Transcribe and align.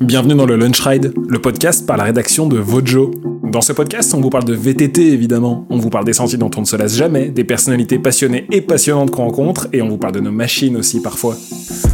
Bienvenue 0.00 0.34
dans 0.34 0.44
le 0.44 0.56
Lunch 0.56 0.80
Ride, 0.80 1.14
le 1.28 1.38
podcast 1.38 1.86
par 1.86 1.96
la 1.96 2.04
rédaction 2.04 2.46
de 2.46 2.58
Vojo. 2.58 3.12
Dans 3.46 3.60
ce 3.60 3.72
podcast, 3.72 4.12
on 4.12 4.20
vous 4.20 4.28
parle 4.28 4.44
de 4.44 4.54
VTT 4.54 5.12
évidemment, 5.12 5.66
on 5.70 5.78
vous 5.78 5.88
parle 5.88 6.04
des 6.04 6.12
sentiers 6.12 6.36
dont 6.36 6.50
on 6.56 6.62
ne 6.62 6.66
se 6.66 6.74
lasse 6.74 6.96
jamais, 6.96 7.28
des 7.28 7.44
personnalités 7.44 7.98
passionnées 7.98 8.44
et 8.50 8.60
passionnantes 8.60 9.12
qu'on 9.12 9.22
rencontre, 9.22 9.68
et 9.72 9.82
on 9.82 9.88
vous 9.88 9.98
parle 9.98 10.14
de 10.14 10.20
nos 10.20 10.32
machines 10.32 10.76
aussi 10.76 11.00
parfois. 11.00 11.36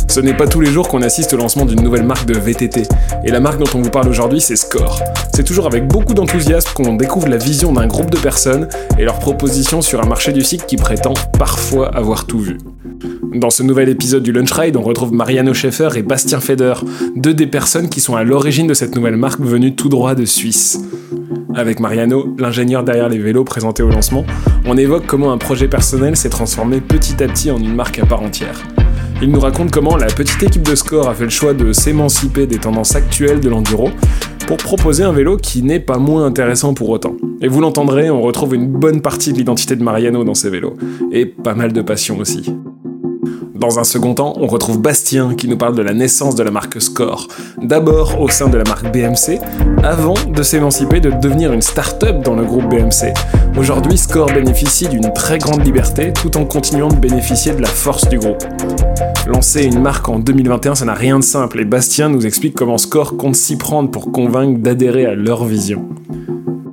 Ce 0.08 0.21
n'est 0.21 0.35
pas 0.35 0.46
tous 0.46 0.62
les 0.62 0.71
jours 0.71 0.88
qu'on 0.88 1.03
assiste 1.03 1.35
au 1.35 1.37
lancement 1.37 1.67
d'une 1.67 1.83
nouvelle 1.83 2.04
marque 2.04 2.26
de 2.26 2.38
VTT, 2.38 2.85
et 3.24 3.30
la 3.30 3.38
marque 3.38 3.58
dont 3.58 3.78
on 3.78 3.83
vous 3.83 3.90
parle 3.90 4.08
aujourd'hui 4.08 4.40
c'est 4.40 4.56
Score. 4.56 5.03
C'est 5.35 5.44
toujours 5.44 5.67
avec 5.67 5.87
beaucoup 5.87 6.15
d'enthousiasme 6.15 6.71
qu'on 6.74 6.94
découvre 6.94 7.28
la 7.28 7.37
vision 7.37 7.71
d'un 7.72 7.87
groupe 7.87 8.10
de 8.10 8.19
personnes 8.19 8.69
et 8.98 9.04
leurs 9.04 9.19
propositions 9.19 9.82
sur 9.82 10.03
un 10.03 10.06
marché 10.06 10.32
du 10.32 10.42
cycle 10.42 10.64
qui 10.64 10.76
prétend 10.76 11.12
parfois 11.38 11.94
avoir 11.94 12.24
tout 12.24 12.40
vu. 12.40 12.58
Dans 13.34 13.50
ce 13.50 13.62
nouvel 13.62 13.88
épisode 13.88 14.22
du 14.22 14.32
Lunch 14.32 14.53
Ride, 14.53 14.76
on 14.76 14.82
retrouve 14.82 15.12
Mariano 15.12 15.53
Schaeffer 15.53 15.90
et 15.96 16.02
Bastien 16.02 16.41
Feder, 16.41 16.74
deux 17.16 17.34
des 17.34 17.46
personnes 17.46 17.88
qui 17.88 18.00
sont 18.00 18.16
à 18.16 18.24
l'origine 18.24 18.66
de 18.66 18.74
cette 18.74 18.95
nouvelle 18.95 19.16
marque 19.16 19.41
venue 19.41 19.74
tout 19.74 19.88
droit 19.88 20.14
de 20.14 20.24
Suisse. 20.24 20.80
Avec 21.55 21.80
Mariano, 21.80 22.34
l'ingénieur 22.38 22.84
derrière 22.84 23.09
les 23.09 23.19
vélos 23.19 23.45
présentés 23.45 23.83
au 23.83 23.88
lancement, 23.88 24.24
on 24.66 24.77
évoque 24.77 25.06
comment 25.06 25.33
un 25.33 25.38
projet 25.38 25.69
personnel 25.69 26.16
s'est 26.16 26.30
transformé 26.30 26.80
petit 26.80 27.23
à 27.23 27.28
petit 27.28 27.50
en 27.50 27.59
une 27.59 27.74
marque 27.74 27.98
à 27.98 28.06
part 28.06 28.23
entière. 28.23 28.62
Il 29.20 29.30
nous 29.30 29.41
raconte 29.41 29.70
comment 29.70 29.97
la 29.97 30.06
petite 30.06 30.42
équipe 30.42 30.62
de 30.62 30.74
Score 30.74 31.09
a 31.09 31.14
fait 31.14 31.24
le 31.24 31.30
choix 31.30 31.55
de 31.55 31.73
s'émanciper 31.73 32.47
des 32.47 32.59
tendances 32.59 32.97
actuelles 32.97 33.41
de 33.41 33.48
l'enduro 33.48 33.91
pour 34.47 34.56
proposer 34.56 35.05
un 35.05 35.12
vélo 35.12 35.36
qui 35.36 35.62
n'est 35.62 35.80
pas 35.80 35.98
moins 35.98 36.27
intéressant 36.27 36.74
pour 36.74 36.91
autant. 36.91 37.16
Et 37.41 37.48
vous 37.48 37.61
l'entendrez, 37.61 38.11
on 38.11 38.20
retrouve 38.20 38.55
une 38.55 38.66
bonne 38.66 39.00
partie 39.00 39.33
de 39.33 39.38
l'identité 39.38 39.77
de 39.77 39.83
Mariano 39.83 40.24
dans 40.24 40.34
ses 40.34 40.50
vélos, 40.50 40.74
et 41.12 41.27
pas 41.27 41.55
mal 41.55 41.72
de 41.72 41.83
passion 41.83 42.19
aussi. 42.19 42.52
Dans 43.54 43.78
un 43.78 43.84
second 43.84 44.14
temps, 44.14 44.34
on 44.38 44.46
retrouve 44.46 44.80
Bastien 44.80 45.34
qui 45.34 45.46
nous 45.46 45.56
parle 45.56 45.74
de 45.74 45.82
la 45.82 45.95
naissance 45.95 46.34
de 46.34 46.42
la 46.42 46.50
marque 46.50 46.80
Score. 46.80 47.28
D'abord 47.62 48.20
au 48.20 48.28
sein 48.28 48.48
de 48.48 48.56
la 48.56 48.64
marque 48.64 48.91
BMC, 48.92 49.41
avant 49.82 50.14
de 50.27 50.42
s'émanciper 50.42 51.00
de 51.00 51.10
devenir 51.10 51.52
une 51.52 51.62
start-up 51.62 52.22
dans 52.25 52.34
le 52.34 52.44
groupe 52.44 52.69
BMC. 52.69 53.12
Aujourd'hui, 53.56 53.98
Score 53.98 54.27
bénéficie 54.27 54.88
d'une 54.88 55.12
très 55.12 55.38
grande 55.38 55.64
liberté 55.64 56.12
tout 56.12 56.36
en 56.36 56.44
continuant 56.44 56.88
de 56.88 56.97
bénéficier 56.97 57.53
de 57.53 57.62
la 57.62 57.69
force 57.69 58.08
du 58.08 58.19
groupe. 58.19 58.42
Lancer 59.27 59.64
une 59.64 59.80
marque 59.80 60.08
en 60.08 60.19
2021, 60.19 60.75
ça 60.75 60.84
n'a 60.84 60.94
rien 60.94 61.19
de 61.19 61.25
simple 61.25 61.60
et 61.60 61.64
Bastien 61.64 62.08
nous 62.08 62.27
explique 62.27 62.55
comment 62.55 62.78
Score 62.78 63.16
compte 63.16 63.36
s'y 63.36 63.56
prendre 63.56 63.91
pour 63.91 64.10
convaincre 64.10 64.58
d'adhérer 64.60 65.06
à 65.06 65.14
leur 65.14 65.44
vision. 65.44 65.88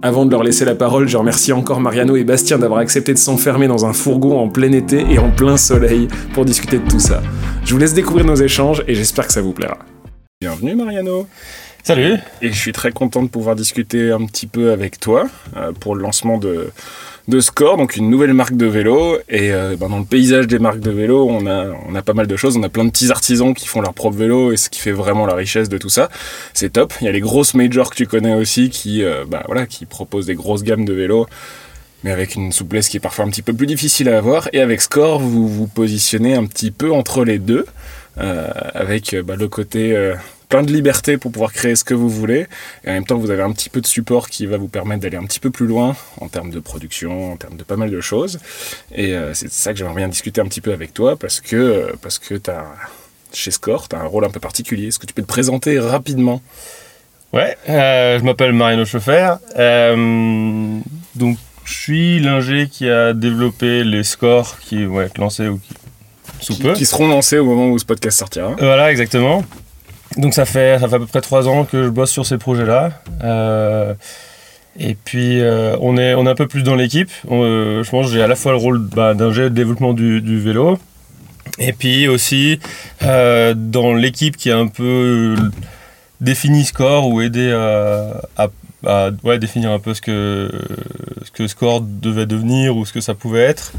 Avant 0.01 0.25
de 0.25 0.31
leur 0.31 0.43
laisser 0.43 0.63
la 0.63 0.75
parole, 0.75 1.09
je 1.09 1.17
remercie 1.17 1.51
encore 1.51 1.81
Mariano 1.81 2.15
et 2.15 2.23
Bastien 2.23 2.57
d'avoir 2.57 2.79
accepté 2.79 3.13
de 3.13 3.17
s'enfermer 3.17 3.67
dans 3.67 3.85
un 3.85 3.91
fourgon 3.91 4.39
en 4.39 4.47
plein 4.47 4.71
été 4.71 5.01
et 5.11 5.19
en 5.19 5.29
plein 5.29 5.57
soleil 5.57 6.07
pour 6.33 6.45
discuter 6.45 6.79
de 6.79 6.87
tout 6.87 7.01
ça. 7.01 7.21
Je 7.65 7.73
vous 7.73 7.79
laisse 7.79 7.93
découvrir 7.93 8.25
nos 8.25 8.35
échanges 8.35 8.81
et 8.87 8.95
j'espère 8.95 9.27
que 9.27 9.33
ça 9.33 9.41
vous 9.41 9.51
plaira. 9.51 9.77
Bienvenue 10.39 10.73
Mariano 10.73 11.27
Salut 11.83 12.15
Et 12.41 12.49
je 12.49 12.57
suis 12.57 12.71
très 12.71 12.93
content 12.93 13.23
de 13.23 13.27
pouvoir 13.27 13.57
discuter 13.57 14.11
un 14.11 14.25
petit 14.25 14.47
peu 14.47 14.71
avec 14.71 15.01
toi 15.01 15.27
euh, 15.57 15.73
pour 15.73 15.95
le 15.95 16.01
lancement 16.01 16.37
de, 16.37 16.71
de 17.29 17.39
Score, 17.39 17.77
donc 17.77 17.95
une 17.95 18.09
nouvelle 18.09 18.33
marque 18.33 18.55
de 18.55 18.65
vélo. 18.65 19.17
Et 19.29 19.53
euh, 19.53 19.75
ben, 19.79 19.89
dans 19.89 19.99
le 19.99 20.05
paysage 20.05 20.47
des 20.47 20.59
marques 20.59 20.79
de 20.79 20.91
vélo, 20.91 21.27
on 21.29 21.45
a, 21.45 22.01
pas 22.01 22.13
mal 22.13 22.27
de 22.27 22.35
choses. 22.35 22.57
On 22.57 22.63
a 22.63 22.69
plein 22.69 22.85
de 22.85 22.89
petits 22.89 23.11
artisans 23.11 23.53
qui 23.53 23.67
font 23.67 23.81
leur 23.81 23.93
propre 23.93 24.17
vélo 24.17 24.51
et 24.51 24.57
ce 24.57 24.69
qui 24.69 24.79
fait 24.79 24.91
vraiment 24.91 25.25
la 25.25 25.35
richesse 25.35 25.69
de 25.69 25.77
tout 25.77 25.89
ça. 25.89 26.09
C'est 26.53 26.73
top. 26.73 26.93
Il 27.01 27.05
y 27.05 27.07
a 27.07 27.11
les 27.11 27.19
grosses 27.21 27.53
majors 27.53 27.91
que 27.91 27.95
tu 27.95 28.07
connais 28.07 28.33
aussi 28.33 28.69
qui, 28.69 29.03
euh, 29.03 29.25
qui 29.69 29.85
proposent 29.85 30.25
des 30.25 30.35
grosses 30.35 30.63
gammes 30.63 30.85
de 30.85 30.93
vélos 30.93 31.27
mais 32.05 32.11
avec 32.11 32.35
une 32.35 32.53
souplesse 32.53 32.87
qui 32.87 32.95
est 32.95 33.01
parfois 33.01 33.25
un 33.25 33.29
petit 33.29 33.41
peu 33.41 33.53
plus 33.53 33.67
difficile 33.67 34.07
à 34.07 34.17
avoir. 34.17 34.47
Et 34.53 34.61
avec 34.61 34.81
Score, 34.81 35.19
vous 35.19 35.49
vous 35.49 35.67
positionnez 35.67 36.33
un 36.33 36.45
petit 36.45 36.71
peu 36.71 36.93
entre 36.93 37.25
les 37.25 37.39
deux, 37.39 37.65
euh, 38.17 38.47
avec 38.73 39.13
bah, 39.25 39.35
le 39.35 39.49
côté 39.49 39.93
plein 40.49 40.63
de 40.63 40.71
liberté 40.71 41.17
pour 41.17 41.31
pouvoir 41.31 41.53
créer 41.53 41.75
ce 41.75 41.83
que 41.83 41.93
vous 41.93 42.09
voulez, 42.09 42.47
et 42.83 42.89
en 42.89 42.93
même 42.93 43.05
temps 43.05 43.17
vous 43.17 43.29
avez 43.29 43.43
un 43.43 43.51
petit 43.51 43.69
peu 43.69 43.81
de 43.81 43.87
support 43.87 44.29
qui 44.29 44.47
va 44.47 44.57
vous 44.57 44.67
permettre 44.67 45.01
d'aller 45.01 45.17
un 45.17 45.25
petit 45.25 45.39
peu 45.39 45.51
plus 45.51 45.67
loin 45.67 45.95
en 46.19 46.27
termes 46.27 46.49
de 46.49 46.59
production, 46.59 47.33
en 47.33 47.37
termes 47.37 47.55
de 47.55 47.63
pas 47.63 47.77
mal 47.77 47.91
de 47.91 48.01
choses. 48.01 48.39
Et 48.93 49.13
euh, 49.13 49.33
c'est 49.35 49.51
ça 49.51 49.71
que 49.71 49.79
j'aimerais 49.79 49.95
bien 49.95 50.07
discuter 50.07 50.41
un 50.41 50.45
petit 50.45 50.61
peu 50.61 50.73
avec 50.73 50.93
toi, 50.93 51.15
parce 51.15 51.39
que, 51.39 51.93
parce 52.01 52.17
que 52.17 52.35
as, 52.49 52.65
chez 53.31 53.51
Score, 53.51 53.87
tu 53.87 53.95
as 53.95 53.99
un 53.99 54.07
rôle 54.07 54.25
un 54.25 54.31
peu 54.31 54.39
particulier. 54.39 54.87
Est-ce 54.87 54.97
que 54.97 55.05
tu 55.05 55.13
peux 55.13 55.21
te 55.21 55.27
présenter 55.27 55.79
rapidement? 55.79 56.41
Ouais, 57.31 57.55
je 57.67 58.23
m'appelle 58.23 58.53
Mariano 58.53 58.85
Chauffer. 58.85 59.35
donc 61.15 61.37
je 61.63 61.73
suis 61.73 62.19
l'ingé 62.19 62.67
qui 62.67 62.89
a 62.89 63.13
développé 63.13 63.83
les 63.83 64.03
scores 64.03 64.57
qui 64.59 64.85
vont 64.85 65.01
être 65.01 65.19
lancés 65.19 65.47
ou 65.47 65.59
qui, 65.59 65.75
sous 66.45 66.57
peu. 66.57 66.73
Qui 66.73 66.87
seront 66.87 67.07
lancés 67.07 67.37
au 67.37 67.45
moment 67.45 67.69
où 67.69 67.77
ce 67.77 67.85
podcast 67.85 68.17
sortira. 68.17 68.55
Voilà, 68.57 68.89
exactement. 68.89 69.43
Donc 70.17 70.33
ça 70.33 70.45
fait, 70.45 70.73
à 70.73 70.87
peu 70.87 71.05
près 71.05 71.21
trois 71.21 71.47
ans 71.47 71.65
que 71.65 71.83
je 71.83 71.89
bosse 71.89 72.11
sur 72.11 72.25
ces 72.25 72.37
projets-là. 72.37 72.91
Euh, 73.23 73.93
et 74.79 74.95
puis 74.95 75.41
euh, 75.41 75.75
on, 75.81 75.97
est, 75.97 76.15
on 76.15 76.25
un 76.25 76.35
peu 76.35 76.47
plus 76.47 76.63
dans 76.63 76.75
l'équipe. 76.75 77.11
Euh, 77.29 77.83
je 77.83 77.89
pense 77.89 78.07
que 78.07 78.13
j'ai 78.13 78.23
à 78.23 78.27
la 78.27 78.35
fois 78.35 78.53
le 78.53 78.57
rôle 78.57 78.79
bah, 78.79 79.13
d'ingé 79.13 79.43
de 79.43 79.49
développement 79.49 79.93
du, 79.93 80.39
vélo. 80.39 80.79
Et 81.57 81.73
puis 81.73 82.07
aussi 82.07 82.59
dans 83.01 83.93
l'équipe 83.93 84.37
qui 84.37 84.49
a 84.51 84.57
un 84.57 84.67
peu 84.67 85.35
défini 86.21 86.63
score 86.63 87.07
ou 87.07 87.21
aidé 87.21 87.51
à 87.53 89.37
définir 89.37 89.71
un 89.71 89.79
peu 89.79 89.93
ce 89.93 90.01
que, 90.01 91.47
Score 91.47 91.81
devait 91.81 92.25
devenir 92.25 92.75
ou 92.77 92.85
ce 92.85 92.93
que 92.93 93.01
ça 93.01 93.13
pouvait 93.13 93.41
être. 93.43 93.73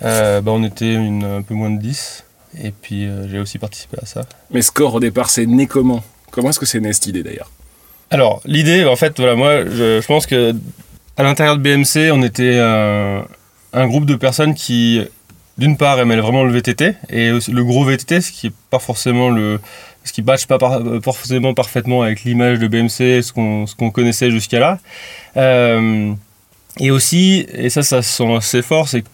Bah, 0.00 0.42
on 0.46 0.64
était 0.64 0.96
un 0.96 1.42
peu 1.42 1.54
moins 1.54 1.70
de 1.70 1.78
10 1.78 2.24
et 2.62 2.70
puis 2.70 3.06
euh, 3.06 3.28
j'ai 3.28 3.38
aussi 3.38 3.58
participé 3.58 3.96
à 4.02 4.06
ça. 4.06 4.22
Mais 4.50 4.62
Score 4.62 4.94
au 4.94 5.00
départ, 5.00 5.30
c'est 5.30 5.46
né 5.46 5.66
comment? 5.66 6.02
Comment 6.30 6.50
est-ce 6.50 6.60
que 6.60 6.66
c'est 6.66 6.80
né 6.80 6.92
cette 6.92 7.06
idée 7.06 7.22
d'ailleurs? 7.22 7.50
Alors 8.10 8.40
l'idée, 8.44 8.84
en 8.84 8.96
fait, 8.96 9.18
voilà, 9.18 9.34
moi 9.34 9.64
je, 9.64 10.00
je, 10.00 10.06
pense 10.06 10.26
que 10.26 10.54
à 11.16 11.22
l'intérieur 11.22 11.56
de 11.58 11.62
BMC, 11.62 12.10
on 12.12 12.22
était 12.22 12.58
un, 12.58 13.24
un 13.72 13.86
groupe 13.86 14.06
de 14.06 14.14
personnes 14.14 14.54
qui, 14.54 15.02
d'une 15.58 15.76
part, 15.76 15.98
aimaient 15.98 16.16
vraiment 16.16 16.44
le 16.44 16.52
VTT 16.52 16.94
et 17.10 17.30
le 17.30 17.64
gros 17.64 17.84
VTT, 17.84 18.20
ce 18.20 18.32
qui 18.32 18.46
n'est 18.46 18.52
pas 18.70 18.78
forcément 18.78 19.28
le, 19.28 19.60
ce 20.04 20.12
qui 20.12 20.22
ne 20.22 20.26
matche 20.26 20.46
pas 20.46 20.58
forcément 21.02 21.54
parfaitement 21.54 22.02
avec 22.02 22.24
l'image 22.24 22.58
de 22.58 22.66
BMC, 22.66 23.22
ce 23.22 23.32
qu'on 23.32 23.90
connaissait 23.90 24.30
jusqu'à 24.30 24.58
là. 24.58 24.78
Euh, 25.36 26.12
et 26.80 26.90
aussi, 26.90 27.46
et 27.52 27.70
ça, 27.70 27.82
ça 27.82 28.02
sent 28.02 28.34
assez 28.34 28.62
fort, 28.62 28.88
c'est 28.88 29.04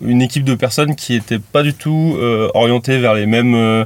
une 0.00 0.22
équipe 0.22 0.44
de 0.44 0.54
personnes 0.54 0.96
qui 0.96 1.14
n'étaient 1.14 1.38
pas 1.38 1.62
du 1.62 1.74
tout 1.74 2.16
euh, 2.18 2.48
orientées 2.54 2.98
vers 2.98 3.14
les 3.14 3.26
mêmes, 3.26 3.54
euh, 3.54 3.84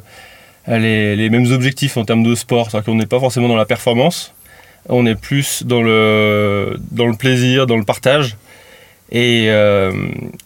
les, 0.68 1.28
mêmes 1.30 1.50
objectifs 1.52 1.96
en 1.96 2.04
termes 2.04 2.22
de 2.22 2.34
sport. 2.34 2.70
C'est-à-dire 2.70 2.86
qu'on 2.86 2.94
n'est 2.94 3.06
pas 3.06 3.20
forcément 3.20 3.48
dans 3.48 3.56
la 3.56 3.66
performance, 3.66 4.32
on 4.88 5.06
est 5.06 5.16
plus 5.16 5.64
dans 5.64 5.82
le 5.82 6.76
plaisir, 7.18 7.66
dans 7.66 7.76
le 7.76 7.84
partage. 7.84 8.36
Et, 9.12 9.46
euh, 9.50 9.92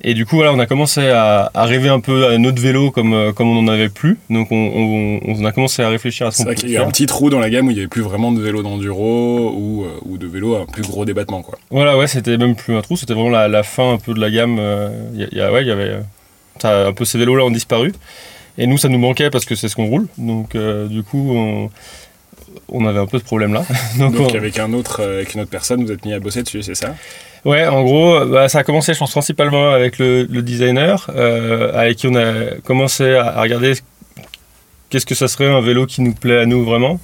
et, 0.02 0.12
du 0.12 0.26
coup, 0.26 0.36
voilà, 0.36 0.52
on 0.52 0.58
a 0.58 0.66
commencé 0.66 1.08
à, 1.08 1.50
à, 1.54 1.64
rêver 1.64 1.88
un 1.88 2.00
peu 2.00 2.26
à 2.26 2.36
notre 2.36 2.60
vélo 2.60 2.90
comme, 2.90 3.14
euh, 3.14 3.32
comme 3.32 3.48
on 3.48 3.62
n'en 3.62 3.72
avait 3.72 3.88
plus. 3.88 4.18
Donc, 4.28 4.52
on, 4.52 4.56
on, 4.56 5.20
on, 5.24 5.44
a 5.46 5.52
commencé 5.52 5.82
à 5.82 5.88
réfléchir 5.88 6.26
à 6.26 6.30
ce 6.30 6.42
qu'on 6.42 6.52
Il 6.52 6.70
y 6.70 6.76
a 6.76 6.84
un 6.84 6.90
petit 6.90 7.06
trou 7.06 7.30
dans 7.30 7.38
la 7.38 7.48
gamme 7.48 7.68
où 7.68 7.70
il 7.70 7.74
n'y 7.74 7.80
avait 7.80 7.88
plus 7.88 8.02
vraiment 8.02 8.32
de 8.32 8.40
vélo 8.40 8.62
d'enduro 8.62 9.54
ou, 9.56 9.84
euh, 9.84 9.98
ou 10.04 10.18
de 10.18 10.26
vélo 10.26 10.56
à 10.56 10.60
un 10.60 10.66
plus 10.66 10.82
gros 10.82 11.06
débattement. 11.06 11.40
Quoi. 11.40 11.58
Voilà, 11.70 11.96
ouais, 11.96 12.06
c'était 12.06 12.36
même 12.36 12.54
plus 12.54 12.76
un 12.76 12.82
trou, 12.82 12.96
c'était 12.96 13.14
vraiment 13.14 13.30
la, 13.30 13.48
la, 13.48 13.62
fin 13.62 13.94
un 13.94 13.98
peu 13.98 14.12
de 14.12 14.20
la 14.20 14.30
gamme. 14.30 14.60
Il 15.14 15.28
y, 15.32 15.40
a, 15.40 15.50
ouais, 15.50 15.62
il 15.62 15.68
y 15.68 15.72
avait. 15.72 15.98
Ça, 16.60 16.88
un 16.88 16.92
peu 16.92 17.06
ces 17.06 17.16
vélos-là 17.16 17.44
ont 17.44 17.50
disparu. 17.50 17.92
Et 18.58 18.66
nous, 18.66 18.76
ça 18.76 18.90
nous 18.90 18.98
manquait 18.98 19.30
parce 19.30 19.46
que 19.46 19.54
c'est 19.54 19.68
ce 19.68 19.76
qu'on 19.76 19.86
roule. 19.86 20.06
Donc, 20.18 20.54
du 20.54 21.02
coup, 21.02 21.32
on 21.34 21.70
on 22.72 22.86
avait 22.86 22.98
un 22.98 23.06
peu 23.06 23.18
ce 23.18 23.24
problème-là. 23.24 23.64
Donc, 23.98 24.34
avec 24.34 24.58
un 24.58 24.72
autre, 24.72 25.02
avec 25.02 25.34
une 25.34 25.40
autre 25.40 25.50
personne, 25.50 25.84
vous 25.84 25.92
êtes 25.92 26.04
mis 26.04 26.12
à 26.12 26.20
bosser 26.20 26.42
dessus, 26.42 26.62
c'est 26.62 26.74
ça? 26.74 26.94
Ouais, 27.44 27.66
en 27.66 27.82
gros, 27.82 28.24
bah, 28.26 28.48
ça 28.48 28.58
a 28.58 28.64
commencé, 28.64 28.92
je 28.92 28.98
pense, 28.98 29.12
principalement 29.12 29.70
avec 29.70 29.98
le, 29.98 30.26
designer, 30.26 31.10
euh, 31.14 31.72
avec 31.74 31.98
qui 31.98 32.06
on 32.06 32.14
a 32.14 32.56
commencé 32.64 33.14
à, 33.14 33.40
regarder 33.40 33.74
qu'est-ce 34.90 35.06
que 35.06 35.14
ça 35.14 35.28
serait 35.28 35.48
un 35.48 35.60
vélo 35.60 35.86
qui 35.86 36.02
nous 36.02 36.12
plaît 36.12 36.38
à 36.38 36.46
nous 36.46 36.64
vraiment. 36.64 37.00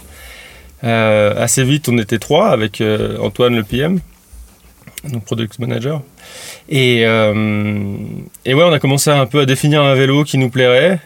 Euh, 0.84 1.42
assez 1.42 1.64
vite, 1.64 1.88
on 1.88 1.96
était 1.96 2.19
trois 2.19 2.49
avec 2.49 2.82
euh, 2.82 3.16
Antoine 3.19 3.56
le 3.56 3.62
PM, 3.62 4.00
donc 5.11 5.25
product 5.25 5.58
manager. 5.58 6.02
Et, 6.69 7.02
et 7.02 8.55
ouais, 8.55 8.64
on 8.64 8.72
a 8.72 8.78
commencé 8.81 9.08
un 9.08 9.25
peu 9.26 9.40
à 9.40 9.46
définir 9.46 9.82
un 9.82 9.94
vélo 9.94 10.25
qui 10.25 10.37
nous 10.37 10.50
plairait, 10.50 11.00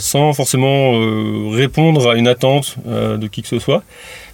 sans 0.00 0.32
forcément 0.32 1.50
répondre 1.50 2.10
à 2.10 2.16
une 2.16 2.26
attente 2.26 2.76
de 2.86 3.26
qui 3.28 3.42
que 3.42 3.48
ce 3.48 3.58
soit. 3.58 3.84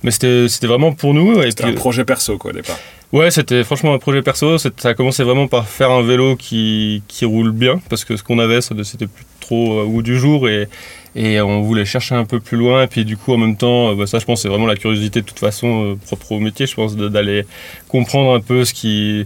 Mais 0.02 0.12
c'était 0.12 0.66
vraiment 0.66 0.92
pour 0.92 1.12
nous. 1.12 1.42
C'était 1.42 1.64
un 1.64 1.72
projet 1.72 2.04
perso, 2.04 2.38
quoi, 2.38 2.52
au 2.52 2.54
départ. 2.54 2.78
Ouais, 3.12 3.32
c'était 3.32 3.64
franchement 3.64 3.92
un 3.92 3.98
projet 3.98 4.22
perso. 4.22 4.56
Ça 4.56 4.70
a 4.84 4.94
commencé 4.94 5.24
vraiment 5.24 5.48
par 5.48 5.66
faire 5.66 5.90
un 5.90 6.02
vélo 6.02 6.36
qui, 6.36 7.02
roule 7.22 7.50
bien, 7.50 7.80
parce 7.88 8.04
que 8.04 8.16
ce 8.16 8.22
qu'on 8.22 8.38
avait, 8.38 8.60
c'était 8.60 9.08
plus 9.08 9.24
trop 9.40 9.80
au 9.80 9.88
bout 9.88 10.02
du 10.02 10.16
jour 10.16 10.48
et, 10.48 10.68
on 11.16 11.62
voulait 11.62 11.84
chercher 11.84 12.14
un 12.14 12.24
peu 12.24 12.38
plus 12.38 12.56
loin. 12.56 12.84
Et 12.84 12.86
puis 12.86 13.04
du 13.04 13.16
coup, 13.16 13.32
en 13.32 13.38
même 13.38 13.56
temps, 13.56 13.96
bah, 13.96 14.06
ça, 14.06 14.20
je 14.20 14.24
pense, 14.24 14.42
c'est 14.42 14.48
vraiment 14.48 14.66
la 14.66 14.76
curiosité 14.76 15.22
de 15.22 15.26
toute 15.26 15.40
façon 15.40 15.92
euh, 15.92 15.94
propre 15.96 16.32
au 16.32 16.38
métier. 16.38 16.66
Je 16.66 16.74
pense 16.76 16.96
d'aller 16.96 17.46
comprendre 17.88 18.32
un 18.32 18.40
peu 18.40 18.64
ce 18.64 18.72
qui, 18.72 19.24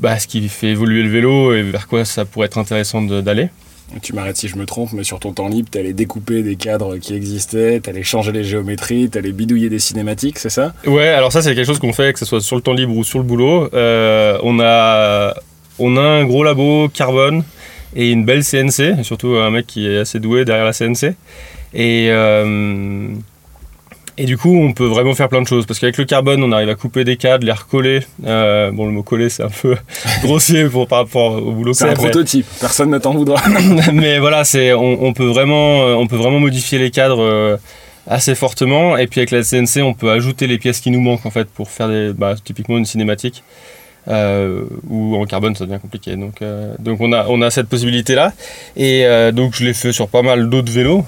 bah, 0.00 0.18
ce 0.18 0.26
qui 0.26 0.48
fait 0.48 0.70
évoluer 0.70 1.04
le 1.04 1.08
vélo 1.08 1.54
et 1.54 1.62
vers 1.62 1.86
quoi 1.86 2.04
ça 2.04 2.24
pourrait 2.24 2.46
être 2.46 2.58
intéressant 2.58 3.00
d'aller. 3.00 3.48
Tu 4.02 4.12
m'arrêtes 4.12 4.36
si 4.36 4.48
je 4.48 4.56
me 4.56 4.66
trompe, 4.66 4.92
mais 4.92 5.04
sur 5.04 5.18
ton 5.18 5.32
temps 5.32 5.48
libre, 5.48 5.68
t'allais 5.70 5.92
découper 5.92 6.42
des 6.42 6.56
cadres 6.56 6.96
qui 6.98 7.14
existaient, 7.14 7.80
t'allais 7.80 8.02
changer 8.02 8.32
les 8.32 8.44
géométries, 8.44 9.08
t'allais 9.08 9.32
bidouiller 9.32 9.68
des 9.68 9.78
cinématiques, 9.78 10.38
c'est 10.38 10.50
ça? 10.50 10.74
Ouais, 10.86 11.08
alors 11.08 11.32
ça 11.32 11.42
c'est 11.42 11.54
quelque 11.54 11.66
chose 11.66 11.78
qu'on 11.78 11.92
fait, 11.92 12.12
que 12.12 12.18
ce 12.18 12.24
soit 12.24 12.40
sur 12.40 12.56
le 12.56 12.62
temps 12.62 12.74
libre 12.74 12.96
ou 12.96 13.04
sur 13.04 13.18
le 13.18 13.24
boulot. 13.24 13.68
Euh, 13.74 14.38
on, 14.42 14.60
a, 14.60 15.34
on 15.78 15.96
a 15.96 16.02
un 16.02 16.24
gros 16.24 16.44
labo 16.44 16.88
carbone 16.88 17.44
et 17.96 18.10
une 18.10 18.24
belle 18.24 18.44
CNC, 18.44 19.04
surtout 19.04 19.36
un 19.36 19.50
mec 19.50 19.66
qui 19.66 19.86
est 19.88 19.98
assez 19.98 20.20
doué 20.20 20.44
derrière 20.44 20.64
la 20.64 20.72
CNC. 20.72 21.14
Et, 21.74 22.08
euh, 22.10 23.08
et 24.16 24.24
du 24.24 24.36
coup, 24.36 24.56
on 24.56 24.72
peut 24.72 24.86
vraiment 24.86 25.14
faire 25.14 25.28
plein 25.28 25.42
de 25.42 25.46
choses. 25.46 25.66
Parce 25.66 25.78
qu'avec 25.78 25.96
le 25.96 26.04
carbone, 26.04 26.42
on 26.42 26.52
arrive 26.52 26.68
à 26.68 26.74
couper 26.74 27.04
des 27.04 27.16
cadres, 27.16 27.44
les 27.44 27.52
recoller. 27.52 28.00
Euh, 28.26 28.70
bon, 28.70 28.86
le 28.86 28.92
mot 28.92 29.02
coller, 29.02 29.28
c'est 29.28 29.42
un 29.42 29.48
peu 29.48 29.76
grossier 30.22 30.64
pour, 30.68 30.86
par 30.86 31.00
rapport 31.00 31.32
au 31.42 31.52
boulot 31.52 31.74
C'est 31.74 31.88
un 31.88 31.94
prototype, 31.94 32.46
personne 32.60 32.90
ne 32.90 32.98
t'en 32.98 33.12
voudra. 33.12 33.42
mais 33.92 34.18
voilà, 34.18 34.44
c'est, 34.44 34.72
on, 34.72 35.12
peut 35.12 35.26
vraiment, 35.26 35.84
on 35.96 36.06
peut 36.06 36.16
vraiment 36.16 36.40
modifier 36.40 36.78
les 36.78 36.90
cadres 36.90 37.22
euh, 37.22 37.56
assez 38.06 38.34
fortement. 38.34 38.96
Et 38.96 39.06
puis 39.06 39.20
avec 39.20 39.30
la 39.30 39.42
CNC, 39.42 39.82
on 39.82 39.94
peut 39.94 40.10
ajouter 40.10 40.46
les 40.46 40.58
pièces 40.58 40.80
qui 40.80 40.90
nous 40.90 41.00
manquent 41.00 41.26
en 41.26 41.30
fait 41.30 41.48
pour 41.48 41.70
faire 41.70 41.88
des, 41.88 42.12
bah, 42.12 42.34
typiquement 42.42 42.78
une 42.78 42.86
cinématique. 42.86 43.42
Euh, 44.06 44.64
ou 44.90 45.16
en 45.16 45.24
carbone 45.24 45.56
ça 45.56 45.64
devient 45.64 45.80
compliqué 45.80 46.14
donc, 46.14 46.42
euh, 46.42 46.74
donc 46.78 47.00
on, 47.00 47.10
a, 47.14 47.24
on 47.30 47.40
a 47.40 47.48
cette 47.48 47.68
possibilité 47.68 48.14
là 48.14 48.34
et 48.76 49.06
euh, 49.06 49.32
donc 49.32 49.54
je 49.54 49.64
l'ai 49.64 49.72
fait 49.72 49.92
sur 49.92 50.08
pas 50.08 50.20
mal 50.20 50.50
d'autres 50.50 50.70
vélos 50.70 51.06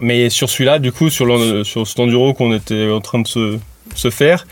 mais 0.00 0.30
sur 0.30 0.48
celui-là 0.48 0.78
du 0.78 0.92
coup 0.92 1.10
sur, 1.10 1.26
sur 1.64 1.86
cet 1.86 2.00
enduro 2.00 2.34
qu'on 2.34 2.54
était 2.54 2.90
en 2.90 3.00
train 3.00 3.20
de 3.20 3.26
se, 3.26 3.58
se 3.94 4.10
faire 4.10 4.46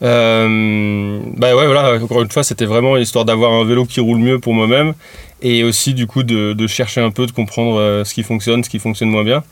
bah 0.00 1.56
ouais 1.56 1.66
voilà 1.66 1.94
encore 2.02 2.22
une 2.22 2.30
fois 2.30 2.42
c'était 2.42 2.64
vraiment 2.64 2.96
histoire 2.96 3.24
d'avoir 3.24 3.52
un 3.52 3.64
vélo 3.64 3.84
qui 3.84 4.00
roule 4.00 4.18
mieux 4.18 4.40
pour 4.40 4.52
moi-même 4.52 4.94
et 5.42 5.62
aussi 5.62 5.94
du 5.94 6.08
coup 6.08 6.24
de, 6.24 6.66
chercher 6.66 7.00
un 7.00 7.10
peu 7.10 7.26
de 7.26 7.32
comprendre 7.32 8.02
ce 8.04 8.12
qui 8.12 8.24
fonctionne 8.24 8.64
ce 8.64 8.70
qui 8.70 8.80
fonctionne 8.80 9.10
moins 9.10 9.22
bien 9.24 9.44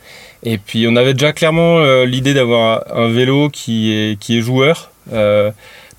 et 0.43 0.59
puis 0.59 0.87
on 0.89 0.97
avait 0.97 1.13
déjà 1.15 1.33
clairement 1.33 2.05
l'idée 2.05 2.35
d'avoir 2.35 2.85
un 2.93 3.09
vélo 3.09 3.49
qui 3.49 3.93
est, 3.93 4.19
qui 4.19 4.39
est 4.39 4.41
joueur 4.41 4.91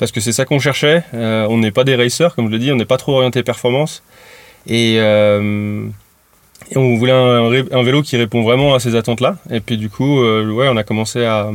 parce 0.01 0.11
que 0.11 0.19
c'est 0.19 0.31
ça 0.31 0.45
qu'on 0.45 0.57
cherchait. 0.57 1.03
Euh, 1.13 1.45
on 1.47 1.59
n'est 1.59 1.69
pas 1.69 1.83
des 1.83 1.95
racers, 1.95 2.33
comme 2.33 2.47
je 2.47 2.51
le 2.53 2.57
dis, 2.57 2.71
on 2.71 2.75
n'est 2.75 2.85
pas 2.85 2.97
trop 2.97 3.17
orienté 3.17 3.43
performance. 3.43 4.01
Et, 4.65 4.97
euh, 6.75 6.79
on 6.79 6.95
voulait 6.97 7.11
un, 7.11 7.83
vélo 7.83 8.01
qui 8.01 8.17
répond 8.17 8.43
vraiment 8.43 8.73
à 8.73 8.79
ces 8.79 8.95
attentes-là. 8.95 9.37
Et 9.49 9.59
puis 9.59 9.77
du 9.77 9.89
coup, 9.89 10.21
euh, 10.21 10.49
ouais, 10.51 10.67
on 10.69 10.77
a 10.77 10.83
commencé 10.83 11.25
à, 11.25 11.49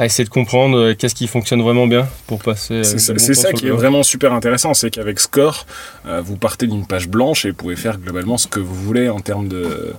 essayer 0.00 0.24
de 0.24 0.30
comprendre 0.30 0.92
qu'est-ce 0.92 1.14
qui 1.14 1.26
fonctionne 1.26 1.62
vraiment 1.62 1.86
bien 1.86 2.06
pour 2.26 2.42
passer. 2.42 2.82
C'est 2.82 2.98
ça, 2.98 3.14
ça 3.18 3.52
qui 3.52 3.66
est 3.66 3.70
vraiment 3.70 4.02
super 4.02 4.32
intéressant, 4.32 4.72
c'est 4.74 4.90
qu'avec 4.90 5.20
Score, 5.20 5.66
vous 6.22 6.36
partez 6.36 6.66
d'une 6.66 6.86
page 6.86 7.08
blanche 7.08 7.44
et 7.44 7.50
vous 7.50 7.56
pouvez 7.56 7.76
faire 7.76 7.98
globalement 7.98 8.38
ce 8.38 8.46
que 8.46 8.60
vous 8.60 8.74
voulez 8.74 9.08
en 9.08 9.20
termes 9.20 9.48
de 9.48 9.94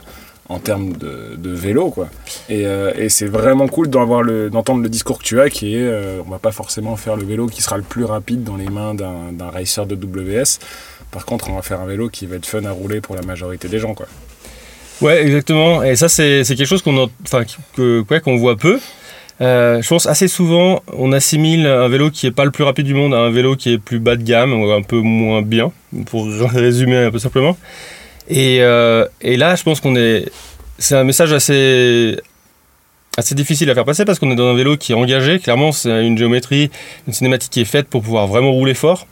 en 0.50 0.60
termes 0.60 0.94
de, 0.94 1.36
de, 1.38 1.50
vélo 1.52 1.90
quoi 1.90 2.10
et, 2.50 2.68
euh, 2.68 2.92
et 2.98 3.08
c'est 3.08 3.28
vraiment 3.28 3.68
cool 3.68 3.90
d'entendre 3.90 4.24
le, 4.24 4.50
le 4.50 4.90
discours 4.90 5.20
que 5.20 5.24
tu 5.24 5.40
as 5.40 5.50
qui 5.50 5.76
est 5.76 5.82
euh, 5.82 6.22
on 6.26 6.30
va 6.30 6.40
pas 6.40 6.52
forcément 6.52 6.96
faire 6.98 7.16
le 7.16 7.24
vélo 7.24 7.48
qui 7.48 7.62
sera 7.62 7.78
le 7.78 7.84
plus 7.84 8.04
rapide 8.04 8.44
dans 8.44 8.58
les 8.58 8.68
mains 8.68 8.94
d'un 8.94 9.50
racer 9.50 9.86
de 9.86 9.96
WS 9.96 10.60
par 11.14 11.26
contre 11.26 11.50
on 11.50 11.56
va 11.56 11.62
faire 11.62 11.80
un 11.80 11.86
vélo 11.86 12.10
qui 12.10 12.26
va 12.26 12.36
être 12.36 12.46
fun 12.46 12.66
à 12.66 12.72
rouler 12.72 13.00
pour 13.00 13.16
la 13.16 13.22
majorité 13.22 13.70
des 13.70 13.80
gens 13.80 13.94
quoi 13.94 14.08
ouais 15.02 15.24
exactement 15.24 15.84
et 15.84 15.96
ça 15.96 16.10
c'est 16.10 16.44
quelque 16.46 16.66
chose 16.66 16.82
qu'on 16.82 16.94
voit 18.38 18.58
peu 18.58 18.80
euh, 19.42 19.82
je 19.82 19.88
pense 19.88 20.06
assez 20.06 20.28
souvent 20.28 20.84
on 20.92 21.12
assimile 21.12 21.66
un 21.66 21.88
vélo 21.88 22.12
qui 22.12 22.28
est 22.28 22.32
pas 22.32 22.46
le 22.46 22.52
plus 22.52 22.64
rapide 22.64 22.86
du 22.86 22.94
monde 22.94 23.14
à 23.14 23.20
un 23.20 23.32
vélo 23.32 23.56
qui 23.56 23.74
est 23.74 23.78
plus 23.78 24.00
bas 24.00 24.16
de 24.16 24.24
gamme 24.24 24.54
un 24.54 24.82
peu 24.82 25.00
moins 25.00 25.42
bien 25.42 25.72
pour 26.08 26.28
résumer 26.54 26.98
un 26.98 27.12
peu 27.12 27.20
simplement 27.20 27.58
et, 28.30 28.60
euh, 28.62 29.06
et 29.22 29.38
là, 29.38 29.56
je 29.56 29.64
pense 29.64 29.80
qu'on 29.80 29.96
est. 29.96 30.30
C'est 30.78 30.96
un 30.96 31.04
message 31.04 31.34
assez 31.34 32.18
difficile 33.32 33.70
à 33.70 33.76
faire 33.76 33.86
passer 33.86 34.06
parce 34.06 34.20
qu'on 34.20 34.32
est 34.32 34.36
dans 34.36 34.48
un 34.48 34.56
vélo 34.56 34.78
qui 34.78 34.92
est 34.92 34.96
engagé. 34.96 35.40
Clairement, 35.40 35.72
c'est 35.72 36.06
une 36.06 36.18
géométrie, 36.18 36.72
une 37.08 37.14
cinématique 37.14 37.52
qui 37.52 37.62
est 37.62 37.66
faite 37.66 37.88
pour 37.88 38.02
pouvoir 38.02 38.28
vraiment 38.28 38.52
rouler 38.52 38.74
fort. 38.74 39.08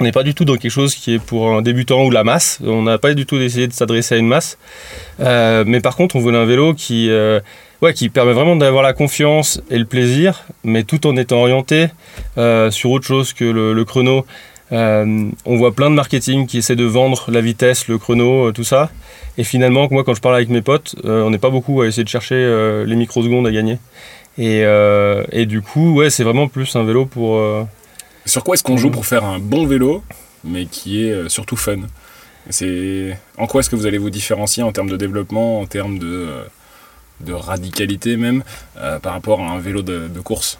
On 0.00 0.04
n'est 0.04 0.12
pas 0.12 0.22
du 0.22 0.32
tout 0.32 0.44
dans 0.44 0.56
quelque 0.56 0.70
chose 0.70 0.94
qui 0.94 1.14
est 1.14 1.18
pour 1.18 1.50
un 1.50 1.60
débutant 1.60 2.04
ou 2.04 2.10
la 2.10 2.22
masse. 2.22 2.60
On 2.64 2.82
n'a 2.82 2.98
pas 2.98 3.14
du 3.14 3.26
tout 3.26 3.36
essayé 3.36 3.66
de 3.66 3.72
s'adresser 3.72 4.14
à 4.14 4.18
une 4.18 4.28
masse. 4.28 4.56
Euh, 5.18 5.64
mais 5.66 5.80
par 5.80 5.96
contre, 5.96 6.14
on 6.14 6.20
voulait 6.20 6.38
un 6.38 6.44
vélo 6.44 6.72
qui, 6.72 7.10
euh, 7.10 7.40
ouais, 7.82 7.92
qui 7.94 8.08
permet 8.08 8.32
vraiment 8.32 8.54
d'avoir 8.54 8.84
la 8.84 8.92
confiance 8.92 9.60
et 9.70 9.78
le 9.78 9.86
plaisir, 9.86 10.44
mais 10.62 10.84
tout 10.84 11.04
en 11.08 11.16
étant 11.16 11.38
orienté 11.38 11.88
euh, 12.36 12.70
sur 12.70 12.92
autre 12.92 13.06
chose 13.06 13.32
que 13.32 13.44
le, 13.44 13.84
chrono 13.84 14.24
on 14.70 15.56
voit 15.56 15.72
plein 15.72 15.90
de 15.90 15.94
marketing 15.94 16.46
qui 16.46 16.58
essaie 16.58 16.76
de 16.76 16.84
vendre 16.84 17.24
la 17.32 17.40
vitesse, 17.40 17.88
le 17.88 17.98
chrono, 17.98 18.52
tout 18.52 18.64
ça. 18.64 18.90
Et 19.36 19.42
finalement, 19.42 19.88
moi, 19.90 20.04
quand 20.04 20.14
je 20.14 20.20
parle 20.20 20.36
avec 20.36 20.48
mes 20.48 20.62
potes, 20.62 20.94
on 21.04 21.30
n'est 21.30 21.38
pas 21.38 21.50
beaucoup 21.50 21.80
à 21.80 21.86
essayer 21.86 22.04
de 22.04 22.08
chercher 22.08 22.84
les 22.86 22.94
microsecondes 22.94 23.46
à 23.46 23.50
gagner. 23.50 23.78
Et, 24.36 25.46
du 25.46 25.62
coup, 25.62 25.94
ouais, 25.94 26.10
c'est 26.10 26.22
vraiment 26.22 26.48
plus 26.48 26.76
un 26.76 26.84
vélo 26.84 27.06
pour. 27.06 27.40
Sur 28.28 28.44
quoi 28.44 28.54
est-ce 28.54 28.62
qu'on 28.62 28.76
joue 28.76 28.90
pour 28.90 29.06
faire 29.06 29.24
un 29.24 29.38
bon 29.38 29.66
vélo, 29.66 30.04
mais 30.44 30.66
qui 30.66 31.02
est 31.02 31.28
surtout 31.28 31.56
fun? 31.56 31.78
C'est 32.50 33.18
en 33.36 33.46
quoi 33.46 33.60
est-ce 33.60 33.70
que 33.70 33.76
vous 33.76 33.86
allez 33.86 33.98
vous 33.98 34.10
différencier 34.10 34.62
en 34.62 34.70
termes 34.70 34.90
de 34.90 34.96
développement, 34.96 35.60
en 35.60 35.66
termes 35.66 35.98
de, 35.98 36.28
de 37.20 37.32
radicalité 37.32 38.16
même, 38.16 38.44
par 39.02 39.14
rapport 39.14 39.40
à 39.40 39.50
un 39.50 39.58
vélo 39.58 39.82
de 39.82 40.20
course? 40.20 40.58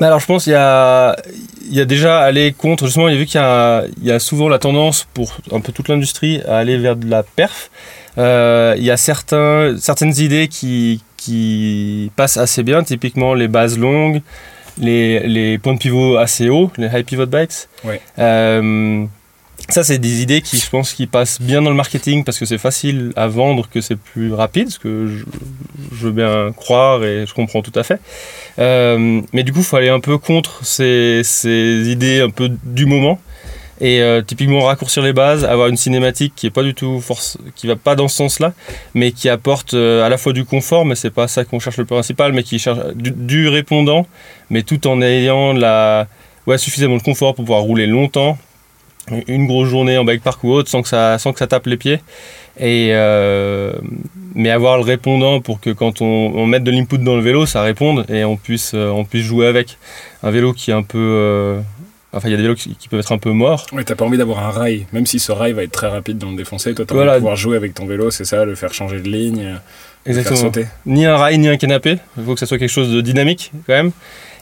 Alors 0.00 0.18
je 0.18 0.26
pense 0.26 0.44
qu'il 0.44 0.52
y 0.52 0.56
a, 0.56 1.14
il 1.62 1.74
y 1.74 1.80
a 1.80 1.84
déjà 1.84 2.18
aller 2.18 2.52
contre, 2.52 2.86
justement, 2.86 3.08
il 3.08 3.14
y 3.14 3.16
a 3.16 3.20
vu 3.20 3.26
qu'il 3.26 3.40
y 3.40 3.44
a, 3.44 3.84
il 3.98 4.04
y 4.04 4.10
a 4.10 4.18
souvent 4.18 4.48
la 4.48 4.58
tendance 4.58 5.06
pour 5.14 5.36
un 5.52 5.60
peu 5.60 5.70
toute 5.70 5.88
l'industrie 5.88 6.40
à 6.48 6.58
aller 6.58 6.78
vers 6.78 6.96
de 6.96 7.08
la 7.08 7.22
perf. 7.22 7.70
Euh, 8.18 8.74
il 8.76 8.82
y 8.82 8.90
a 8.90 8.96
certains, 8.96 9.76
certaines 9.78 10.18
idées 10.18 10.48
qui, 10.48 11.00
qui 11.16 12.10
passent 12.16 12.38
assez 12.38 12.64
bien, 12.64 12.82
typiquement 12.82 13.34
les 13.34 13.46
bases 13.46 13.78
longues, 13.78 14.20
les, 14.78 15.20
les 15.26 15.58
points 15.58 15.74
de 15.74 15.78
pivot 15.78 16.16
assez 16.16 16.48
hauts, 16.48 16.70
les 16.76 16.86
high 16.86 17.04
pivot 17.04 17.26
bikes. 17.26 17.68
Ouais. 17.84 18.00
Euh, 18.18 19.04
ça, 19.68 19.82
c'est 19.82 19.98
des 19.98 20.20
idées 20.20 20.42
qui, 20.42 20.58
je 20.58 20.68
pense, 20.68 20.92
qui 20.92 21.06
passent 21.06 21.40
bien 21.40 21.62
dans 21.62 21.70
le 21.70 21.76
marketing 21.76 22.24
parce 22.24 22.38
que 22.38 22.44
c'est 22.44 22.58
facile 22.58 23.12
à 23.16 23.28
vendre, 23.28 23.68
que 23.70 23.80
c'est 23.80 23.96
plus 23.96 24.32
rapide, 24.32 24.68
ce 24.70 24.78
que 24.78 25.06
je, 25.06 25.24
veux 25.92 26.10
bien 26.10 26.52
croire 26.52 27.02
et 27.04 27.24
je 27.26 27.32
comprends 27.32 27.62
tout 27.62 27.72
à 27.74 27.82
fait. 27.82 28.00
Euh, 28.58 29.22
mais 29.32 29.42
du 29.42 29.52
coup, 29.52 29.60
il 29.60 29.64
faut 29.64 29.76
aller 29.76 29.88
un 29.88 30.00
peu 30.00 30.18
contre 30.18 30.64
ces, 30.64 31.22
ces 31.24 31.88
idées 31.88 32.20
un 32.20 32.30
peu 32.30 32.50
du 32.64 32.84
moment 32.84 33.18
et 33.80 34.00
euh, 34.00 34.22
typiquement 34.22 34.64
raccourcir 34.64 35.02
les 35.02 35.12
bases, 35.12 35.44
avoir 35.44 35.68
une 35.68 35.76
cinématique 35.76 36.34
qui 36.36 36.46
est 36.46 36.50
pas 36.50 36.62
du 36.62 36.74
tout 36.74 37.00
force, 37.00 37.38
qui 37.56 37.66
va 37.66 37.76
pas 37.76 37.96
dans 37.96 38.08
ce 38.08 38.16
sens-là, 38.16 38.52
mais 38.94 39.12
qui 39.12 39.28
apporte 39.28 39.74
euh, 39.74 40.04
à 40.04 40.08
la 40.08 40.16
fois 40.16 40.32
du 40.32 40.44
confort, 40.44 40.84
mais 40.84 40.94
c'est 40.94 41.10
pas 41.10 41.28
ça 41.28 41.44
qu'on 41.44 41.58
cherche 41.58 41.78
le 41.78 41.84
principal, 41.84 42.32
mais 42.32 42.42
qui 42.42 42.58
cherche 42.58 42.78
du, 42.94 43.48
répondant, 43.48 44.06
mais 44.50 44.62
tout 44.62 44.86
en 44.86 45.02
ayant 45.02 45.52
la, 45.52 46.06
ouais, 46.46 46.58
suffisamment 46.58 46.96
de 46.96 47.02
confort 47.02 47.34
pour 47.34 47.44
pouvoir 47.44 47.62
rouler 47.62 47.86
longtemps 47.86 48.38
une 49.28 49.46
grosse 49.46 49.68
journée 49.68 49.98
en 49.98 50.04
bike 50.04 50.22
park 50.22 50.42
ou 50.44 50.52
autre 50.52 50.70
sans 50.70 50.80
que 50.80 50.88
ça, 50.88 51.18
sans 51.18 51.34
que 51.34 51.38
ça 51.38 51.46
tape 51.46 51.66
les 51.66 51.76
pieds. 51.76 52.00
Et, 52.58 52.90
euh, 52.92 53.72
mais 54.34 54.48
avoir 54.48 54.78
le 54.78 54.82
répondant 54.84 55.40
pour 55.40 55.60
que 55.60 55.68
quand 55.70 56.00
on, 56.00 56.32
on 56.34 56.46
mette 56.46 56.64
de 56.64 56.70
l'input 56.70 56.96
dans 56.96 57.16
le 57.16 57.20
vélo, 57.20 57.44
ça 57.44 57.60
réponde 57.60 58.06
et 58.08 58.24
on 58.24 58.36
puisse, 58.36 58.72
on 58.72 59.04
puisse 59.04 59.24
jouer 59.24 59.46
avec. 59.46 59.76
Un 60.22 60.30
vélo 60.30 60.54
qui 60.54 60.70
est 60.70 60.74
un 60.74 60.82
peu. 60.82 61.60
Euh, 62.14 62.18
enfin, 62.18 62.28
il 62.28 62.30
y 62.30 62.34
a 62.34 62.36
des 62.36 62.42
vélos 62.42 62.54
qui, 62.54 62.88
peuvent 62.88 63.00
être 63.00 63.12
un 63.12 63.18
peu 63.18 63.30
morts. 63.30 63.66
Oui, 63.72 63.84
t'as 63.84 63.94
pas 63.94 64.04
envie 64.04 64.18
d'avoir 64.18 64.46
un 64.46 64.50
rail, 64.50 64.86
même 64.92 65.06
si 65.06 65.18
ce 65.18 65.32
rail 65.32 65.52
va 65.52 65.62
être 65.62 65.72
très 65.72 65.88
rapide 65.88 66.18
dans 66.18 66.30
le 66.30 66.36
défoncer. 66.36 66.74
Toi, 66.74 66.84
t'as 66.86 66.94
envie 66.94 67.06
de 67.06 67.16
pouvoir 67.16 67.36
jouer 67.36 67.56
avec 67.56 67.74
ton 67.74 67.86
vélo, 67.86 68.10
c'est 68.10 68.24
ça, 68.24 68.44
le 68.44 68.54
faire 68.54 68.72
changer 68.72 69.00
de 69.00 69.08
ligne. 69.08 69.56
Exactement. 70.06 70.36
Le 70.36 70.52
faire 70.52 70.64
sauter. 70.64 70.66
Ni 70.86 71.06
un 71.06 71.16
rail, 71.16 71.38
ni 71.38 71.48
un 71.48 71.56
canapé. 71.56 71.98
Il 72.16 72.24
faut 72.24 72.34
que 72.34 72.40
ça 72.40 72.46
soit 72.46 72.58
quelque 72.58 72.68
chose 72.68 72.92
de 72.92 73.00
dynamique 73.00 73.52
quand 73.66 73.74
même. 73.74 73.92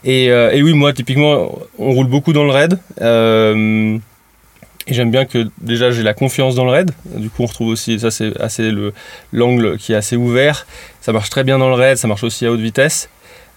Et, 0.05 0.26
et 0.26 0.62
oui, 0.62 0.73
moi, 0.73 0.93
typiquement, 0.93 1.59
on 1.79 1.93
roule 1.93 2.09
beaucoup 2.09 2.33
dans 2.33 2.45
le 2.45 2.50
raid. 2.50 2.79
Et 4.87 4.95
j'aime 4.95 5.11
bien 5.11 5.25
que 5.25 5.49
déjà 5.61 5.91
j'ai 5.93 6.02
la 6.02 6.14
confiance 6.14 6.55
dans 6.55 6.64
le 6.64 6.73
raid. 6.73 6.91
Du 7.05 7.31
coup, 7.31 7.45
on 7.45 7.47
retrouve 7.47 7.69
aussi, 7.69 8.00
ça 8.00 8.11
c'est 8.11 8.38
assez 8.41 8.73
l'angle 9.33 9.79
qui 9.79 9.93
est 9.93 9.97
assez 9.97 10.17
ouvert. 10.17 10.67
Ça 11.00 11.12
marche 11.12 11.31
très 11.31 11.45
bien 11.45 11.59
dans 11.59 11.69
le 11.69 11.75
raid, 11.75 11.97
ça 11.99 12.09
marche 12.09 12.25
aussi 12.25 12.47
à 12.47 12.52
haute 12.52 12.61
vitesse. 12.61 13.09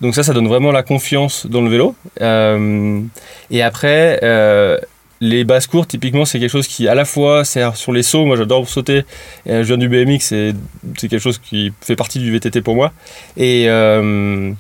Donc 0.02 0.16
ça, 0.16 0.24
ça 0.24 0.34
donne 0.34 0.48
vraiment 0.48 0.72
la 0.72 0.84
confiance 0.84 1.46
dans 1.48 1.62
le 1.62 1.70
vélo. 1.70 1.96
Euh, 2.22 3.02
et 3.50 3.62
après, 3.62 4.20
euh, 4.24 4.78
les 5.22 5.44
basses 5.44 5.68
courtes, 5.68 5.90
typiquement, 5.90 6.26
c'est 6.26 6.40
quelque 6.40 6.52
chose 6.52 6.68
qui 6.68 6.88
à 6.88 6.96
la 6.96 7.06
fois 7.06 7.46
sert 7.46 7.76
sur 7.78 7.94
les 7.94 8.04
sauts. 8.04 8.26
Moi, 8.26 8.36
j'adore 8.36 8.68
sauter. 8.68 9.06
Et 9.46 9.64
je 9.64 9.64
viens 9.64 9.78
du 9.78 9.90
BMX, 9.90 10.20
c'est 10.20 10.54
quelque 10.98 11.20
chose 11.20 11.40
qui 11.40 11.72
fait 11.82 11.96
partie 11.96 12.20
du 12.20 12.32
VTT 12.32 12.62
pour 12.62 12.76
moi. 12.76 12.92
Et 13.38 13.66
euh, 13.70 14.52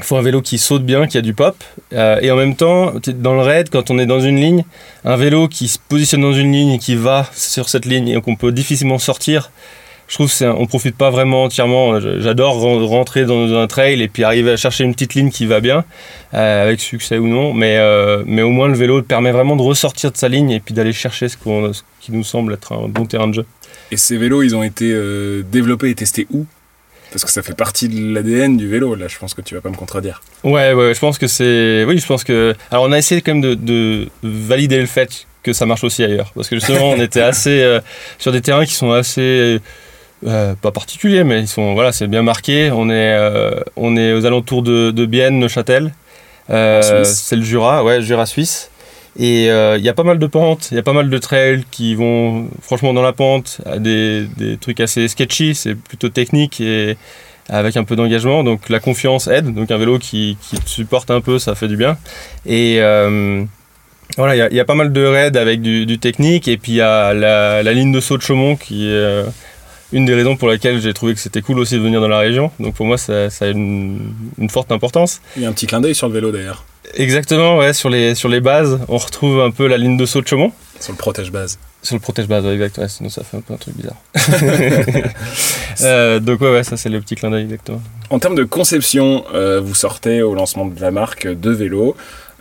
il 0.00 0.04
faut 0.04 0.16
un 0.16 0.22
vélo 0.22 0.40
qui 0.40 0.56
saute 0.56 0.82
bien, 0.82 1.06
qui 1.06 1.18
a 1.18 1.20
du 1.20 1.34
pop. 1.34 1.62
Euh, 1.92 2.18
et 2.22 2.30
en 2.30 2.36
même 2.36 2.56
temps, 2.56 2.94
dans 3.16 3.34
le 3.34 3.42
raid, 3.42 3.68
quand 3.68 3.90
on 3.90 3.98
est 3.98 4.06
dans 4.06 4.20
une 4.20 4.36
ligne, 4.36 4.64
un 5.04 5.16
vélo 5.16 5.46
qui 5.46 5.68
se 5.68 5.78
positionne 5.78 6.22
dans 6.22 6.32
une 6.32 6.52
ligne 6.52 6.70
et 6.70 6.78
qui 6.78 6.94
va 6.94 7.28
sur 7.34 7.68
cette 7.68 7.84
ligne 7.84 8.08
et 8.08 8.20
qu'on 8.20 8.34
peut 8.34 8.50
difficilement 8.50 8.98
sortir, 8.98 9.50
je 10.10 10.16
trouve 10.16 10.36
qu'on 10.36 10.62
on 10.62 10.66
profite 10.66 10.96
pas 10.96 11.10
vraiment 11.10 11.44
entièrement. 11.44 12.00
J'adore 12.00 12.60
rentrer 12.60 13.24
dans 13.26 13.54
un 13.54 13.68
trail 13.68 14.02
et 14.02 14.08
puis 14.08 14.24
arriver 14.24 14.50
à 14.50 14.56
chercher 14.56 14.82
une 14.82 14.92
petite 14.92 15.14
ligne 15.14 15.30
qui 15.30 15.46
va 15.46 15.60
bien, 15.60 15.84
euh, 16.34 16.64
avec 16.64 16.80
succès 16.80 17.18
ou 17.18 17.28
non. 17.28 17.54
Mais, 17.54 17.76
euh, 17.78 18.24
mais 18.26 18.42
au 18.42 18.50
moins 18.50 18.66
le 18.66 18.74
vélo 18.74 19.02
permet 19.02 19.30
vraiment 19.30 19.54
de 19.54 19.62
ressortir 19.62 20.10
de 20.10 20.16
sa 20.16 20.28
ligne 20.28 20.50
et 20.50 20.58
puis 20.58 20.74
d'aller 20.74 20.92
chercher 20.92 21.28
ce, 21.28 21.36
ce, 21.36 21.82
qui 22.00 22.10
nous 22.10 22.24
semble 22.24 22.54
être 22.54 22.72
un 22.72 22.88
bon 22.88 23.06
terrain 23.06 23.28
de 23.28 23.34
jeu. 23.34 23.46
Et 23.92 23.96
ces 23.96 24.16
vélos, 24.16 24.42
ils 24.42 24.56
ont 24.56 24.64
été 24.64 24.90
euh, 24.92 25.42
développés 25.42 25.90
et 25.90 25.94
testés 25.94 26.26
où? 26.32 26.44
Parce 27.12 27.24
que 27.24 27.30
ça 27.30 27.42
fait 27.42 27.56
partie 27.56 27.88
de 27.88 28.12
l'ADN 28.12 28.56
du 28.56 28.66
vélo, 28.66 28.96
là, 28.96 29.06
je 29.06 29.16
pense 29.16 29.34
que 29.34 29.42
tu 29.42 29.54
vas 29.54 29.60
pas 29.60 29.70
me 29.70 29.76
contredire. 29.76 30.22
Ouais, 30.42 30.72
ouais, 30.72 30.92
je 30.92 30.98
pense 30.98 31.18
que 31.18 31.28
c'est. 31.28 31.84
Oui, 31.86 31.98
je 31.98 32.06
pense 32.06 32.24
que. 32.24 32.54
Alors, 32.72 32.84
on 32.84 32.92
a 32.92 32.98
essayé 32.98 33.20
quand 33.20 33.34
même 33.34 33.42
de, 33.42 33.54
de 33.54 34.08
valider 34.24 34.78
le 34.78 34.86
fait 34.86 35.26
que 35.44 35.52
ça 35.52 35.66
marche 35.66 35.84
aussi 35.84 36.02
ailleurs. 36.02 36.32
Parce 36.34 36.48
que 36.48 36.56
justement, 36.56 36.90
on 36.90 37.00
était 37.00 37.20
assez. 37.20 37.78
sur 38.18 38.30
des 38.30 38.40
terrains 38.40 38.64
qui 38.64 38.74
sont 38.74 38.92
assez 38.92 39.60
euh, 40.26 40.54
pas 40.54 40.70
particulier, 40.70 41.24
mais 41.24 41.40
ils 41.40 41.48
sont 41.48 41.72
voilà, 41.74 41.92
c'est 41.92 42.06
bien 42.06 42.22
marqué. 42.22 42.70
On 42.70 42.90
est, 42.90 43.14
euh, 43.14 43.60
on 43.76 43.96
est 43.96 44.12
aux 44.12 44.26
alentours 44.26 44.62
de, 44.62 44.90
de 44.90 45.06
Bienne, 45.06 45.38
Neuchâtel. 45.38 45.92
Euh, 46.50 47.04
c'est 47.04 47.36
le 47.36 47.42
Jura, 47.42 47.84
ouais, 47.84 48.02
Jura 48.02 48.26
suisse. 48.26 48.70
Et 49.18 49.46
il 49.46 49.82
y 49.82 49.88
a 49.88 49.94
pas 49.94 50.04
mal 50.04 50.18
de 50.18 50.26
pentes, 50.26 50.68
il 50.70 50.76
y 50.76 50.78
a 50.78 50.82
pas 50.82 50.92
mal 50.92 51.10
de 51.10 51.18
trails 51.18 51.64
qui 51.70 51.94
vont 51.94 52.48
franchement 52.62 52.92
dans 52.92 53.02
la 53.02 53.12
pente, 53.12 53.60
des, 53.78 54.26
des 54.36 54.56
trucs 54.56 54.80
assez 54.80 55.08
sketchy, 55.08 55.54
c'est 55.54 55.74
plutôt 55.74 56.08
technique 56.08 56.60
et 56.60 56.96
avec 57.48 57.76
un 57.76 57.84
peu 57.84 57.96
d'engagement. 57.96 58.44
Donc 58.44 58.68
la 58.68 58.78
confiance 58.78 59.26
aide. 59.26 59.52
Donc 59.52 59.70
un 59.70 59.78
vélo 59.78 59.98
qui, 59.98 60.36
qui 60.40 60.56
supporte 60.64 61.10
un 61.10 61.20
peu, 61.20 61.38
ça 61.38 61.54
fait 61.54 61.66
du 61.66 61.76
bien. 61.76 61.96
Et 62.46 62.78
voilà, 64.16 64.48
il 64.48 64.56
y, 64.56 64.60
a 64.60 64.64
pas 64.64 64.74
mal 64.74 64.92
de 64.92 65.04
raids 65.04 65.36
avec 65.36 65.60
du, 65.60 65.86
du 65.86 65.98
technique. 65.98 66.46
Et 66.46 66.56
puis 66.56 66.72
il 66.72 66.76
y 66.76 66.80
a 66.80 67.12
la, 67.12 67.62
la, 67.62 67.72
ligne 67.72 67.92
de 67.92 68.00
saut 68.00 68.16
de 68.16 68.22
Chaumont 68.22 68.56
qui 68.56 68.88
est 68.88 69.24
une 69.92 70.04
des 70.04 70.14
raisons 70.14 70.36
pour 70.36 70.48
laquelle 70.48 70.80
j'ai 70.80 70.94
trouvé 70.94 71.14
que 71.14 71.20
c'était 71.20 71.42
cool 71.42 71.58
aussi 71.58 71.74
de 71.74 71.80
venir 71.80 72.00
dans 72.00 72.08
la 72.08 72.18
région. 72.18 72.50
Donc 72.60 72.74
pour 72.74 72.86
moi, 72.86 72.98
ça, 72.98 73.28
a 73.40 73.46
une, 73.46 74.12
forte 74.48 74.72
importance. 74.72 75.20
Il 75.36 75.42
y 75.42 75.46
a 75.46 75.48
un 75.48 75.52
petit 75.52 75.66
clin 75.66 75.80
d'œil 75.80 75.94
sur 75.94 76.08
le 76.08 76.14
vélo 76.14 76.30
d'ailleurs. 76.30 76.64
Exactement, 76.94 77.58
ouais, 77.58 77.72
sur 77.72 77.88
les, 77.88 78.14
sur 78.14 78.28
les 78.28 78.40
bases, 78.40 78.80
on 78.88 78.96
retrouve 78.96 79.40
un 79.40 79.50
peu 79.50 79.68
la 79.68 79.78
ligne 79.78 79.96
de 79.96 80.06
saut 80.06 80.20
de 80.20 80.26
Chaumont. 80.26 80.52
Sur 80.80 80.92
le 80.92 80.98
protège 80.98 81.30
base. 81.30 81.58
Sur 81.82 81.94
le 81.94 82.00
protège 82.00 82.26
base, 82.26 82.44
ouais, 82.44 82.54
exactement. 82.54 82.88
sinon 82.88 83.10
ça 83.10 83.22
fait 83.22 83.36
un 83.36 83.40
peu 83.40 83.54
un 83.54 83.56
truc 83.56 83.76
bizarre. 83.76 83.96
Euh, 85.82 86.20
donc 86.20 86.42
ouais, 86.42 86.52
ouais, 86.52 86.62
ça 86.62 86.76
c'est 86.76 86.90
le 86.90 87.00
petit 87.00 87.14
clin 87.14 87.30
d'œil 87.30 87.44
exactement. 87.44 87.80
En 88.10 88.18
termes 88.18 88.34
de 88.34 88.44
conception, 88.44 89.24
euh, 89.32 89.60
vous 89.60 89.74
sortez 89.74 90.20
au 90.20 90.34
lancement 90.34 90.66
de 90.66 90.78
la 90.78 90.90
marque 90.90 91.26
deux 91.26 91.52
vélos. 91.52 91.96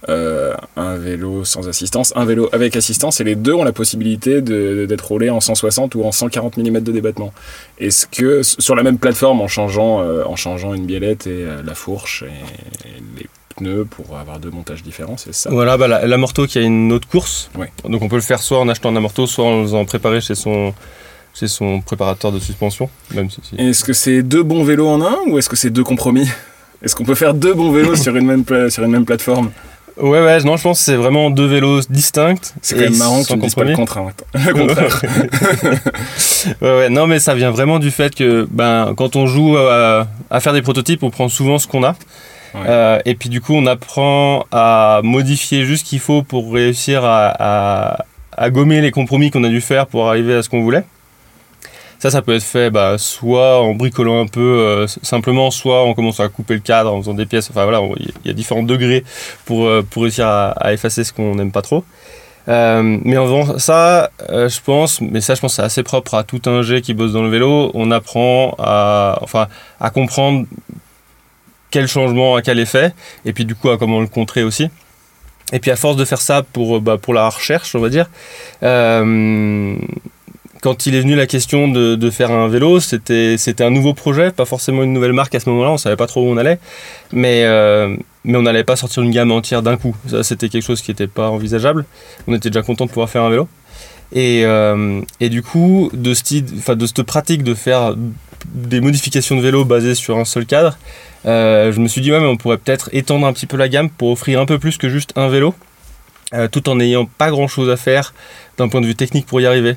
Euh, 0.07 0.53
un 0.77 0.95
vélo 0.95 1.43
sans 1.43 1.67
assistance, 1.67 2.13
un 2.15 2.23
vélo 2.23 2.47
avec 2.53 2.75
assistance, 2.77 3.19
et 3.19 3.25
les 3.25 3.35
deux 3.35 3.53
ont 3.53 3.65
la 3.65 3.73
possibilité 3.73 4.41
d'être 4.41 5.05
roulés 5.05 5.29
en 5.29 5.41
160 5.41 5.95
ou 5.95 6.03
en 6.03 6.11
140 6.11 6.57
mm 6.57 6.79
de 6.79 6.91
débattement. 6.91 7.33
Est-ce 7.79 8.07
que 8.07 8.41
sur 8.43 8.75
la 8.75 8.83
même 8.83 8.97
plateforme, 8.97 9.41
en 9.41 9.47
changeant, 9.47 10.01
euh, 10.01 10.23
en 10.25 10.37
changeant 10.37 10.73
une 10.73 10.85
biellette 10.85 11.27
et 11.27 11.43
euh, 11.43 11.61
la 11.63 11.75
fourche 11.75 12.23
et, 12.23 13.19
les 13.19 13.27
pneus 13.57 13.85
pour 13.85 14.17
avoir 14.17 14.39
deux 14.39 14.51
montages 14.51 14.83
différents, 14.83 15.17
c'est 15.17 15.33
ça? 15.33 15.49
Voilà, 15.49 15.75
bah, 15.75 15.87
l'amorto 15.87 16.47
qui 16.47 16.59
a 16.59 16.61
une 16.61 16.93
autre 16.93 17.07
course. 17.07 17.49
Donc 17.83 18.01
on 18.01 18.07
peut 18.07 18.15
le 18.15 18.21
faire 18.21 18.41
soit 18.41 18.59
en 18.59 18.69
achetant 18.69 18.89
un 18.89 18.95
amorto, 18.95 19.27
soit 19.27 19.45
en 19.45 19.63
faisant 19.63 19.83
préparer 19.83 20.21
chez 20.21 20.35
son 20.35 20.73
chez 21.33 21.47
son 21.47 21.81
préparateur 21.81 22.31
de 22.31 22.39
suspension. 22.39 22.89
Est-ce 23.57 23.83
que 23.83 23.93
c'est 23.93 24.23
deux 24.23 24.43
bons 24.43 24.63
vélos 24.63 24.87
en 24.87 25.01
un 25.01 25.17
ou 25.27 25.37
est-ce 25.37 25.47
que 25.47 25.55
c'est 25.55 25.69
deux 25.69 25.83
compromis? 25.83 26.27
Est-ce 26.81 26.95
qu'on 26.95 27.05
peut 27.05 27.15
faire 27.15 27.33
deux 27.33 27.53
bons 27.53 27.71
vélos 27.71 27.95
sur 28.01 28.15
une 28.15 28.25
même, 28.25 28.69
sur 28.69 28.83
une 28.83 28.91
même 28.91 29.05
plateforme? 29.05 29.51
Ouais, 29.99 30.21
ouais, 30.21 30.43
non, 30.43 30.57
je 30.57 30.63
pense 30.63 30.79
que 30.79 30.85
c'est 30.85 30.95
vraiment 30.95 31.29
deux 31.29 31.45
vélos 31.45 31.81
distincts. 31.89 32.53
C'est 32.61 32.75
quand 32.75 32.81
même 32.81 32.97
marrant 32.97 33.23
tu 33.23 33.35
ne 33.35 33.53
pas 33.53 33.63
le 33.63 33.75
contraire. 33.75 34.13
ouais, 36.61 36.77
ouais, 36.77 36.89
non, 36.89 37.07
mais 37.07 37.19
ça 37.19 37.35
vient 37.35 37.51
vraiment 37.51 37.79
du 37.79 37.91
fait 37.91 38.15
que 38.15 38.47
ben, 38.49 38.93
quand 38.95 39.15
on 39.15 39.27
joue 39.27 39.57
à, 39.57 40.07
faire 40.39 40.53
des 40.53 40.61
prototypes, 40.61 41.03
on 41.03 41.09
prend 41.09 41.29
souvent 41.29 41.59
ce 41.59 41.67
qu'on 41.67 41.83
a. 41.83 41.95
Euh, 42.55 42.99
et 43.05 43.13
puis 43.13 43.29
du 43.29 43.41
coup, 43.41 43.53
on 43.53 43.67
apprend 43.67 44.45
à 44.51 45.01
modifier 45.03 45.65
juste 45.65 45.85
ce 45.85 45.89
qu'il 45.89 45.99
faut 45.99 46.23
pour 46.23 46.51
réussir 46.51 47.01
à, 47.03 47.97
à 48.39 48.49
gommer 48.49 48.81
les 48.81 48.91
compromis 48.91 49.31
qu'on 49.31 49.43
a 49.43 49.49
dû 49.49 49.61
faire 49.61 49.85
pour 49.85 50.07
arriver 50.07 50.33
à 50.33 50.41
ce 50.41 50.49
qu'on 50.49 50.61
voulait. 50.61 50.83
Ça, 51.99 52.09
ça 52.09 52.21
peut 52.21 52.33
être 52.33 52.43
fait 52.43 52.69
bah, 52.69 52.97
soit 52.97 53.61
en 53.61 53.73
bricolant 53.73 54.21
un 54.21 54.27
peu 54.27 54.39
euh, 54.39 54.87
simplement, 54.87 55.51
soit 55.51 55.83
en 55.83 55.93
commençant 55.93 56.23
à 56.23 56.29
couper 56.29 56.53
le 56.53 56.61
cadre 56.61 56.93
en 56.93 57.01
faisant 57.01 57.13
des 57.13 57.25
pièces. 57.25 57.49
Enfin 57.49 57.65
voilà, 57.65 57.81
il 57.97 58.11
y 58.23 58.29
a 58.29 58.33
différents 58.33 58.63
degrés 58.63 59.03
pour, 59.43 59.65
euh, 59.65 59.85
pour 59.87 60.03
réussir 60.03 60.25
à, 60.25 60.73
effacer 60.73 61.03
ce 61.03 61.11
qu'on 61.11 61.35
n'aime 61.35 61.51
pas 61.51 61.61
trop. 61.61 61.83
Euh, 62.47 62.97
mais 63.03 63.17
en 63.17 63.25
faisant 63.25 63.59
ça, 63.59 64.11
je 64.29 64.61
pense, 64.61 65.01
mais 65.01 65.19
ça 65.19 65.35
je 65.35 65.41
pense 65.41 65.55
c'est 65.55 65.61
assez 65.61 65.83
propre 65.83 66.13
à 66.13 66.23
tout 66.23 66.41
un 66.45 66.61
G 66.61 66.81
qui 66.81 66.93
bosse 66.93 67.11
dans 67.11 67.21
le 67.21 67.29
vélo, 67.29 67.69
on 67.73 67.91
apprend 67.91 68.55
à, 68.57 69.19
enfin, 69.21 69.47
à 69.81 69.89
comprendre 69.89 70.45
quel 71.69 71.87
changement 71.87 72.37
a 72.37 72.41
quel 72.41 72.59
effet, 72.59 72.93
et 73.25 73.33
puis 73.33 73.43
du 73.43 73.55
coup 73.55 73.69
à 73.69 73.77
comment 73.77 73.99
le 73.99 74.07
contrer 74.07 74.43
aussi. 74.43 74.69
Et 75.51 75.59
puis 75.59 75.69
à 75.69 75.75
force 75.75 75.97
de 75.97 76.05
faire 76.05 76.21
ça 76.21 76.43
pour, 76.43 76.79
bah, 76.79 76.97
pour 76.97 77.13
la 77.13 77.27
recherche, 77.27 77.75
on 77.75 77.79
va 77.79 77.89
dire, 77.89 78.09
quand 80.61 80.85
il 80.85 80.95
est 80.95 81.01
venu 81.01 81.15
la 81.15 81.27
question 81.27 81.67
de, 81.67 82.09
faire 82.09 82.31
un 82.31 82.47
vélo, 82.47 82.79
c'était 82.79 83.37
un 83.61 83.69
nouveau 83.69 83.93
projet, 83.93 84.31
pas 84.31 84.45
forcément 84.45 84.83
une 84.83 84.93
nouvelle 84.93 85.13
marque 85.13 85.35
à 85.35 85.39
ce 85.39 85.49
moment-là, 85.49 85.71
on 85.71 85.77
savait 85.77 85.95
pas 85.95 86.07
trop 86.07 86.21
où 86.21 86.31
on 86.31 86.37
allait, 86.37 86.59
mais, 87.11 87.43
euh, 87.45 87.95
on 88.25 88.41
n'allait 88.41 88.63
pas 88.63 88.75
sortir 88.75 89.03
une 89.03 89.11
gamme 89.11 89.31
entière 89.31 89.61
d'un 89.61 89.77
coup. 89.77 89.95
C'était 90.23 90.49
quelque 90.49 90.63
chose 90.63 90.81
qui 90.81 90.91
n'était 90.91 91.07
pas 91.07 91.29
envisageable. 91.29 91.85
On 92.27 92.33
était 92.33 92.49
déjà 92.49 92.61
content 92.61 92.85
de 92.85 92.89
pouvoir 92.89 93.09
faire 93.09 93.23
un 93.23 93.29
vélo. 93.29 93.47
Et, 94.11 94.43
euh, 94.43 95.01
du 95.21 95.41
coup, 95.41 95.89
de 95.93 96.13
cette 96.13 97.03
pratique 97.03 97.43
de 97.43 97.53
faire 97.53 97.95
des 98.45 98.81
modifications 98.81 99.37
de 99.37 99.41
vélo 99.41 99.65
basées 99.65 99.95
sur 99.95 100.17
un 100.17 100.25
seul 100.25 100.45
cadre, 100.45 100.77
euh, 101.25 101.71
je 101.71 101.79
me 101.79 101.87
suis 101.87 102.01
dit, 102.01 102.11
ouais, 102.11 102.19
mais 102.19 102.27
on 102.27 102.37
pourrait 102.37 102.57
peut-être 102.57 102.89
étendre 102.91 103.25
un 103.25 103.33
petit 103.33 103.45
peu 103.45 103.57
la 103.57 103.69
gamme 103.69 103.89
pour 103.89 104.11
offrir 104.11 104.41
un 104.41 104.45
peu 104.45 104.59
plus 104.59 104.77
que 104.77 104.89
juste 104.89 105.13
un 105.15 105.29
vélo, 105.29 105.55
tout 106.51 106.69
en 106.69 106.75
n'ayant 106.75 107.05
pas 107.05 107.31
grand-chose 107.31 107.69
à 107.69 107.77
faire 107.77 108.13
d'un 108.57 108.67
point 108.67 108.81
de 108.81 108.85
vue 108.85 108.95
technique 108.95 109.25
pour 109.25 109.41
y 109.41 109.45
arriver. 109.45 109.75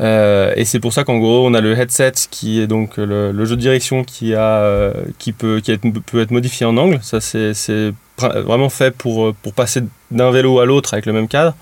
Euh, 0.00 0.52
et 0.56 0.64
c'est 0.64 0.80
pour 0.80 0.92
ça 0.92 1.04
qu'en 1.04 1.18
gros, 1.18 1.46
on 1.46 1.54
a 1.54 1.60
le 1.60 1.78
headset 1.78 2.12
qui 2.30 2.60
est 2.60 2.66
donc 2.66 2.96
le, 2.96 3.44
jeu 3.44 3.56
de 3.56 3.60
direction 3.60 4.04
qui, 4.04 4.34
a, 4.34 4.58
euh, 4.58 4.92
qui, 5.18 5.32
peut, 5.32 5.60
qui 5.60 5.76
peut 5.76 6.20
être 6.20 6.30
modifié 6.30 6.66
en 6.66 6.76
angle. 6.76 6.98
Ça, 7.02 7.20
c'est 7.20 7.92
vraiment 8.18 8.68
fait 8.68 8.92
pour, 8.92 9.34
pour 9.34 9.54
passer 9.54 9.82
d'un 10.10 10.30
vélo 10.30 10.60
à 10.60 10.66
l'autre 10.66 10.94
avec 10.94 11.06
le 11.06 11.12
même 11.12 11.28
cadre. 11.28 11.54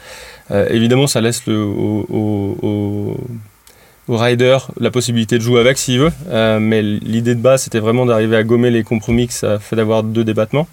Euh, 0.51 0.67
évidemment, 0.71 1.07
ça 1.07 1.21
laisse 1.21 1.47
le, 1.47 1.59
au, 1.59 3.17
rider 4.09 4.59
la 4.79 4.91
possibilité 4.91 5.39
de 5.39 5.43
jouer 5.43 5.61
avec 5.61 5.79
s'il 5.79 6.01
veut. 6.01 6.12
mais 6.61 6.83
l'idée 6.83 7.35
de 7.35 7.41
base, 7.41 7.62
c'était 7.62 7.79
vraiment 7.79 8.05
d'arriver 8.05 8.37
à 8.37 8.43
gommer 8.43 8.71
les 8.71 8.83
compromis 8.83 9.29
que 9.29 9.33
ça 9.33 9.59
fait 9.59 9.77
d'avoir 9.77 10.03
deux 10.03 10.25
débattements. 10.25 10.67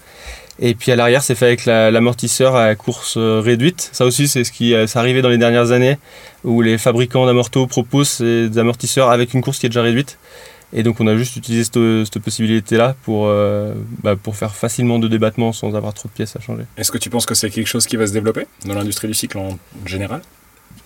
Et 0.62 0.76
puis 0.76 0.92
à 0.92 0.96
l'arrière, 0.96 1.24
c'est 1.24 1.36
fait 1.36 1.46
avec 1.46 1.66
l'amortisseur 1.66 2.56
à 2.56 2.76
course 2.76 3.16
euh, 3.18 3.40
réduite. 3.40 3.90
Ça 3.94 4.06
aussi, 4.06 4.28
c'est 4.28 4.44
ce 4.44 4.52
qui 4.52 4.74
est 4.74 4.98
arrivé 4.98 5.22
dans 5.22 5.30
les 5.30 5.38
dernières 5.38 5.72
années, 5.72 5.98
où 6.44 6.62
les 6.62 6.78
fabricants 6.78 7.26
d'amortos 7.26 7.68
proposent 7.68 8.20
des 8.20 8.58
amortisseurs 8.58 9.10
avec 9.10 9.34
une 9.34 9.42
course 9.42 9.60
qui 9.60 9.66
est 9.68 9.70
déjà 9.70 9.82
réduite. 9.82 10.18
Et 10.72 10.84
donc 10.84 11.00
on 11.00 11.08
a 11.08 11.16
juste 11.16 11.36
utilisé 11.36 11.64
cette, 11.64 12.20
possibilité-là 12.20 12.96
pour, 13.04 13.26
euh, 13.28 13.74
bah, 14.04 14.16
pour 14.16 14.36
faire 14.36 14.56
facilement 14.56 15.00
deux 15.00 15.10
débattements 15.10 15.52
sans 15.52 15.76
avoir 15.76 15.94
trop 15.94 16.10
de 16.10 16.14
pièces 16.14 16.36
à 16.36 16.40
changer. 16.40 16.64
Est-ce 16.78 16.92
que 16.92 17.00
tu 17.00 17.10
penses 17.10 17.26
que 17.26 17.34
c'est 17.34 17.50
quelque 17.50 17.68
chose 17.68 17.88
qui 17.88 17.98
va 17.98 18.06
se 18.06 18.14
développer 18.14 18.46
dans 18.66 18.76
l'industrie 18.76 19.08
du 19.08 19.16
cycle 19.16 19.38
en 19.38 19.58
général? 19.86 20.22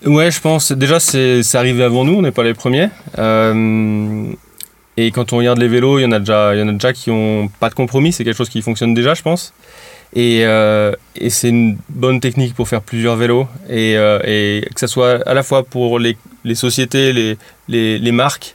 Ouais, 0.06 0.30
je 0.30 0.40
pense. 0.40 0.72
Déjà, 0.72 1.00
c'est 1.00 1.42
arrivé 1.54 1.82
avant 1.82 2.04
nous, 2.04 2.14
on 2.14 2.22
n'est 2.22 2.30
pas 2.30 2.44
les 2.44 2.54
premiers. 2.54 2.88
Euh, 3.18 4.32
et 4.96 5.10
quand 5.10 5.32
on 5.32 5.38
regarde 5.38 5.58
les 5.58 5.68
vélos, 5.68 5.98
il 5.98 6.02
y 6.02 6.04
en 6.06 6.12
a 6.12 6.18
déjà, 6.18 6.54
il 6.54 6.60
y 6.60 6.62
en 6.62 6.68
a 6.68 6.72
déjà 6.72 6.92
qui 6.92 7.10
ont 7.10 7.48
pas 7.60 7.68
de 7.68 7.74
compromis. 7.74 8.12
C'est 8.12 8.24
quelque 8.24 8.36
chose 8.36 8.48
qui 8.48 8.62
fonctionne 8.62 8.94
déjà, 8.94 9.14
je 9.14 9.22
pense. 9.22 9.52
Et, 10.14 10.42
euh, 10.44 10.92
et 11.16 11.30
c'est 11.30 11.48
une 11.48 11.76
bonne 11.88 12.20
technique 12.20 12.54
pour 12.54 12.68
faire 12.68 12.80
plusieurs 12.80 13.16
vélos. 13.16 13.48
Et, 13.68 13.96
euh, 13.96 14.20
et, 14.24 14.64
que 14.72 14.80
ce 14.80 14.86
soit 14.86 15.26
à 15.28 15.34
la 15.34 15.42
fois 15.42 15.64
pour 15.64 15.98
les, 15.98 16.16
les 16.44 16.54
sociétés, 16.54 17.12
les, 17.12 17.36
les, 17.68 17.98
les 17.98 18.12
marques, 18.12 18.54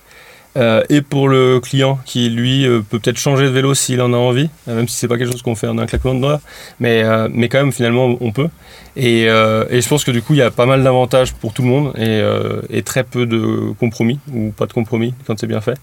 euh, 0.58 0.84
et 0.90 1.02
pour 1.02 1.30
le 1.30 1.60
client 1.60 2.00
qui, 2.06 2.30
lui, 2.30 2.66
euh, 2.66 2.82
peut 2.82 3.00
peut-être 3.00 3.18
changer 3.18 3.44
de 3.44 3.50
vélo 3.50 3.76
s'il 3.76 4.02
en 4.02 4.14
a 4.14 4.18
envie, 4.18 4.50
euh, 4.68 4.76
même 4.76 4.88
si 4.88 4.96
c'est 4.96 5.08
pas 5.08 5.18
quelque 5.18 5.32
chose 5.32 5.44
qu'on 5.44 5.56
fait 5.56 5.68
en 5.68 5.78
un 5.78 5.86
claquement 5.86 6.16
de 6.16 6.22
doigts. 6.22 6.42
Mais, 6.80 7.04
mais 7.32 7.50
quand 7.50 7.60
même, 7.60 7.72
finalement, 7.72 8.18
on 8.20 8.32
peut. 8.32 8.50
Et, 8.96 9.24
et, 9.24 9.82
je 9.82 9.88
pense 9.88 10.04
que 10.04 10.12
du 10.12 10.22
coup, 10.22 10.34
il 10.34 10.40
y 10.40 10.42
a 10.42 10.52
pas 10.52 10.66
mal 10.66 10.84
d'avantages 10.84 11.34
pour 11.34 11.54
tout 11.54 11.62
le 11.62 11.68
monde 11.68 11.94
et, 11.98 12.22
et 12.70 12.82
très 12.82 13.04
peu 13.04 13.26
de 13.26 13.72
compromis, 13.80 14.20
ou 14.34 14.52
pas 14.52 14.66
de 14.66 14.74
compromis 14.74 15.14
quand 15.28 15.40
c'est 15.40 15.48
bien 15.48 15.62
fait. 15.62 15.78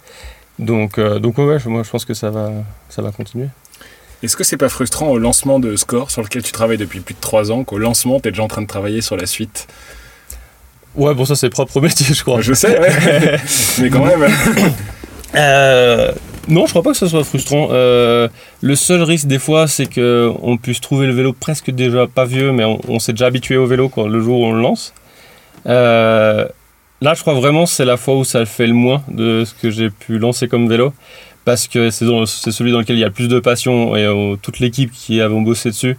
Donc, 0.58 0.98
euh, 0.98 1.18
donc 1.18 1.38
ouais, 1.38 1.58
moi 1.66 1.82
je 1.82 1.90
pense 1.90 2.04
que 2.04 2.14
ça 2.14 2.30
va, 2.30 2.50
ça 2.88 3.02
va 3.02 3.10
continuer. 3.10 3.48
Est-ce 4.22 4.36
que 4.36 4.44
c'est 4.44 4.56
pas 4.56 4.70
frustrant 4.70 5.08
au 5.08 5.18
lancement 5.18 5.60
de 5.60 5.76
Score, 5.76 6.10
sur 6.10 6.22
lequel 6.22 6.42
tu 6.42 6.52
travailles 6.52 6.78
depuis 6.78 7.00
plus 7.00 7.14
de 7.14 7.20
3 7.20 7.52
ans, 7.52 7.64
qu'au 7.64 7.78
lancement, 7.78 8.18
tu 8.18 8.28
es 8.28 8.32
déjà 8.32 8.42
en 8.42 8.48
train 8.48 8.62
de 8.62 8.66
travailler 8.66 9.02
sur 9.02 9.16
la 9.16 9.26
suite? 9.26 9.66
Ouais, 10.94 11.14
bon, 11.14 11.26
ça 11.26 11.36
c'est 11.36 11.50
propre 11.50 11.76
au 11.76 11.80
métier, 11.82 12.14
je 12.14 12.22
crois. 12.22 12.40
Je 12.40 12.54
sais, 12.54 12.78
ouais. 12.78 12.90
mais 13.80 13.90
quand 13.90 14.04
même. 14.04 14.24
euh, 15.34 16.12
non, 16.48 16.64
je 16.64 16.70
crois 16.70 16.82
pas 16.82 16.92
que 16.92 16.96
ce 16.96 17.08
soit 17.08 17.24
frustrant. 17.24 17.68
Euh, 17.72 18.28
le 18.62 18.74
seul 18.74 19.02
risque 19.02 19.26
des 19.26 19.38
fois, 19.38 19.66
c'est 19.66 19.86
qu'on 19.86 20.56
puisse 20.56 20.80
trouver 20.80 21.06
le 21.06 21.12
vélo 21.12 21.34
presque 21.34 21.70
déjà 21.70 22.06
pas 22.06 22.24
vieux, 22.24 22.52
mais 22.52 22.64
on, 22.64 22.98
s'est 22.98 23.12
déjà 23.12 23.26
habitué 23.26 23.56
au 23.56 23.66
vélo 23.66 23.88
quoi, 23.88 24.08
le 24.08 24.20
jour 24.20 24.40
où 24.40 24.46
on 24.46 24.52
le 24.52 24.62
lance. 24.62 24.94
Euh, 25.66 26.46
Là, 27.06 27.14
je 27.14 27.20
crois 27.20 27.34
vraiment 27.34 27.66
c'est 27.66 27.84
la 27.84 27.96
fois 27.96 28.16
où 28.16 28.24
ça 28.24 28.44
fait 28.46 28.66
le 28.66 28.72
moins 28.72 29.00
de 29.06 29.44
ce 29.44 29.54
que 29.54 29.70
j'ai 29.70 29.90
pu 29.90 30.18
lancer 30.18 30.48
comme 30.48 30.68
vélo. 30.68 30.92
Parce 31.44 31.68
que 31.68 31.88
c'est 31.90 32.04
celui 32.50 32.72
dans 32.72 32.80
lequel 32.80 32.96
il 32.96 32.98
y 32.98 33.04
a 33.04 33.06
le 33.06 33.12
plus 33.12 33.28
de 33.28 33.38
passion 33.38 33.94
et 33.94 34.08
toute 34.42 34.58
l'équipe 34.58 34.90
qui 34.90 35.20
avons 35.20 35.40
bossé 35.40 35.68
dessus. 35.68 35.96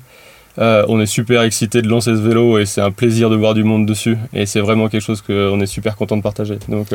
on 0.58 1.00
est 1.00 1.06
super 1.06 1.44
excité 1.44 1.82
de 1.82 1.88
lancer 1.88 2.14
ce 2.14 2.20
vélo 2.20 2.60
et 2.60 2.66
c'est 2.66 2.82
un 2.82 2.92
plaisir 2.92 3.30
de 3.30 3.38
voir 3.38 3.54
du 3.54 3.64
monde 3.64 3.86
dessus. 3.86 4.18
Et 4.34 4.46
c'est 4.46 4.60
vraiment 4.60 4.90
quelque 4.90 5.00
chose 5.00 5.22
qu'on 5.22 5.62
est 5.62 5.66
super 5.66 5.96
content 5.96 6.18
de 6.18 6.22
partager. 6.22 6.60
Donc, 6.68 6.92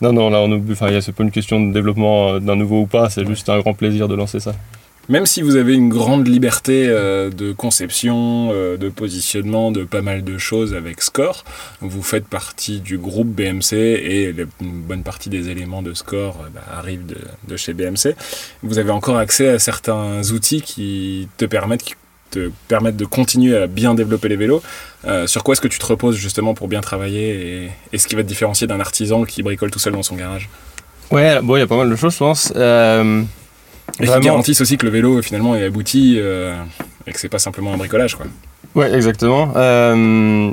non, 0.00 0.12
non, 0.12 0.28
là, 0.28 0.40
on 0.40 0.60
enfin, 0.72 0.88
c'est 1.00 1.12
pas 1.12 1.22
une 1.22 1.30
question 1.30 1.60
de 1.64 1.72
développement 1.72 2.40
d'un 2.40 2.56
nouveau 2.56 2.80
ou 2.80 2.86
pas, 2.86 3.08
c'est 3.08 3.24
juste 3.24 3.48
un 3.48 3.60
grand 3.60 3.74
plaisir 3.74 4.08
de 4.08 4.16
lancer 4.16 4.40
ça. 4.40 4.52
Même 5.08 5.26
si 5.26 5.42
vous 5.42 5.56
avez 5.56 5.74
une 5.74 5.88
grande 5.88 6.28
liberté 6.28 6.86
euh, 6.88 7.28
de 7.28 7.52
conception, 7.52 8.50
euh, 8.52 8.76
de 8.76 8.88
positionnement, 8.88 9.72
de 9.72 9.82
pas 9.82 10.00
mal 10.00 10.22
de 10.22 10.38
choses 10.38 10.74
avec 10.74 11.02
Score, 11.02 11.44
vous 11.80 12.02
faites 12.02 12.26
partie 12.26 12.78
du 12.78 12.98
groupe 12.98 13.26
BMC 13.26 13.72
et 13.72 14.34
une 14.60 14.82
bonne 14.82 15.02
partie 15.02 15.28
des 15.28 15.48
éléments 15.48 15.82
de 15.82 15.92
Score 15.92 16.38
euh, 16.42 16.48
bah, 16.54 16.60
arrivent 16.72 17.04
de, 17.48 17.56
chez 17.56 17.74
BMC. 17.74 18.14
Vous 18.62 18.78
avez 18.78 18.92
encore 18.92 19.16
accès 19.16 19.48
à 19.48 19.58
certains 19.58 20.22
outils 20.30 20.62
qui 20.62 21.28
te 21.36 21.46
permettent, 21.46 21.96
te 22.30 22.52
permettent 22.68 22.96
de 22.96 23.04
continuer 23.04 23.56
à 23.56 23.66
bien 23.66 23.94
développer 23.94 24.28
les 24.28 24.36
vélos. 24.36 24.62
sur 25.26 25.42
quoi 25.42 25.52
est-ce 25.52 25.60
que 25.60 25.68
tu 25.68 25.80
te 25.80 25.86
reposes 25.86 26.16
justement 26.16 26.54
pour 26.54 26.68
bien 26.68 26.80
travailler 26.80 27.70
et, 27.92 27.98
ce 27.98 28.06
qui 28.06 28.14
va 28.14 28.22
te 28.22 28.28
différencier 28.28 28.68
d'un 28.68 28.80
artisan 28.80 29.24
qui 29.24 29.42
bricole 29.42 29.70
tout 29.72 29.80
seul 29.80 29.92
dans 29.94 30.02
son 30.04 30.14
garage? 30.14 30.48
Ouais, 31.10 31.40
bon, 31.42 31.56
il 31.56 31.58
y 31.58 31.62
a 31.62 31.66
pas 31.66 31.76
mal 31.76 31.90
de 31.90 31.96
choses, 31.96 32.14
je 32.14 32.18
pense. 32.18 32.52
Et 34.00 34.06
qui 34.06 34.20
garantissent 34.20 34.60
aussi 34.60 34.76
que 34.76 34.86
le 34.86 34.92
vélo 34.92 35.22
finalement 35.22 35.54
est 35.54 35.64
abouti 35.64 36.16
euh, 36.18 36.54
et 37.06 37.12
que 37.12 37.20
c'est 37.20 37.28
pas 37.28 37.38
simplement 37.38 37.74
un 37.74 37.76
bricolage 37.76 38.16
quoi. 38.16 38.26
Ouais, 38.74 38.92
exactement. 38.94 39.52
Euh, 39.56 40.50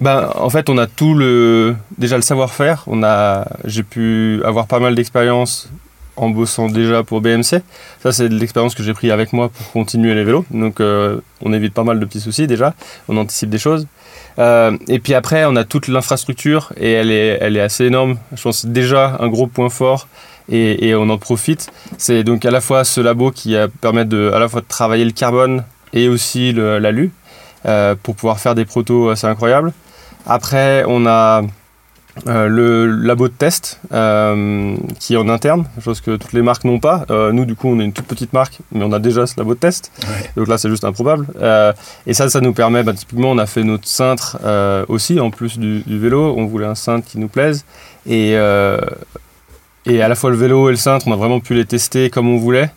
ben, 0.00 0.30
en 0.34 0.50
fait, 0.50 0.68
on 0.68 0.78
a 0.78 0.86
tout 0.88 1.14
le 1.14 1.76
déjà 1.96 2.16
le 2.16 2.22
savoir-faire. 2.22 2.82
On 2.88 3.04
a, 3.04 3.46
j'ai 3.64 3.84
pu 3.84 4.40
avoir 4.44 4.66
pas 4.66 4.80
mal 4.80 4.96
d'expérience 4.96 5.70
en 6.16 6.28
bossant 6.28 6.66
déjà 6.66 7.04
pour 7.04 7.20
BMC. 7.20 7.62
Ça, 8.02 8.10
c'est 8.10 8.28
de 8.28 8.34
l'expérience 8.34 8.74
que 8.74 8.82
j'ai 8.82 8.94
pris 8.94 9.12
avec 9.12 9.32
moi 9.32 9.48
pour 9.48 9.70
continuer 9.70 10.14
les 10.14 10.24
vélos. 10.24 10.44
Donc, 10.50 10.80
euh, 10.80 11.20
on 11.40 11.52
évite 11.52 11.72
pas 11.72 11.84
mal 11.84 12.00
de 12.00 12.04
petits 12.04 12.20
soucis 12.20 12.48
déjà. 12.48 12.74
On 13.08 13.16
anticipe 13.16 13.48
des 13.48 13.58
choses. 13.58 13.86
et 14.38 14.98
puis 14.98 15.14
après, 15.14 15.44
on 15.44 15.54
a 15.54 15.62
toute 15.62 15.86
l'infrastructure 15.86 16.72
et 16.76 16.90
elle 16.90 17.12
est, 17.12 17.38
elle 17.40 17.56
est 17.56 17.60
assez 17.60 17.84
énorme. 17.84 18.18
Je 18.34 18.42
pense 18.42 18.66
déjà 18.66 19.16
un 19.20 19.28
gros 19.28 19.46
point 19.46 19.70
fort 19.70 20.08
et, 20.48 20.94
on 20.94 21.08
en 21.10 21.18
profite. 21.18 21.70
C'est 21.98 22.24
donc 22.24 22.44
à 22.44 22.50
la 22.50 22.60
fois 22.60 22.84
ce 22.84 23.00
labo 23.00 23.30
qui 23.30 23.56
permet 23.80 24.04
de, 24.04 24.30
à 24.34 24.38
la 24.38 24.48
fois 24.48 24.60
de 24.60 24.66
travailler 24.66 25.04
le 25.04 25.12
carbone 25.12 25.64
et 25.92 26.08
aussi 26.08 26.52
l'alu 26.52 27.12
euh, 27.64 27.94
pour 28.02 28.16
pouvoir 28.16 28.40
faire 28.40 28.56
des 28.56 28.64
protos 28.64 29.10
assez 29.10 29.26
incroyables. 29.26 29.72
Après, 30.26 30.84
on 30.88 31.06
a 31.06 31.42
euh, 32.26 32.48
le 32.48 32.86
labo 32.86 33.28
de 33.28 33.32
test 33.32 33.80
euh, 33.92 34.76
qui 34.98 35.14
est 35.14 35.16
en 35.16 35.28
interne, 35.28 35.66
chose 35.80 36.00
que 36.00 36.16
toutes 36.16 36.32
les 36.32 36.42
marques 36.42 36.64
n'ont 36.64 36.80
pas. 36.80 37.06
nous, 37.08 37.44
du 37.44 37.54
coup, 37.54 37.68
on 37.68 37.78
est 37.78 37.84
une 37.84 37.92
toute 37.92 38.06
petite 38.06 38.32
marque, 38.32 38.58
mais 38.72 38.84
on 38.84 38.92
a 38.92 38.98
déjà 38.98 39.28
ce 39.28 39.34
labo 39.38 39.54
de 39.54 39.60
test. 39.60 39.92
Donc 40.36 40.48
là, 40.48 40.58
c'est 40.58 40.68
juste 40.68 40.84
improbable. 40.84 41.26
et 42.06 42.14
ça, 42.14 42.28
ça 42.28 42.40
nous 42.40 42.52
permet, 42.52 42.82
bah, 42.82 42.94
typiquement, 42.94 43.30
on 43.30 43.38
a 43.38 43.46
fait 43.46 43.62
notre 43.62 43.86
cintre 43.86 44.38
aussi, 44.88 45.20
en 45.20 45.30
plus 45.30 45.58
du, 45.58 45.82
du, 45.82 45.98
vélo. 46.00 46.34
On 46.36 46.46
voulait 46.46 46.66
un 46.66 46.74
cintre 46.74 47.06
qui 47.06 47.18
nous 47.18 47.28
plaise. 47.28 47.64
Et 48.06 48.36
et 49.86 50.02
à 50.02 50.08
la 50.08 50.14
fois 50.14 50.30
le 50.30 50.36
vélo 50.36 50.68
et 50.68 50.72
le 50.72 50.76
cintre, 50.76 51.06
on 51.08 51.12
a 51.12 51.16
vraiment 51.16 51.40
pu 51.40 51.54
les 51.54 51.64
tester 51.64 52.10
comme 52.10 52.28
on 52.28 52.36
voulait. 52.36 52.70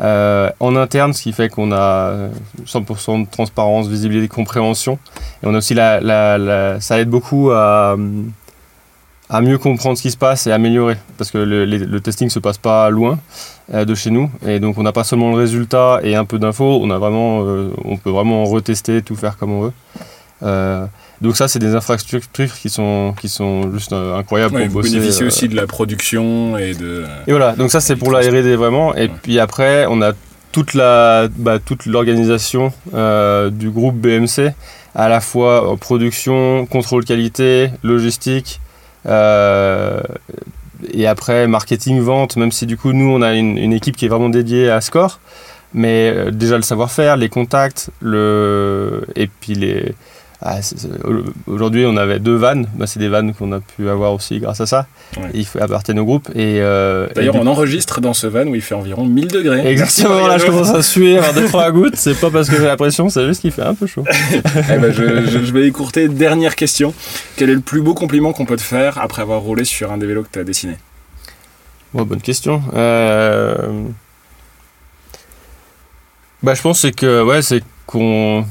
Euh, 0.00 0.50
en 0.58 0.74
interne, 0.74 1.12
ce 1.12 1.22
qui 1.22 1.32
fait 1.32 1.48
qu'on 1.48 1.70
a 1.72 2.28
100% 2.66 3.24
de 3.24 3.30
transparence, 3.30 3.88
visibilité, 3.88 4.28
compréhension. 4.28 4.98
Et 5.42 5.46
on 5.46 5.54
a 5.54 5.58
aussi 5.58 5.74
la, 5.74 6.80
ça 6.80 6.98
aide 6.98 7.10
beaucoup 7.10 7.50
à, 7.50 7.96
à, 9.28 9.40
mieux 9.42 9.58
comprendre 9.58 9.96
ce 9.96 10.02
qui 10.02 10.10
se 10.10 10.16
passe 10.16 10.46
et 10.46 10.52
améliorer. 10.52 10.96
Parce 11.18 11.30
que 11.30 11.38
le, 11.38 12.00
testing 12.00 12.30
se 12.30 12.38
passe 12.38 12.58
pas 12.58 12.90
loin 12.90 13.18
euh, 13.74 13.84
de 13.84 13.94
chez 13.94 14.10
nous. 14.10 14.30
Et 14.46 14.60
donc 14.60 14.78
on 14.78 14.82
n'a 14.82 14.92
pas 14.92 15.04
seulement 15.04 15.30
le 15.30 15.36
résultat 15.36 16.00
et 16.02 16.14
un 16.14 16.24
peu 16.24 16.38
d'infos, 16.38 16.80
on, 16.82 16.90
euh, 16.90 17.70
on 17.84 17.96
peut 17.96 18.10
vraiment 18.10 18.44
retester, 18.44 19.02
tout 19.02 19.16
faire 19.16 19.36
comme 19.36 19.52
on 19.52 19.60
veut. 19.62 20.88
Donc 21.22 21.36
ça, 21.36 21.46
c'est 21.46 21.60
des 21.60 21.76
infrastructures 21.76 22.52
qui 22.52 22.68
sont, 22.68 23.14
qui 23.18 23.28
sont 23.28 23.72
juste 23.72 23.92
euh, 23.92 24.18
incroyables 24.18 24.58
pour 24.58 24.66
bosser. 24.68 24.88
Vous 24.88 24.94
bénéficiez 24.96 25.24
aussi 25.24 25.48
de 25.48 25.54
la 25.54 25.68
production 25.68 26.58
et 26.58 26.74
de... 26.74 27.04
Et 27.28 27.30
voilà, 27.30 27.52
donc 27.52 27.70
ça 27.70 27.80
c'est 27.80 27.94
pour 27.94 28.10
la 28.10 28.18
R&D 28.18 28.56
vraiment. 28.56 28.92
Et 28.96 29.08
puis 29.08 29.38
après, 29.38 29.86
on 29.88 30.02
a 30.02 30.12
toute 30.50 30.74
la 30.74 31.28
bah, 31.30 31.60
toute 31.64 31.86
l'organisation 31.86 32.72
euh, 32.92 33.50
du 33.50 33.70
groupe 33.70 33.94
BMC, 33.94 34.52
à 34.96 35.08
la 35.08 35.20
fois 35.20 35.76
production, 35.76 36.66
contrôle 36.66 37.04
qualité, 37.04 37.70
logistique, 37.84 38.60
euh, 39.06 40.00
et 40.92 41.06
après 41.06 41.46
marketing, 41.46 42.00
vente, 42.00 42.36
même 42.36 42.50
si 42.50 42.66
du 42.66 42.76
coup 42.76 42.92
nous 42.92 43.08
on 43.08 43.22
a 43.22 43.34
une, 43.34 43.58
une 43.58 43.72
équipe 43.72 43.96
qui 43.96 44.06
est 44.06 44.08
vraiment 44.08 44.28
dédiée 44.28 44.70
à 44.70 44.80
Score, 44.80 45.20
mais 45.72 46.32
déjà 46.32 46.56
le 46.56 46.62
savoir-faire, 46.62 47.16
les 47.16 47.28
contacts, 47.28 47.90
le 48.00 49.06
et 49.14 49.28
puis 49.28 49.54
les 49.54 49.94
ah, 50.44 50.58
aujourd'hui, 51.46 51.86
on 51.86 51.96
avait 51.96 52.18
deux 52.18 52.34
vannes. 52.34 52.66
Bah, 52.74 52.86
c'est 52.88 52.98
des 52.98 53.08
vannes 53.08 53.32
qu'on 53.32 53.52
a 53.52 53.60
pu 53.60 53.88
avoir 53.88 54.12
aussi 54.12 54.40
grâce 54.40 54.60
à 54.60 54.66
ça. 54.66 54.86
Il 55.34 55.46
fait 55.46 55.60
appartenir 55.60 56.02
au 56.02 56.06
groupe. 56.06 56.28
Et, 56.34 56.60
euh, 56.60 57.06
D'ailleurs, 57.14 57.36
on 57.36 57.46
enregistre 57.46 58.00
dans 58.00 58.12
ce 58.12 58.26
van 58.26 58.46
où 58.46 58.54
il 58.54 58.60
fait 58.60 58.74
environ 58.74 59.04
1000 59.04 59.28
degrés. 59.28 59.66
Exactement, 59.66 60.26
là 60.26 60.38
je 60.38 60.46
commence 60.46 60.70
à 60.70 60.82
suer, 60.82 61.18
avoir 61.18 61.32
deux 61.34 61.46
trois 61.46 61.70
gouttes. 61.72 61.96
C'est 61.96 62.18
pas 62.18 62.30
parce 62.30 62.48
que 62.48 62.56
j'ai 62.56 62.64
la 62.64 62.76
pression, 62.76 63.08
c'est 63.08 63.24
juste 63.26 63.40
qu'il 63.40 63.52
fait 63.52 63.62
un 63.62 63.74
peu 63.74 63.86
chaud. 63.86 64.04
eh 64.34 64.78
ben, 64.78 64.92
je, 64.92 65.26
je, 65.26 65.52
vais 65.52 65.66
écourter. 65.66 66.08
Dernière 66.08 66.56
question. 66.56 66.92
Quel 67.36 67.50
est 67.50 67.54
le 67.54 67.60
plus 67.60 67.80
beau 67.80 67.94
compliment 67.94 68.32
qu'on 68.32 68.46
peut 68.46 68.56
te 68.56 68.62
faire 68.62 68.98
après 68.98 69.22
avoir 69.22 69.40
roulé 69.40 69.64
sur 69.64 69.92
un 69.92 69.98
des 69.98 70.06
vélos 70.06 70.24
que 70.24 70.32
tu 70.32 70.38
as 70.40 70.44
dessiné 70.44 70.76
Bonne 71.94 72.20
question. 72.20 72.62
Euh... 72.74 73.84
Bah, 76.42 76.54
je 76.54 76.62
pense 76.62 76.80
c'est 76.80 76.92
que 76.92 77.22
ouais, 77.22 77.42
c'est 77.42 77.62
qu'on 77.86 78.44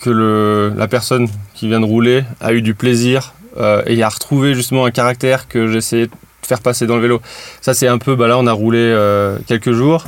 que 0.00 0.72
la 0.76 0.88
personne 0.88 1.28
qui 1.54 1.68
vient 1.68 1.80
de 1.80 1.86
rouler 1.86 2.24
a 2.40 2.52
eu 2.52 2.62
du 2.62 2.74
plaisir 2.74 3.34
euh, 3.58 3.82
et 3.86 4.02
a 4.02 4.08
retrouvé 4.08 4.54
justement 4.54 4.84
un 4.84 4.90
caractère 4.90 5.48
que 5.48 5.66
j'essayais 5.66 6.06
de 6.06 6.12
faire 6.42 6.60
passer 6.60 6.86
dans 6.86 6.96
le 6.96 7.02
vélo. 7.02 7.20
Ça, 7.60 7.74
c'est 7.74 7.88
un 7.88 7.98
peu, 7.98 8.14
bah 8.14 8.28
là, 8.28 8.38
on 8.38 8.46
a 8.46 8.52
roulé 8.52 8.78
euh, 8.78 9.38
quelques 9.46 9.72
jours 9.72 10.04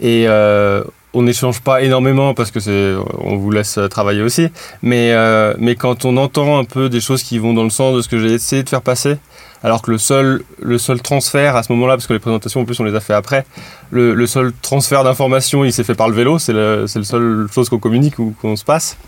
et 0.00 0.26
euh, 0.28 0.82
on 1.12 1.22
n'échange 1.22 1.60
pas 1.60 1.82
énormément 1.82 2.32
parce 2.32 2.50
que 2.50 2.60
c'est, 2.60 2.94
on 3.18 3.36
vous 3.36 3.50
laisse 3.50 3.78
travailler 3.90 4.22
aussi. 4.22 4.48
Mais, 4.82 5.14
mais 5.58 5.74
quand 5.74 6.04
on 6.04 6.16
entend 6.16 6.58
un 6.58 6.64
peu 6.64 6.88
des 6.88 7.00
choses 7.00 7.22
qui 7.22 7.38
vont 7.38 7.54
dans 7.54 7.64
le 7.64 7.70
sens 7.70 7.96
de 7.96 8.02
ce 8.02 8.08
que 8.08 8.18
j'ai 8.18 8.34
essayé 8.34 8.62
de 8.62 8.68
faire 8.68 8.82
passer, 8.82 9.16
alors 9.62 9.80
que 9.82 9.90
le 9.90 9.98
seul, 9.98 10.42
le 10.60 10.78
seul 10.78 11.00
transfert 11.00 11.56
à 11.56 11.62
ce 11.62 11.72
moment-là, 11.72 11.94
parce 11.94 12.06
que 12.06 12.12
les 12.12 12.18
présentations 12.18 12.60
en 12.60 12.64
plus 12.66 12.78
on 12.78 12.84
les 12.84 12.94
a 12.94 13.00
fait 13.00 13.14
après, 13.14 13.46
le, 13.90 14.26
seul 14.26 14.52
transfert 14.60 15.04
d'informations 15.04 15.64
il 15.64 15.72
s'est 15.72 15.84
fait 15.84 15.94
par 15.94 16.08
le 16.08 16.14
vélo, 16.14 16.38
c'est 16.38 16.52
le 16.52 16.86
seule 16.86 17.48
chose 17.50 17.70
qu'on 17.70 17.78
communique 17.78 18.18
ou 18.18 18.34
qu'on 18.40 18.54
se 18.54 18.64
passe. 18.64 18.98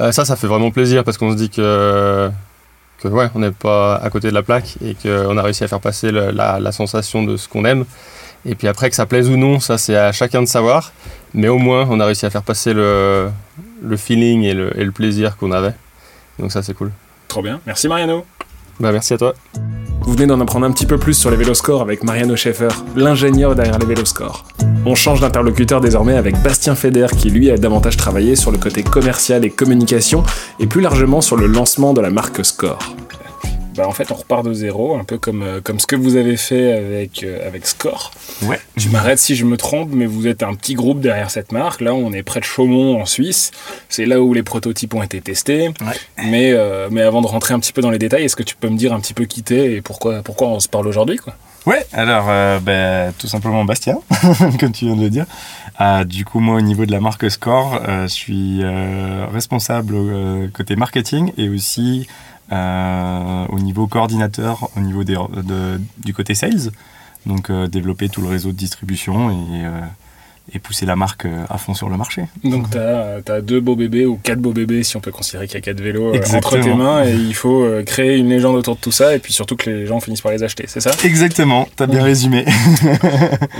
Euh, 0.00 0.12
ça, 0.12 0.24
ça 0.24 0.36
fait 0.36 0.46
vraiment 0.46 0.70
plaisir 0.70 1.04
parce 1.04 1.18
qu'on 1.18 1.32
se 1.32 1.36
dit 1.36 1.50
que, 1.50 2.30
que 3.00 3.08
ouais, 3.08 3.28
on 3.34 3.40
n'est 3.40 3.50
pas 3.50 3.96
à 3.96 4.10
côté 4.10 4.28
de 4.28 4.34
la 4.34 4.42
plaque 4.42 4.76
et 4.84 4.94
qu'on 4.94 5.36
a 5.36 5.42
réussi 5.42 5.64
à 5.64 5.68
faire 5.68 5.80
passer 5.80 6.12
la, 6.12 6.72
sensation 6.72 7.22
de 7.22 7.36
ce 7.36 7.48
qu'on 7.48 7.64
aime. 7.64 7.84
Et 8.44 8.54
puis 8.54 8.68
après, 8.68 8.88
que 8.88 8.96
ça 8.96 9.06
plaise 9.06 9.28
ou 9.28 9.36
non, 9.36 9.58
ça 9.58 9.78
c'est 9.78 9.96
à 9.96 10.12
chacun 10.12 10.40
de 10.40 10.46
savoir. 10.46 10.92
Mais 11.34 11.48
au 11.48 11.58
moins, 11.58 11.86
on 11.90 12.00
a 12.00 12.06
réussi 12.06 12.24
à 12.26 12.30
faire 12.30 12.42
passer 12.42 12.72
le, 12.72 13.28
le 13.82 13.96
feeling 13.96 14.42
et 14.42 14.54
le, 14.54 14.78
et 14.78 14.84
le 14.84 14.92
plaisir 14.92 15.36
qu'on 15.36 15.52
avait. 15.52 15.74
Donc 16.38 16.52
ça, 16.52 16.62
c'est 16.62 16.74
cool. 16.74 16.92
Trop 17.26 17.42
bien. 17.42 17.60
Merci 17.66 17.88
Mariano. 17.88 18.24
Bah, 18.80 18.92
merci 18.92 19.14
à 19.14 19.18
toi. 19.18 19.34
Vous 20.08 20.14
venez 20.14 20.26
d'en 20.26 20.40
apprendre 20.40 20.64
un 20.64 20.70
petit 20.70 20.86
peu 20.86 20.96
plus 20.96 21.12
sur 21.12 21.30
les 21.30 21.36
Véloscores 21.36 21.82
avec 21.82 22.02
Mariano 22.02 22.34
Schaeffer, 22.34 22.70
l'ingénieur 22.96 23.54
derrière 23.54 23.78
les 23.78 23.84
Véloscores. 23.84 24.42
On 24.86 24.94
change 24.94 25.20
d'interlocuteur 25.20 25.82
désormais 25.82 26.16
avec 26.16 26.42
Bastien 26.42 26.74
Feder 26.74 27.08
qui 27.14 27.28
lui 27.28 27.50
a 27.50 27.58
davantage 27.58 27.98
travaillé 27.98 28.34
sur 28.34 28.50
le 28.50 28.56
côté 28.56 28.82
commercial 28.82 29.44
et 29.44 29.50
communication 29.50 30.22
et 30.60 30.66
plus 30.66 30.80
largement 30.80 31.20
sur 31.20 31.36
le 31.36 31.46
lancement 31.46 31.92
de 31.92 32.00
la 32.00 32.08
marque 32.08 32.42
Score. 32.42 32.96
Bah, 33.78 33.86
en 33.86 33.92
fait, 33.92 34.10
on 34.10 34.16
repart 34.16 34.44
de 34.44 34.52
zéro, 34.52 34.98
un 34.98 35.04
peu 35.04 35.18
comme, 35.18 35.44
euh, 35.44 35.60
comme 35.62 35.78
ce 35.78 35.86
que 35.86 35.94
vous 35.94 36.16
avez 36.16 36.36
fait 36.36 36.72
avec, 36.72 37.22
euh, 37.22 37.46
avec 37.46 37.64
Score. 37.64 38.10
Ouais. 38.42 38.58
Tu 38.76 38.88
m'arrêtes 38.88 39.20
si 39.20 39.36
je 39.36 39.44
me 39.44 39.56
trompe, 39.56 39.90
mais 39.92 40.04
vous 40.04 40.26
êtes 40.26 40.42
un 40.42 40.54
petit 40.54 40.74
groupe 40.74 40.98
derrière 40.98 41.30
cette 41.30 41.52
marque. 41.52 41.80
Là, 41.80 41.94
on 41.94 42.12
est 42.12 42.24
près 42.24 42.40
de 42.40 42.44
Chaumont, 42.44 43.00
en 43.00 43.06
Suisse. 43.06 43.52
C'est 43.88 44.04
là 44.04 44.20
où 44.20 44.34
les 44.34 44.42
prototypes 44.42 44.94
ont 44.94 45.02
été 45.04 45.20
testés. 45.20 45.70
Mais, 46.24 46.50
euh, 46.50 46.88
mais 46.90 47.02
avant 47.02 47.22
de 47.22 47.28
rentrer 47.28 47.54
un 47.54 47.60
petit 47.60 47.72
peu 47.72 47.80
dans 47.80 47.92
les 47.92 48.00
détails, 48.00 48.24
est-ce 48.24 48.34
que 48.34 48.42
tu 48.42 48.56
peux 48.56 48.68
me 48.68 48.76
dire 48.76 48.92
un 48.92 48.98
petit 48.98 49.14
peu 49.14 49.26
qui 49.26 49.44
t'es 49.44 49.74
et 49.74 49.80
pourquoi, 49.80 50.22
pourquoi 50.22 50.48
on 50.48 50.58
se 50.58 50.68
parle 50.68 50.88
aujourd'hui 50.88 51.18
quoi? 51.18 51.36
Ouais, 51.66 51.86
alors 51.92 52.26
ben, 52.62 53.12
tout 53.18 53.26
simplement 53.26 53.64
Bastien, 53.64 53.98
comme 54.58 54.72
tu 54.72 54.86
viens 54.86 54.96
de 54.96 55.02
le 55.02 55.10
dire. 55.10 55.26
du 56.06 56.24
coup, 56.24 56.40
moi, 56.40 56.56
au 56.56 56.60
niveau 56.62 56.86
de 56.86 56.92
la 56.92 57.00
marque 57.00 57.30
Score, 57.30 57.80
je 57.86 58.06
suis 58.06 58.62
responsable 59.32 60.50
côté 60.52 60.76
marketing 60.76 61.32
et 61.36 61.48
aussi 61.48 62.06
au 62.50 63.58
niveau 63.58 63.86
coordinateur, 63.86 64.70
au 64.76 64.80
niveau 64.80 65.04
des, 65.04 65.16
du 65.98 66.14
côté 66.14 66.34
sales. 66.34 66.70
Donc 67.26 67.50
euh, 67.50 67.66
développer 67.66 68.08
tout 68.08 68.22
le 68.22 68.28
réseau 68.28 68.52
de 68.52 68.56
distribution 68.56 69.30
et, 69.30 69.64
euh, 69.64 69.80
et 70.54 70.58
pousser 70.58 70.86
la 70.86 70.96
marque 70.96 71.26
euh, 71.26 71.44
à 71.50 71.58
fond 71.58 71.74
sur 71.74 71.88
le 71.88 71.96
marché. 71.96 72.24
Donc 72.44 72.70
tu 72.70 72.78
as, 72.78 73.40
deux 73.42 73.60
beaux 73.60 73.76
bébés 73.76 74.06
ou 74.06 74.16
quatre 74.22 74.38
beaux 74.38 74.52
bébés 74.52 74.82
si 74.82 74.96
on 74.96 75.00
peut 75.00 75.10
considérer 75.10 75.46
qu'il 75.46 75.56
y 75.56 75.58
a 75.58 75.60
quatre 75.60 75.80
vélos 75.80 76.14
euh, 76.14 76.20
entre 76.34 76.58
tes 76.58 76.72
mains 76.72 77.04
et 77.04 77.12
il 77.12 77.34
faut 77.34 77.62
euh, 77.62 77.82
créer 77.82 78.16
une 78.16 78.30
légende 78.30 78.56
autour 78.56 78.76
de 78.76 78.80
tout 78.80 78.92
ça 78.92 79.14
et 79.14 79.18
puis 79.18 79.32
surtout 79.32 79.56
que 79.56 79.68
les 79.68 79.86
gens 79.86 80.00
finissent 80.00 80.22
par 80.22 80.32
les 80.32 80.42
acheter, 80.42 80.64
c'est 80.66 80.80
ça? 80.80 80.90
Exactement, 81.04 81.68
t'as 81.76 81.86
bien 81.86 82.02
résumé. 82.02 82.44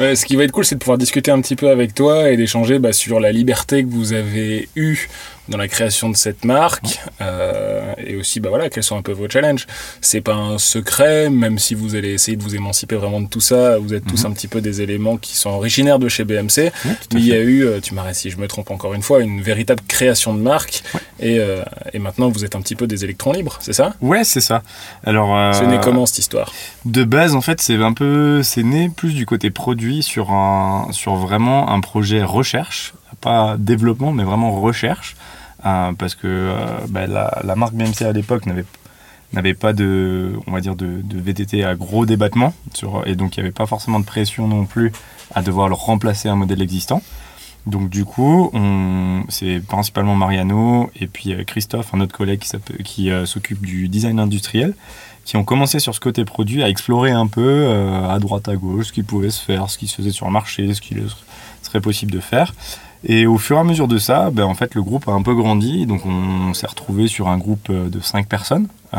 Ouais, 0.01 0.17
Ce 0.17 0.25
qui 0.25 0.37
va 0.37 0.45
être 0.45 0.53
cool 0.53 0.65
c'est 0.65 0.77
de 0.77 0.81
pouvoir 0.81 0.99
discuter 0.99 1.31
un 1.31 1.41
petit 1.41 1.57
peu 1.57 1.71
avec 1.71 1.95
toi 1.95 2.31
et 2.31 2.37
d'échanger 2.37 2.79
bah, 2.79 2.93
sur 2.93 3.21
la 3.21 3.33
liberté 3.33 3.85
que 3.85 3.91
vous 3.91 4.13
avez 4.13 4.69
eue 4.77 5.09
dans 5.49 5.59
la 5.59 5.69
création 5.69 6.09
de 6.11 6.17
cette 6.17 6.45
marque 6.45 7.01
euh, 7.21 7.93
et 7.99 8.17
aussi 8.17 8.41
bah 8.41 8.49
voilà 8.51 8.69
quels 8.69 8.83
sont 8.83 8.97
un 8.97 9.03
peu 9.03 9.13
vos 9.13 9.29
challenges. 9.29 9.67
C'est 10.01 10.21
pas 10.21 10.35
un 10.35 10.59
secret 10.59 11.31
même 11.31 11.59
si 11.59 11.75
vous 11.75 11.95
allez 11.95 12.13
essayer 12.13 12.37
de 12.37 12.43
vous 12.43 12.55
émanciper 12.55 12.97
vraiment 12.97 13.21
de 13.21 13.29
tout 13.29 13.41
ça, 13.41 13.79
vous 13.79 13.95
êtes 13.95 14.07
tous 14.07 14.25
Mhm. 14.25 14.31
un 14.31 14.35
petit 14.35 14.49
peu 14.49 14.61
des 14.61 14.83
éléments 14.83 15.17
qui 15.17 15.37
sont 15.37 15.51
originaires 15.51 15.99
de 15.99 16.09
chez 16.09 16.25
BMC. 16.25 16.73
Mais 17.15 17.21
il 17.21 17.27
y 17.27 17.33
a 17.33 17.39
eu, 17.41 17.65
euh, 17.65 17.81
tu 17.81 17.95
m'arrêtes 17.95 18.17
si 18.17 18.31
je 18.31 18.37
me 18.39 18.47
trompe 18.49 18.71
encore 18.71 18.95
une 18.95 19.03
fois, 19.03 19.21
une 19.21 19.41
véritable 19.43 19.83
création 19.89 20.35
de 20.35 20.41
marque. 20.41 20.83
Et, 21.21 21.39
euh, 21.39 21.63
et 21.93 21.99
maintenant, 21.99 22.29
vous 22.29 22.45
êtes 22.45 22.55
un 22.57 22.61
petit 22.61 22.75
peu 22.77 22.87
des 22.87 23.05
électrons 23.05 23.33
libres, 23.33 23.59
c'est 23.61 23.73
ça? 23.73 23.95
Ouais, 24.01 24.25
c'est 24.25 24.41
ça. 24.41 24.63
Alors, 25.05 25.37
euh, 25.37 25.53
C'est 25.53 25.67
né 25.67 25.79
comment 25.83 26.07
cette 26.07 26.19
histoire? 26.19 26.53
De 26.85 27.05
base, 27.05 27.35
en 27.35 27.41
fait, 27.41 27.61
c'est 27.61 27.77
un 27.77 27.93
peu, 27.93 28.43
c'est 28.43 28.63
né 28.63 28.89
plus 28.95 29.15
du 29.15 29.27
côté 29.27 29.51
produit 29.51 30.03
sur 30.03 30.31
un, 30.33 30.89
sur 30.93 31.15
vraiment 31.17 31.71
un 31.71 31.81
projet 31.81 32.23
recherche, 32.23 32.93
pas 33.21 33.57
développement, 33.59 34.13
mais 34.13 34.25
vraiment 34.25 34.61
recherche, 34.61 35.17
parce 35.63 36.15
que 36.15 36.27
euh, 36.27 36.57
bah, 36.89 37.07
la, 37.07 37.57
marque 37.57 37.75
BMC 37.75 38.03
à 38.03 38.13
l'époque 38.13 38.45
n'avait 39.33 39.55
pas 39.55 39.73
de, 39.73 40.33
on 40.47 40.53
va 40.53 40.61
dire, 40.61 40.77
de, 40.77 41.03
VTT 41.11 41.65
à 41.65 41.75
gros 41.75 42.07
débattement, 42.07 42.55
et 43.07 43.15
donc 43.15 43.37
il 43.37 43.41
n'y 43.41 43.47
avait 43.47 43.55
pas 43.55 43.67
forcément 43.67 44.01
de 44.01 44.05
pression 44.05 44.47
non 44.47 44.65
plus 44.65 44.93
à 45.35 45.43
devoir 45.43 45.71
remplacer 45.75 46.29
un 46.29 46.37
modèle 46.37 46.63
existant. 46.63 47.03
Donc 47.67 47.91
du 47.91 48.05
coup, 48.05 48.51
c'est 49.29 49.61
principalement 49.61 50.15
Mariano 50.15 50.91
et 50.99 51.07
puis 51.07 51.35
euh, 51.35 51.45
Christophe, 51.45 51.93
un 51.93 52.01
autre 52.01 52.17
collègue 52.17 52.39
qui, 52.39 52.83
qui 52.83 53.11
euh, 53.11 53.27
s'occupe 53.27 53.61
du 53.61 53.89
design 53.89 54.19
industriel, 54.19 54.75
qui 55.27 55.37
ont 55.37 55.45
commencé 55.45 55.79
sur 55.79 55.95
ce 55.95 56.01
côté 56.01 56.25
produit 56.25 56.63
à 56.63 56.71
explorer 56.71 57.11
un 57.11 57.27
peu 57.27 57.69
à 58.09 58.19
droite 58.19 58.49
à 58.49 58.57
gauche 58.57 58.87
ce 58.87 58.93
qui 58.93 59.03
pouvait 59.03 59.29
se 59.29 59.45
faire, 59.45 59.69
ce 59.69 59.77
qui 59.77 59.87
se 59.87 59.97
faisait 59.97 60.13
sur 60.13 60.25
le 60.25 60.33
marché, 60.33 60.73
ce 60.73 60.81
qu'il 60.81 61.05
serait 61.63 61.83
possible 61.83 62.13
de 62.13 62.21
faire. 62.21 62.55
Et 63.05 63.27
au 63.27 63.39
fur 63.39 63.57
et 63.57 63.61
à 63.61 63.65
mesure 63.65 63.89
de 63.89 63.99
ça, 63.99 64.31
ben, 64.31 64.45
en 64.45 64.55
fait, 64.55 64.75
le 64.75 64.83
groupe 64.83 65.09
a 65.09 65.13
un 65.13 65.23
peu 65.23 65.35
grandi. 65.35 65.87
Donc, 65.87 66.05
on 66.05 66.53
s'est 66.55 66.67
retrouvé 66.67 67.07
sur 67.07 67.29
un 67.29 67.39
groupe 67.39 67.69
euh, 67.71 67.89
de 67.89 68.01
cinq 68.01 68.29
personnes 68.29 68.69
euh, 68.95 68.99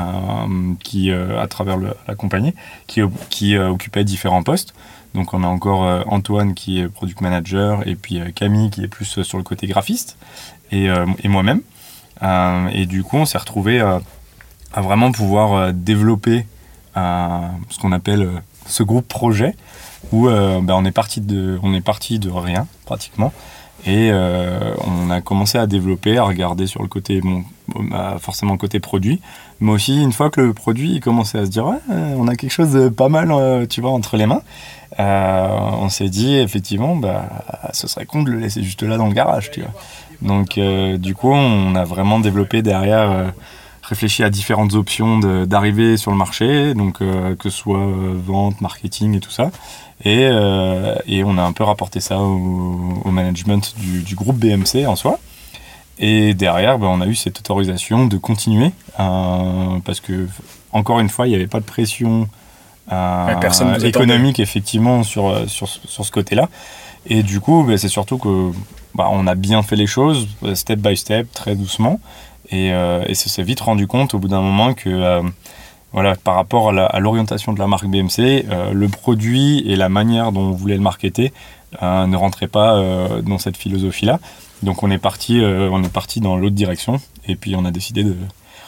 qui, 0.84 1.12
euh, 1.12 1.42
à 1.42 1.48
travers 1.48 1.78
le- 1.78 1.94
la 2.08 2.16
compagnie, 2.16 2.54
qui, 2.88 3.02
occupaient 3.02 4.04
différents 4.04 4.44
postes. 4.44 4.74
Donc, 5.16 5.34
on 5.34 5.44
a 5.44 5.48
encore 5.48 6.04
Antoine 6.08 6.54
qui 6.54 6.80
est 6.80 6.88
product 6.88 7.22
manager 7.22 7.88
et 7.88 7.96
puis 7.96 8.20
Camille 8.36 8.70
qui 8.70 8.84
est 8.84 8.88
plus 8.88 9.24
sur 9.24 9.40
le 9.40 9.44
côté 9.44 9.66
graphiste 9.66 10.18
et, 10.72 10.88
moi-même. 11.24 11.62
Et 12.72 12.86
du 12.86 13.02
coup, 13.02 13.18
on 13.18 13.26
s'est 13.26 13.40
retrouvé 13.40 13.80
à 13.80 14.82
vraiment 14.82 15.12
pouvoir 15.12 15.74
développer 15.74 16.46
ce 16.94 17.80
qu'on 17.82 17.92
appelle 17.92 18.30
ce 18.68 18.84
groupe 18.84 19.08
projet 19.08 19.56
où 20.12 20.28
ben, 20.28 20.70
on 20.70 20.86
est 20.86 20.92
parti 20.92 21.22
de 21.22 22.30
rien 22.30 22.68
pratiquement 22.86 23.34
et 23.86 24.10
euh, 24.12 24.74
on 24.86 25.10
a 25.10 25.22
commencé 25.22 25.58
à 25.58 25.66
développer 25.66 26.18
à 26.18 26.24
regarder 26.24 26.68
sur 26.68 26.82
le 26.82 26.88
côté 26.88 27.22
bon 27.22 27.44
bah, 27.90 28.18
forcément 28.20 28.58
côté 28.58 28.80
produit. 28.80 29.22
Mais 29.62 29.72
aussi 29.72 30.02
une 30.02 30.12
fois 30.12 30.30
que 30.30 30.42
le 30.42 30.54
produit 30.54 31.00
commençait 31.00 31.40
à 31.40 31.46
se 31.46 31.50
dire 31.50 31.66
ouais 31.66 31.78
euh, 31.92 32.16
on 32.18 32.28
a 32.28 32.36
quelque 32.36 32.52
chose 32.52 32.74
de 32.74 32.90
pas 32.90 33.10
mal 33.10 33.32
euh, 33.32 33.66
tu 33.66 33.82
vois 33.82 33.92
entre 33.92 34.18
les 34.18 34.26
mains 34.26 34.42
on 34.98 35.88
s'est 35.88 36.10
dit 36.10 36.36
effectivement 36.36 36.96
bah 36.98 37.30
ce 37.72 37.88
serait 37.88 38.06
con 38.06 38.24
de 38.24 38.32
le 38.32 38.40
laisser 38.40 38.64
juste 38.64 38.84
là 38.84 38.98
dans 38.98 39.08
le 39.08 39.14
garage 39.14 39.50
tu 39.50 39.62
vois. 39.62 39.72
Donc 40.22 40.60
du 41.00 41.16
coup 41.16 41.32
on 41.32 41.74
a 41.76 41.86
vraiment 41.86 42.20
développé 42.20 42.62
derrière 42.62 43.32
réfléchi 43.82 44.24
à 44.24 44.30
différentes 44.30 44.74
options 44.74 45.20
d'arriver 45.20 45.96
sur 45.96 46.12
le 46.12 46.18
marché, 46.18 46.74
donc 46.74 46.98
que 46.98 47.36
ce 47.44 47.50
soit 47.50 47.88
vente, 48.16 48.60
marketing 48.60 49.16
et 49.16 49.20
tout 49.22 49.32
ça. 49.32 49.52
Et, 50.06 50.30
euh, 50.32 50.96
et 51.08 51.24
on 51.24 51.38
a 51.38 51.44
un 51.44 51.52
peu 51.52 51.64
rapporté 51.64 52.00
ça 52.00 52.20
au, 52.20 53.02
au 53.04 53.12
management 53.12 53.76
du, 53.78 54.02
du 54.02 54.16
groupe 54.16 54.38
BMC 54.38 54.86
en 54.88 54.96
soi. 54.96 55.20
Et 56.00 56.34
derrière, 56.34 56.80
ben, 56.80 56.88
on 56.88 57.02
a 57.02 57.08
eu 57.08 57.16
cette 57.16 57.40
autorisation 57.40 58.06
de 58.06 58.18
continuer, 58.18 58.72
euh, 59.00 59.80
parce 59.84 60.00
que, 60.00 60.30
encore 60.72 61.02
une 61.02 61.10
fois, 61.10 61.28
il 61.28 61.32
n'y 61.32 61.36
avait 61.36 61.48
pas 61.48 61.60
de 61.60 61.66
pression 61.66 62.30
euh, 62.94 63.80
économique, 63.82 64.40
effectivement, 64.40 65.04
sur, 65.04 65.50
sur, 65.50 65.68
sur 65.68 66.06
ce 66.06 66.12
côté-là. 66.12 66.48
Et 67.06 67.22
du 67.22 67.42
coup, 67.42 67.64
ben, 67.64 67.78
c'est 67.78 67.90
surtout 67.90 68.18
que 68.18 68.52
bah, 68.96 69.10
on 69.12 69.28
a 69.28 69.36
bien 69.36 69.62
fait 69.62 69.76
les 69.76 69.88
choses, 69.88 70.30
step 70.54 70.80
by 70.80 70.96
step, 70.96 71.30
très 71.34 71.56
doucement. 71.56 72.00
Et, 72.52 72.68
et 72.70 73.14
ça 73.14 73.30
s'est 73.30 73.44
vite 73.44 73.60
rendu 73.60 73.86
compte 73.86 74.14
au 74.14 74.20
bout 74.20 74.30
d'un 74.30 74.42
moment 74.42 74.74
que, 74.74 75.22
voilà, 75.92 76.16
par 76.16 76.36
rapport 76.36 76.70
à 76.70 77.00
l'orientation 77.00 77.54
de 77.54 77.60
la 77.60 77.68
marque 77.68 77.88
BMC, 77.88 78.20
euh, 78.20 78.72
le 78.74 78.88
produit 78.88 79.64
et 79.68 79.76
la 79.76 79.90
manière 79.90 80.32
dont 80.32 80.42
on 80.42 80.52
voulait 80.52 80.76
le 80.76 80.82
marketer 80.82 81.34
euh, 81.82 82.06
ne 82.06 82.16
rentraient 82.16 82.48
pas 82.48 82.76
euh, 82.76 83.22
dans 83.22 83.40
cette 83.40 83.58
philosophie-là. 83.58 84.20
Donc 84.62 84.84
on 84.84 84.92
est 84.92 85.00
parti, 85.00 85.42
on 85.42 85.82
est 85.84 85.92
parti 85.92 86.20
dans 86.20 86.36
l'autre 86.36 86.56
direction. 86.56 87.00
Et 87.28 87.36
puis 87.36 87.56
on 87.56 87.64
a 87.64 87.72
décidé 87.72 88.04
de, 88.04 88.16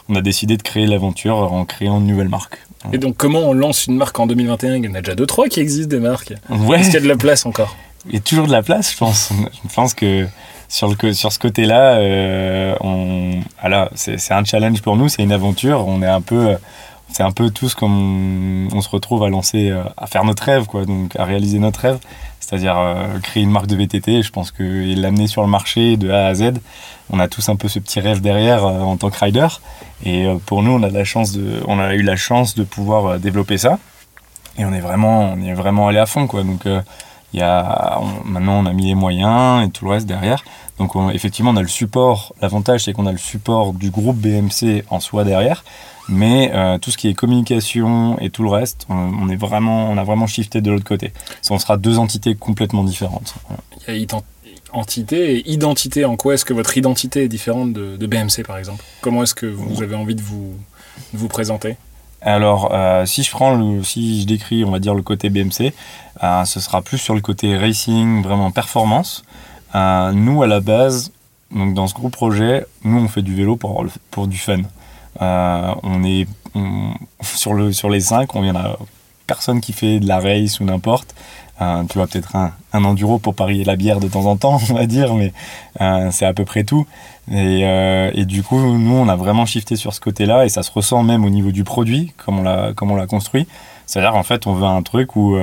on 0.07 0.15
a 0.15 0.21
décidé 0.21 0.55
de 0.55 0.63
créer 0.63 0.87
l'aventure 0.87 1.35
en 1.35 1.65
créant 1.65 1.99
une 1.99 2.07
nouvelle 2.07 2.29
marque. 2.29 2.65
Et 2.93 2.97
donc, 2.97 3.17
comment 3.17 3.41
on 3.41 3.53
lance 3.53 3.85
une 3.85 3.97
marque 3.97 4.17
en 4.19 4.25
2021 4.25 4.77
Il 4.77 4.85
y 4.85 4.87
en 4.87 4.95
a 4.95 5.01
déjà 5.01 5.15
deux, 5.15 5.27
trois 5.27 5.47
qui 5.49 5.59
existent 5.59 5.89
des 5.89 5.99
marques. 5.99 6.33
Ouais. 6.49 6.79
Est-ce 6.79 6.85
qu'il 6.85 6.93
y 6.95 6.97
a 6.97 7.01
de 7.01 7.09
la 7.09 7.17
place 7.17 7.45
encore? 7.45 7.75
Il 8.07 8.13
y 8.13 8.17
a 8.17 8.21
toujours 8.21 8.47
de 8.47 8.51
la 8.51 8.63
place, 8.63 8.93
je 8.93 8.97
pense. 8.97 9.31
Je 9.67 9.75
pense 9.75 9.93
que 9.93 10.27
sur, 10.69 10.87
le, 10.87 11.13
sur 11.13 11.31
ce 11.31 11.37
côté-là, 11.37 11.99
on, 12.79 13.41
c'est 13.93 14.17
c'est 14.17 14.33
un 14.33 14.45
challenge 14.45 14.81
pour 14.81 14.95
nous, 14.95 15.09
c'est 15.09 15.21
une 15.21 15.33
aventure. 15.33 15.85
On 15.87 16.01
est 16.01 16.07
un 16.07 16.21
peu, 16.21 16.55
c'est 17.11 17.23
un 17.23 17.31
peu 17.31 17.49
tous 17.49 17.75
comme 17.75 18.69
on, 18.73 18.81
se 18.81 18.89
retrouve 18.89 19.23
à 19.23 19.29
lancer, 19.29 19.69
euh, 19.69 19.83
à 19.97 20.07
faire 20.07 20.23
notre 20.23 20.43
rêve, 20.43 20.65
quoi, 20.65 20.85
donc 20.85 21.15
à 21.17 21.25
réaliser 21.25 21.59
notre 21.59 21.81
rêve, 21.81 21.99
c'est-à-dire 22.39 22.77
euh, 22.77 23.19
créer 23.19 23.43
une 23.43 23.51
marque 23.51 23.67
de 23.67 23.75
VTT. 23.75 24.21
Je 24.21 24.31
pense 24.31 24.51
que 24.51 24.63
et 24.63 24.95
l'amener 24.95 25.27
sur 25.27 25.41
le 25.41 25.47
marché 25.47 25.97
de 25.97 26.09
A 26.09 26.27
à 26.27 26.33
Z. 26.33 26.53
On 27.09 27.19
a 27.19 27.27
tous 27.27 27.49
un 27.49 27.55
peu 27.55 27.67
ce 27.67 27.79
petit 27.79 27.99
rêve 27.99 28.21
derrière 28.21 28.65
euh, 28.65 28.79
en 28.79 28.97
tant 28.97 29.09
que 29.09 29.19
rider. 29.19 29.47
Et 30.05 30.25
pour 30.45 30.63
nous, 30.63 30.71
on 30.71 30.83
a 30.83 31.93
eu 31.93 32.01
la 32.01 32.15
chance 32.15 32.55
de 32.55 32.63
pouvoir 32.63 33.19
développer 33.19 33.57
ça. 33.57 33.77
Et 34.57 34.65
on 34.65 34.73
est 34.73 34.79
vraiment, 34.79 35.33
on 35.33 35.41
est 35.41 35.53
vraiment 35.53 35.89
allé 35.89 35.99
à 35.99 36.07
fond, 36.07 36.25
quoi. 36.25 36.43
Donc 36.43 36.61
il 36.65 37.39
y 37.39 37.43
a, 37.43 38.01
maintenant, 38.25 38.63
on 38.63 38.65
a 38.65 38.73
mis 38.73 38.87
les 38.87 38.95
moyens 38.95 39.63
et 39.63 39.69
tout 39.69 39.85
le 39.85 39.91
reste 39.91 40.07
derrière. 40.07 40.43
Donc, 40.81 40.95
on- 40.95 41.11
effectivement, 41.11 41.51
on 41.51 41.55
a 41.57 41.61
le 41.61 41.67
support. 41.67 42.33
L'avantage, 42.41 42.85
c'est 42.85 42.93
qu'on 42.93 43.05
a 43.05 43.11
le 43.11 43.19
support 43.19 43.73
du 43.73 43.91
groupe 43.91 44.17
BMC 44.17 44.83
en 44.89 44.99
soi 44.99 45.23
derrière. 45.23 45.63
Mais 46.09 46.51
euh, 46.55 46.79
tout 46.79 46.89
ce 46.89 46.97
qui 46.97 47.07
est 47.07 47.13
communication 47.13 48.17
et 48.19 48.31
tout 48.31 48.41
le 48.41 48.49
reste, 48.49 48.87
on, 48.89 48.95
on 48.95 49.29
est 49.29 49.35
vraiment, 49.35 49.91
on 49.91 49.97
a 49.99 50.03
vraiment 50.03 50.25
shifté 50.25 50.59
de 50.59 50.71
l'autre 50.71 50.83
côté. 50.83 51.13
Ça, 51.43 51.53
on 51.53 51.59
sera 51.59 51.77
deux 51.77 51.99
entités 51.99 52.33
complètement 52.33 52.83
différentes. 52.83 53.35
Il 53.87 53.95
y 53.95 54.07
a 54.11 54.21
entité 54.73 55.35
et 55.37 55.51
identité. 55.51 56.03
En 56.03 56.15
quoi 56.17 56.33
est-ce 56.33 56.45
que 56.45 56.53
votre 56.55 56.75
identité 56.75 57.23
est 57.25 57.27
différente 57.27 57.73
de, 57.73 57.95
de 57.95 58.07
BMC, 58.07 58.43
par 58.43 58.57
exemple? 58.57 58.83
Comment 59.01 59.21
est-ce 59.21 59.35
que 59.35 59.45
vous 59.45 59.83
avez 59.83 59.95
envie 59.95 60.15
de 60.15 60.21
vous, 60.21 60.55
de 61.13 61.17
vous 61.19 61.27
présenter? 61.27 61.77
Alors, 62.23 62.69
euh, 62.73 63.05
si 63.05 63.21
je 63.21 63.29
prends 63.29 63.53
le, 63.55 63.83
si 63.83 64.21
je 64.21 64.25
décris, 64.25 64.65
on 64.65 64.71
va 64.71 64.79
dire 64.79 64.95
le 64.95 65.03
côté 65.03 65.29
BMC, 65.29 65.73
euh, 66.23 66.45
ce 66.45 66.59
sera 66.59 66.81
plus 66.81 66.97
sur 66.97 67.13
le 67.13 67.21
côté 67.21 67.55
racing, 67.55 68.23
vraiment 68.23 68.49
performance. 68.51 69.23
Euh, 69.75 70.11
nous, 70.11 70.43
à 70.43 70.47
la 70.47 70.59
base, 70.59 71.11
donc 71.51 71.73
dans 71.73 71.87
ce 71.87 71.93
groupe 71.93 72.11
projet, 72.11 72.65
nous 72.83 72.99
on 72.99 73.07
fait 73.07 73.21
du 73.21 73.35
vélo 73.35 73.55
pour, 73.55 73.85
pour 74.09 74.27
du 74.27 74.37
fun. 74.37 74.61
Euh, 75.21 75.73
on 75.83 76.03
est 76.03 76.27
sur 77.21 77.53
le 77.53 77.71
sur 77.71 77.89
les 77.89 78.01
cinq, 78.01 78.35
on 78.35 78.43
y 78.43 78.51
en 78.51 78.77
personne 79.27 79.61
qui 79.61 79.71
fait 79.71 79.99
de 79.99 80.07
la 80.07 80.19
race 80.19 80.59
ou 80.59 80.65
n'importe. 80.65 81.15
Euh, 81.61 81.83
tu 81.83 81.99
vois 81.99 82.07
peut-être 82.07 82.35
un, 82.35 82.53
un 82.73 82.83
enduro 82.83 83.19
pour 83.19 83.35
parier 83.35 83.63
la 83.63 83.75
bière 83.75 83.99
de 83.99 84.07
temps 84.07 84.25
en 84.25 84.35
temps, 84.35 84.59
on 84.69 84.73
va 84.73 84.85
dire, 84.85 85.13
mais 85.13 85.31
c'est 86.11 86.25
à 86.25 86.33
peu 86.33 86.43
près 86.43 86.63
tout. 86.63 86.85
Et, 87.31 87.61
et 88.13 88.25
du 88.25 88.43
coup, 88.43 88.59
nous, 88.59 88.95
on 88.95 89.07
a 89.07 89.15
vraiment 89.15 89.45
shifté 89.45 89.75
sur 89.75 89.93
ce 89.93 90.01
côté-là, 90.01 90.45
et 90.45 90.49
ça 90.49 90.63
se 90.63 90.71
ressent 90.71 91.03
même 91.03 91.23
au 91.23 91.29
niveau 91.29 91.51
du 91.51 91.63
produit, 91.63 92.13
comme 92.17 92.39
on 92.39 92.95
l'a 92.95 93.07
construit. 93.07 93.47
C'est-à-dire, 93.85 94.15
en 94.15 94.23
fait, 94.23 94.47
on 94.47 94.53
veut 94.53 94.65
un 94.65 94.81
truc 94.81 95.15
où, 95.15 95.37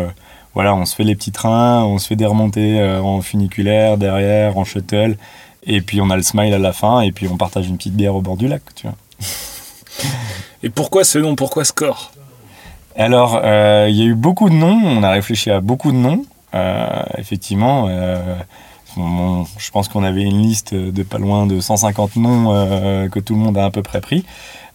voilà, 0.59 0.75
on 0.75 0.85
se 0.87 0.97
fait 0.97 1.05
les 1.05 1.15
petits 1.15 1.31
trains, 1.31 1.85
on 1.85 1.99
se 1.99 2.09
fait 2.09 2.17
des 2.17 2.27
remontées 2.27 2.81
euh, 2.81 3.01
en 3.01 3.23
funiculaire 3.23 3.97
derrière, 3.97 4.59
en 4.59 4.65
shuttle, 4.65 5.17
et 5.63 5.81
puis 5.81 6.01
on 6.01 6.11
a 6.11 6.17
le 6.17 6.23
smile 6.25 6.53
à 6.53 6.59
la 6.59 6.73
fin, 6.73 7.01
et 7.01 7.13
puis 7.13 7.29
on 7.29 7.37
partage 7.37 7.69
une 7.69 7.77
petite 7.77 7.95
bière 7.95 8.17
au 8.17 8.23
bord 8.23 8.37
du 8.37 8.49
lac, 8.49 8.63
tu 8.75 8.89
vois. 8.89 8.97
Et 10.65 10.69
pourquoi 10.69 11.05
ce 11.05 11.21
nom 11.21 11.37
Pourquoi 11.37 11.65
Score? 11.65 12.11
Alors, 12.97 13.41
euh, 13.45 13.87
il 13.89 13.95
y 13.95 14.03
a 14.03 14.07
eu 14.07 14.17
beaucoup 14.17 14.51
de 14.51 14.57
noms, 14.57 14.81
on 14.83 15.05
a 15.05 15.11
réfléchi 15.13 15.49
à 15.53 15.61
beaucoup 15.61 15.93
de 15.93 15.97
noms. 15.97 16.25
Euh, 16.57 17.03
effectivement, 17.19 17.87
euh, 17.89 18.35
je 19.59 19.71
pense 19.71 19.89
qu'on 19.89 20.03
avait 20.03 20.23
une 20.23 20.43
liste 20.43 20.75
de 20.75 21.03
pas 21.03 21.19
loin 21.19 21.47
de 21.47 21.61
150 21.61 22.17
noms 22.17 22.53
euh, 22.55 23.09
que 23.09 23.21
tout 23.21 23.35
le 23.35 23.41
monde 23.41 23.57
a 23.59 23.67
à 23.67 23.71
peu 23.71 23.83
près 23.83 24.01
pris. 24.01 24.25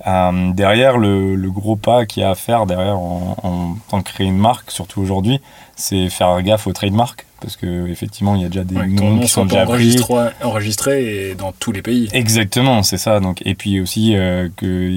Euh, 0.07 0.51
derrière, 0.51 0.97
le, 0.97 1.35
gros 1.49 1.75
pas 1.75 2.05
qu'il 2.05 2.23
y 2.23 2.25
a 2.25 2.31
à 2.31 2.35
faire 2.35 2.65
derrière 2.65 2.97
en, 2.97 3.35
en 3.43 3.75
tant 3.89 4.01
que 4.01 4.11
créer 4.11 4.27
une 4.27 4.37
marque, 4.37 4.71
surtout 4.71 5.01
aujourd'hui, 5.01 5.39
c'est 5.75 6.09
faire 6.09 6.41
gaffe 6.41 6.67
aux 6.67 6.73
trademarks 6.73 7.25
parce 7.43 7.57
que 7.57 7.87
effectivement, 7.89 8.33
il 8.35 8.41
y 8.41 8.45
a 8.45 8.47
déjà 8.47 8.63
des 8.63 8.75
Ouais, 8.75 8.87
noms 8.87 9.11
nom 9.15 9.19
qui 9.21 9.27
sont 9.27 9.45
déjà 9.45 9.65
pris. 9.65 9.73
enregistré, 9.73 10.15
enregistré 10.41 11.29
et 11.29 11.35
dans 11.35 11.51
tous 11.51 11.71
les 11.71 11.83
pays. 11.83 12.09
Exactement, 12.13 12.81
c'est 12.81 12.97
ça. 12.97 13.19
Donc, 13.19 13.41
et 13.45 13.53
puis 13.53 13.79
aussi 13.81 14.15
euh, 14.15 14.49
que, 14.57 14.89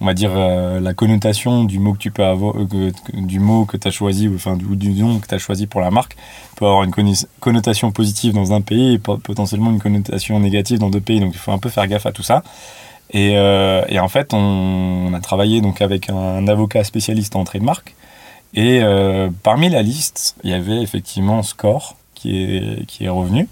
on 0.00 0.06
va 0.06 0.14
dire, 0.14 0.30
euh, 0.36 0.78
la 0.78 0.94
connotation 0.94 1.64
du 1.64 1.78
mot 1.80 1.94
que 1.94 1.98
tu 1.98 2.10
peux 2.12 2.24
avoir, 2.24 2.56
euh, 2.56 2.66
que- 2.66 3.16
du 3.20 3.40
mot 3.40 3.64
que 3.64 3.76
tu 3.76 3.88
as 3.88 3.90
choisi, 3.90 4.28
ou 4.28 4.36
enfin 4.36 4.56
du, 4.56 4.64
du 4.76 4.90
nom 5.02 5.18
que 5.18 5.26
tu 5.26 5.34
as 5.34 5.38
choisi 5.38 5.66
pour 5.66 5.80
la 5.80 5.90
marque, 5.90 6.16
peut 6.56 6.66
avoir 6.66 6.84
une 6.84 6.92
connotation 7.40 7.90
positive 7.90 8.34
dans 8.34 8.52
un 8.52 8.60
pays 8.60 8.94
et 8.94 8.98
po- 8.98 9.16
potentiellement 9.18 9.70
une 9.70 9.80
connotation 9.80 10.38
négative 10.38 10.78
dans 10.78 10.90
d'autres 10.90 11.04
pays. 11.06 11.20
Donc, 11.20 11.32
il 11.34 11.38
faut 11.38 11.52
un 11.52 11.58
peu 11.58 11.70
faire 11.70 11.86
gaffe 11.88 12.06
à 12.06 12.12
tout 12.12 12.22
ça. 12.22 12.42
Et, 13.10 13.32
et 13.88 13.98
en 13.98 14.08
fait, 14.08 14.34
on, 14.34 15.08
on 15.10 15.14
a 15.14 15.20
travaillé 15.20 15.62
donc 15.62 15.80
avec 15.80 16.10
un, 16.10 16.46
avocat 16.46 16.84
spécialiste 16.84 17.36
en 17.36 17.44
trademark. 17.44 17.94
Et 18.54 18.80
euh, 18.82 19.28
parmi 19.42 19.68
la 19.68 19.82
liste, 19.82 20.36
il 20.42 20.50
y 20.50 20.54
avait 20.54 20.80
effectivement 20.82 21.42
Score 21.42 21.96
qui 22.14 22.36
est, 22.56 22.86
qui 22.86 23.04
est 23.04 23.08
revenu. 23.08 23.48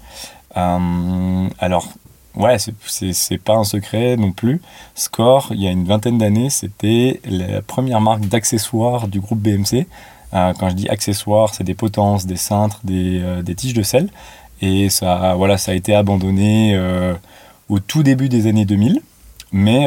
Euh, 0.57 1.47
alors, 1.59 1.87
ouais, 2.35 2.57
c'est- 2.59 3.37
pas 3.37 3.55
un 3.55 3.63
secret 3.63 4.17
non 4.17 4.31
plus. 4.31 4.61
Score, 4.95 5.49
il 5.51 5.61
y 5.61 5.67
a 5.67 5.71
une 5.71 5.85
vingtaine 5.85 6.17
d'années, 6.17 6.49
c'était 6.49 7.21
la 7.25 7.61
première 7.61 8.01
marque 8.01 8.25
d'accessoires 8.27 9.07
du 9.07 9.19
groupe 9.19 9.39
BMC. 9.39 9.87
Euh, 10.33 10.53
quand 10.59 10.69
je 10.69 10.75
dis 10.75 10.89
accessoires, 10.89 11.53
c'est 11.53 11.63
des 11.63 11.75
potences, 11.75 12.25
des 12.25 12.35
cintres, 12.35 12.79
des, 12.83 13.21
des 13.43 13.55
tiges 13.55 13.73
de 13.75 13.83
sel. 13.83 14.09
Et 14.61 14.89
ça, 14.89 15.35
voilà, 15.37 15.57
ça 15.57 15.71
a 15.71 15.75
été 15.75 15.93
abandonné 15.95 16.77
au 17.69 17.79
tout 17.79 18.01
début 18.03 18.27
des 18.29 18.47
années 18.47 18.65
2000. 18.65 19.01
Mais, 19.53 19.85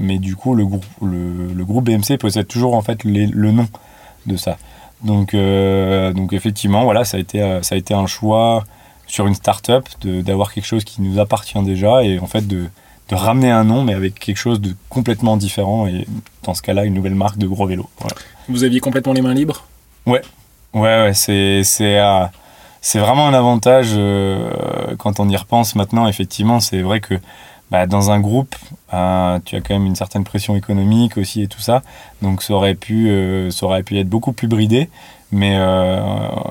mais 0.00 0.18
du 0.18 0.34
coup, 0.36 0.54
le, 0.54 0.66
groupe 0.66 0.84
le, 1.00 1.52
le 1.54 1.64
groupe 1.64 1.84
BMC 1.84 2.18
possède 2.18 2.46
toujours 2.48 2.74
en 2.74 2.82
fait 2.82 3.04
les- 3.04 3.26
le 3.28 3.52
nom 3.52 3.66
de 4.26 4.36
ça. 4.36 4.56
Donc, 5.02 5.34
euh, 5.34 6.12
donc 6.12 6.32
effectivement, 6.32 6.84
voilà, 6.84 7.04
ça 7.04 7.16
a 7.16 7.20
été, 7.20 7.42
euh, 7.42 7.62
ça 7.62 7.74
a 7.74 7.78
été 7.78 7.92
un 7.94 8.06
choix 8.06 8.64
sur 9.06 9.26
une 9.26 9.34
start-up 9.34 9.88
d'avoir 10.04 10.52
quelque 10.52 10.64
chose 10.64 10.84
qui 10.84 11.02
nous 11.02 11.18
appartient 11.18 11.60
déjà 11.62 12.02
et 12.02 12.18
en 12.18 12.26
fait 12.26 12.46
de, 12.46 12.66
de 13.08 13.14
ramener 13.14 13.50
un 13.50 13.64
nom 13.64 13.82
mais 13.82 13.94
avec 13.94 14.18
quelque 14.18 14.36
chose 14.36 14.60
de 14.60 14.74
complètement 14.88 15.36
différent 15.36 15.86
et 15.86 16.06
dans 16.44 16.54
ce 16.54 16.62
cas-là 16.62 16.84
une 16.84 16.94
nouvelle 16.94 17.14
marque 17.14 17.36
de 17.36 17.46
gros 17.46 17.66
vélo. 17.66 17.88
Vous 18.48 18.64
aviez 18.64 18.80
complètement 18.80 19.12
les 19.12 19.20
mains 19.20 19.34
libres? 19.34 19.66
Ouais, 20.06 20.22
ouais, 20.72 21.12
c'est 21.14 21.62
c'est 21.62 21.98
euh, 21.98 22.26
vraiment 22.94 23.28
un 23.28 23.34
avantage 23.34 23.90
euh, 23.92 24.50
quand 24.98 25.20
on 25.20 25.28
y 25.28 25.36
repense 25.36 25.74
maintenant. 25.74 26.08
Effectivement, 26.08 26.60
c'est 26.60 26.82
vrai 26.82 27.00
que 27.00 27.14
bah, 27.72 27.86
dans 27.86 28.10
un 28.10 28.20
groupe, 28.20 28.54
euh, 28.92 29.38
tu 29.46 29.56
as 29.56 29.62
quand 29.62 29.72
même 29.72 29.86
une 29.86 29.96
certaine 29.96 30.24
pression 30.24 30.54
économique 30.56 31.16
aussi 31.16 31.40
et 31.40 31.48
tout 31.48 31.62
ça. 31.62 31.82
Donc 32.20 32.42
ça 32.42 32.52
aurait 32.52 32.74
pu 32.74 33.08
euh, 33.08 33.50
ça 33.50 33.64
aurait 33.64 33.82
pu 33.82 33.98
être 33.98 34.10
beaucoup 34.10 34.32
plus 34.32 34.46
bridé. 34.46 34.90
Mais 35.30 35.56
euh, 35.56 35.98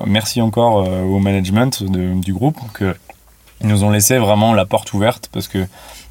merci 0.04 0.42
encore 0.42 0.88
au 0.88 1.20
management 1.20 1.84
du 1.84 2.34
groupe 2.34 2.58
que 2.72 2.96
ils 3.60 3.68
nous 3.68 3.84
ont 3.84 3.90
laissé 3.90 4.18
vraiment 4.18 4.52
la 4.52 4.64
porte 4.64 4.92
ouverte 4.94 5.28
parce 5.32 5.46
que 5.46 5.64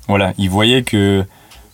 voilà, 0.07 0.31
ils 0.37 0.49
voyaient 0.49 0.83
que 0.83 1.25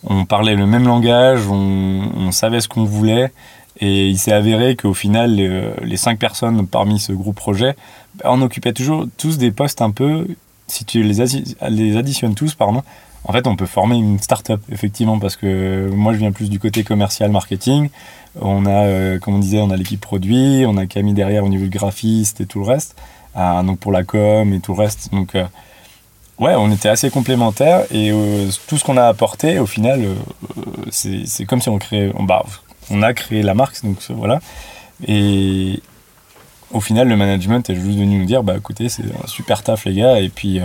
on 0.03 0.25
parlait 0.25 0.55
le 0.55 0.65
même 0.65 0.87
langage, 0.87 1.41
on, 1.47 2.31
savait 2.31 2.59
ce 2.59 2.67
qu'on 2.67 2.85
voulait. 2.85 3.31
Et 3.79 4.07
il 4.07 4.17
s'est 4.17 4.33
avéré 4.33 4.75
qu'au 4.75 4.95
final, 4.95 5.35
les, 5.35 5.97
cinq 5.97 6.17
personnes 6.17 6.65
parmi 6.65 6.99
ce 6.99 7.11
groupe 7.11 7.35
projet, 7.35 7.75
bah, 8.15 8.31
on 8.31 8.47
toujours 8.73 9.05
tous 9.17 9.37
des 9.37 9.51
postes 9.51 9.83
un 9.83 9.91
peu, 9.91 10.27
si 10.65 10.85
tu 10.85 11.03
les 11.03 11.21
additionnes 11.97 12.33
tous, 12.33 12.55
pardon, 12.55 12.81
en 13.27 13.33
fait, 13.33 13.45
on 13.45 13.57
peut 13.57 13.65
former 13.65 13.97
une 13.97 14.19
start-up, 14.19 14.61
effectivement, 14.71 15.19
parce 15.19 15.35
que 15.35 15.89
moi, 15.93 16.13
je 16.13 16.17
viens 16.17 16.31
plus 16.31 16.49
du 16.49 16.59
côté 16.59 16.85
commercial, 16.85 17.29
marketing. 17.29 17.89
On 18.39 18.65
a, 18.65 18.85
euh, 18.85 19.19
comme 19.19 19.35
on 19.35 19.39
disait, 19.39 19.59
on 19.59 19.69
a 19.69 19.75
l'équipe 19.75 19.99
produit, 19.99 20.63
on 20.65 20.77
a 20.77 20.85
Camille 20.85 21.13
derrière 21.13 21.43
au 21.43 21.49
niveau 21.49 21.65
du 21.65 21.69
graphiste 21.69 22.39
et 22.39 22.45
tout 22.45 22.59
le 22.59 22.65
reste, 22.65 22.95
Ah, 23.35 23.61
donc 23.65 23.79
pour 23.79 23.91
la 23.91 24.03
com 24.03 24.53
et 24.53 24.61
tout 24.61 24.73
le 24.73 24.79
reste. 24.79 25.11
Donc, 25.11 25.35
euh, 25.35 25.43
ouais, 26.39 26.55
on 26.55 26.71
était 26.71 26.87
assez 26.87 27.09
complémentaires 27.09 27.81
et 27.91 28.11
euh, 28.11 28.49
tout 28.67 28.77
ce 28.77 28.85
qu'on 28.85 28.95
a 28.95 29.07
apporté, 29.07 29.59
au 29.59 29.65
final, 29.65 30.05
c'est 30.89 31.45
comme 31.45 31.59
si 31.59 31.67
on 31.67 31.79
créait, 31.79 32.11
on, 32.15 32.23
bah, 32.23 32.45
on 32.89 33.01
a 33.03 33.13
créé 33.13 33.43
la 33.43 33.53
marque, 33.53 33.83
donc 33.83 33.97
voilà. 34.09 34.39
Et 35.05 35.81
au 36.71 36.79
final, 36.79 37.09
le 37.09 37.17
management 37.17 37.69
est 37.69 37.75
juste 37.75 37.97
venu 37.97 38.19
nous 38.19 38.25
dire, 38.25 38.41
bah 38.43 38.55
écoutez, 38.57 38.87
c'est 38.87 39.03
un 39.03 39.27
super 39.27 39.63
taf 39.63 39.83
les 39.83 39.95
gars, 39.95 40.19
et 40.21 40.29
puis 40.29 40.61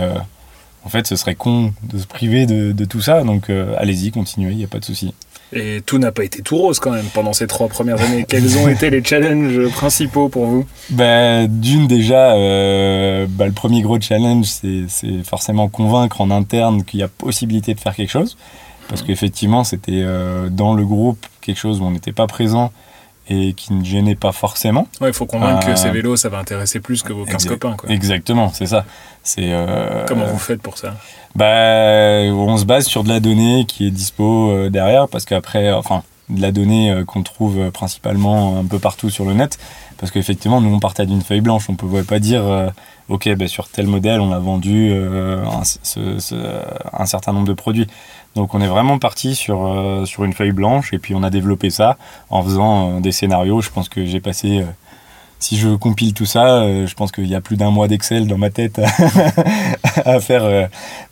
en 0.85 0.89
fait, 0.89 1.07
ce 1.07 1.15
serait 1.15 1.35
con 1.35 1.73
de 1.83 1.97
se 1.97 2.07
priver 2.07 2.45
de, 2.45 2.71
de 2.71 2.85
tout 2.85 3.01
ça, 3.01 3.23
donc 3.23 3.49
euh, 3.49 3.73
allez-y, 3.77 4.11
continuez, 4.11 4.51
il 4.51 4.57
n'y 4.57 4.63
a 4.63 4.67
pas 4.67 4.79
de 4.79 4.85
souci. 4.85 5.13
Et 5.55 5.81
tout 5.85 5.99
n'a 5.99 6.11
pas 6.11 6.23
été 6.23 6.41
tout 6.41 6.57
rose 6.57 6.79
quand 6.79 6.91
même 6.91 7.05
pendant 7.13 7.31
ces 7.31 7.45
trois 7.45 7.67
premières 7.67 8.01
années. 8.01 8.25
Quels 8.27 8.57
ont 8.57 8.67
été 8.67 8.89
les 8.89 9.03
challenges 9.03 9.69
principaux 9.69 10.27
pour 10.27 10.47
vous? 10.47 10.65
Bah, 10.89 11.45
D'une 11.45 11.87
déjà, 11.87 12.33
euh, 12.33 13.27
bah, 13.29 13.45
le 13.45 13.51
premier 13.51 13.81
gros 13.83 14.01
challenge, 14.01 14.47
c'est 14.47 15.23
forcément 15.23 15.67
convaincre 15.69 16.21
en 16.21 16.31
interne 16.31 16.83
qu'il 16.83 17.01
y 17.01 17.03
a 17.03 17.07
possibilité 17.07 17.75
de 17.75 17.79
faire 17.79 17.95
quelque 17.95 18.09
chose. 18.09 18.35
Parce 18.89 19.03
qu'effectivement, 19.03 19.63
c'était 19.63 20.01
euh, 20.03 20.49
dans 20.49 20.73
le 20.73 20.85
groupe 20.85 21.25
quelque 21.41 21.59
chose 21.59 21.79
où 21.81 21.85
on 21.85 21.91
n'était 21.91 22.11
pas 22.11 22.27
présent 22.27 22.71
et 23.29 23.53
qui 23.53 23.73
ne 23.73 23.83
gênait 23.83 24.15
pas 24.15 24.31
forcément. 24.31 24.87
Ouais, 25.01 25.09
il 25.09 25.13
faut 25.13 25.25
convaincre 25.25 25.67
Euh, 25.67 25.71
que 25.73 25.79
ces 25.79 25.89
vélos, 25.89 26.17
ça 26.17 26.29
va 26.29 26.39
intéresser 26.39 26.79
plus 26.79 27.03
que 27.03 27.13
vos 27.13 27.23
15 27.25 27.35
Exact. 27.35 27.49
copains. 27.59 27.75
Quoi. 27.77 27.89
Exactement, 27.89 28.51
c'est 28.53 28.65
ça. 28.67 28.85
C'est 29.23 29.51
euh, 29.53 30.05
Comment 30.07 30.25
vous 30.25 30.37
faites 30.39 30.61
pour 30.61 30.77
ça 30.77 30.95
Bah, 31.35 31.45
on 32.33 32.57
se 32.57 32.65
base 32.65 32.85
sur 32.85 33.03
de 33.03 33.09
la 33.09 33.19
donnée 33.19 33.65
qui 33.65 33.87
est 33.87 33.91
dispo 33.91 34.51
euh, 34.51 34.69
derrière, 34.69 35.07
parce 35.07 35.25
qu'après, 35.25 35.71
enfin, 35.71 36.03
de 36.29 36.41
la 36.41 36.51
donnée 36.51 36.91
euh, 36.91 37.05
qu'on 37.05 37.23
trouve 37.23 37.59
euh, 37.59 37.71
principalement 37.71 38.59
un 38.59 38.65
peu 38.65 38.79
partout 38.79 39.09
sur 39.09 39.25
le 39.25 39.33
net, 39.33 39.57
parce 39.97 40.11
qu'effectivement, 40.11 40.61
nous, 40.61 40.73
on 40.73 40.79
partait 40.79 41.05
d'une 41.05 41.21
feuille 41.21 41.41
blanche, 41.41 41.65
on 41.69 41.73
ne 41.73 41.77
pouvait 41.77 42.03
pas 42.03 42.19
dire, 42.19 42.43
euh, 42.43 42.67
ok, 43.09 43.33
bah, 43.35 43.47
sur 43.47 43.67
tel 43.69 43.87
modèle, 43.87 44.19
on 44.21 44.31
a 44.31 44.39
vendu 44.39 44.89
euh, 44.91 45.43
un, 45.45 45.63
ce- 45.63 46.19
ce- 46.19 46.61
un 46.91 47.05
certain 47.05 47.33
nombre 47.33 47.47
de 47.47 47.53
produits. 47.53 47.87
Donc, 48.35 48.53
on 48.55 48.61
est 48.61 48.67
vraiment 48.67 48.97
parti 48.97 49.35
sur, 49.35 49.65
euh, 49.65 50.05
sur 50.05 50.23
une 50.23 50.33
feuille 50.33 50.51
blanche, 50.51 50.93
et 50.93 50.99
puis 50.99 51.13
on 51.15 51.23
a 51.23 51.29
développé 51.29 51.69
ça 51.69 51.97
en 52.29 52.43
faisant 52.43 52.97
euh, 52.97 52.99
des 52.99 53.11
scénarios. 53.11 53.61
Je 53.61 53.69
pense 53.69 53.89
que 53.89 54.05
j'ai 54.05 54.19
passé... 54.19 54.65
si 55.43 55.57
je 55.57 55.75
compile 55.75 56.13
tout 56.13 56.25
ça, 56.25 56.61
euh, 56.61 56.87
je 56.87 56.95
pense 56.95 57.11
qu'il 57.11 57.27
y 57.27 57.35
a 57.35 57.41
plus 57.41 57.57
d'un 57.57 57.69
mois 57.69 57.89
d'Excel 57.89 58.27
dans 58.27 58.37
ma 58.37 58.49
tête 58.49 58.79
à 60.05 60.19
faire 60.21 60.45
euh, 60.45 60.67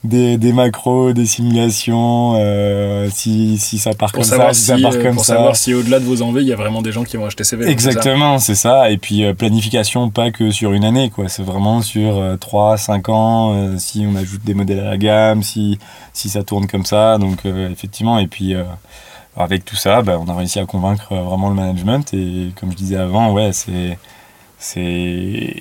des, 0.06 0.38
des 0.38 0.54
macros, 0.54 1.12
des 1.12 1.26
simulations, 1.26 2.36
euh, 2.38 3.10
si, 3.12 3.58
si 3.58 3.78
ça 3.78 3.94
part 3.94 4.14
Pour 4.14 4.22
comme 4.22 4.40
ça, 4.40 4.54
si 4.54 4.62
si, 4.62 4.66
ça 4.68 4.78
part 4.78 4.98
comme 5.00 5.16
pour 5.16 5.26
ça. 5.26 5.36
savoir 5.36 5.58
si 5.58 5.74
au-delà 5.74 6.00
de 6.00 6.06
vos 6.06 6.22
envies, 6.22 6.44
il 6.44 6.48
y 6.48 6.54
a 6.54 6.56
vraiment 6.56 6.82
des 6.82 6.94
gens 6.94 7.04
qui 7.04 7.18
vont 7.18 7.26
acheter 7.26 7.44
ces 7.44 7.58
vélos. 7.58 7.70
Exactement, 7.70 8.40
c'est 8.40 8.56
ça. 8.56 8.90
Et 8.90 8.98
puis 8.98 9.26
euh, 9.26 9.34
planification, 9.34 10.10
pas 10.10 10.32
que 10.32 10.50
sur 10.50 10.72
une 10.72 10.86
année, 10.86 11.10
quoi. 11.10 11.28
C'est 11.28 11.44
vraiment 11.44 11.82
sur 11.82 12.16
euh, 12.18 12.38
3, 12.38 12.78
5 12.78 13.10
ans, 13.10 13.78
si 13.80 14.06
on 14.10 14.16
ajoute 14.16 14.46
des 14.46 14.54
modèles 14.54 14.80
à 14.80 14.92
la 14.92 14.98
gamme, 14.98 15.44
si, 15.44 15.78
si 16.14 16.30
ça 16.30 16.44
tourne 16.44 16.68
comme 16.68 16.86
ça. 16.86 17.18
Donc 17.18 17.40
effectivement, 17.46 18.18
et 18.18 18.28
puis 18.28 18.56
avec 19.36 19.66
tout 19.66 19.76
ça, 19.76 20.02
bah, 20.02 20.18
on 20.26 20.30
a 20.30 20.36
réussi 20.36 20.60
à 20.60 20.66
convaincre 20.66 21.14
vraiment 21.14 21.50
le 21.50 21.56
management. 21.56 22.14
Et 22.14 22.54
comme 22.58 22.72
je 22.72 22.78
disais 22.78 22.96
avant, 22.96 23.34
ouais, 23.34 23.52
c'est. 23.52 23.98
C'est. 24.62 25.56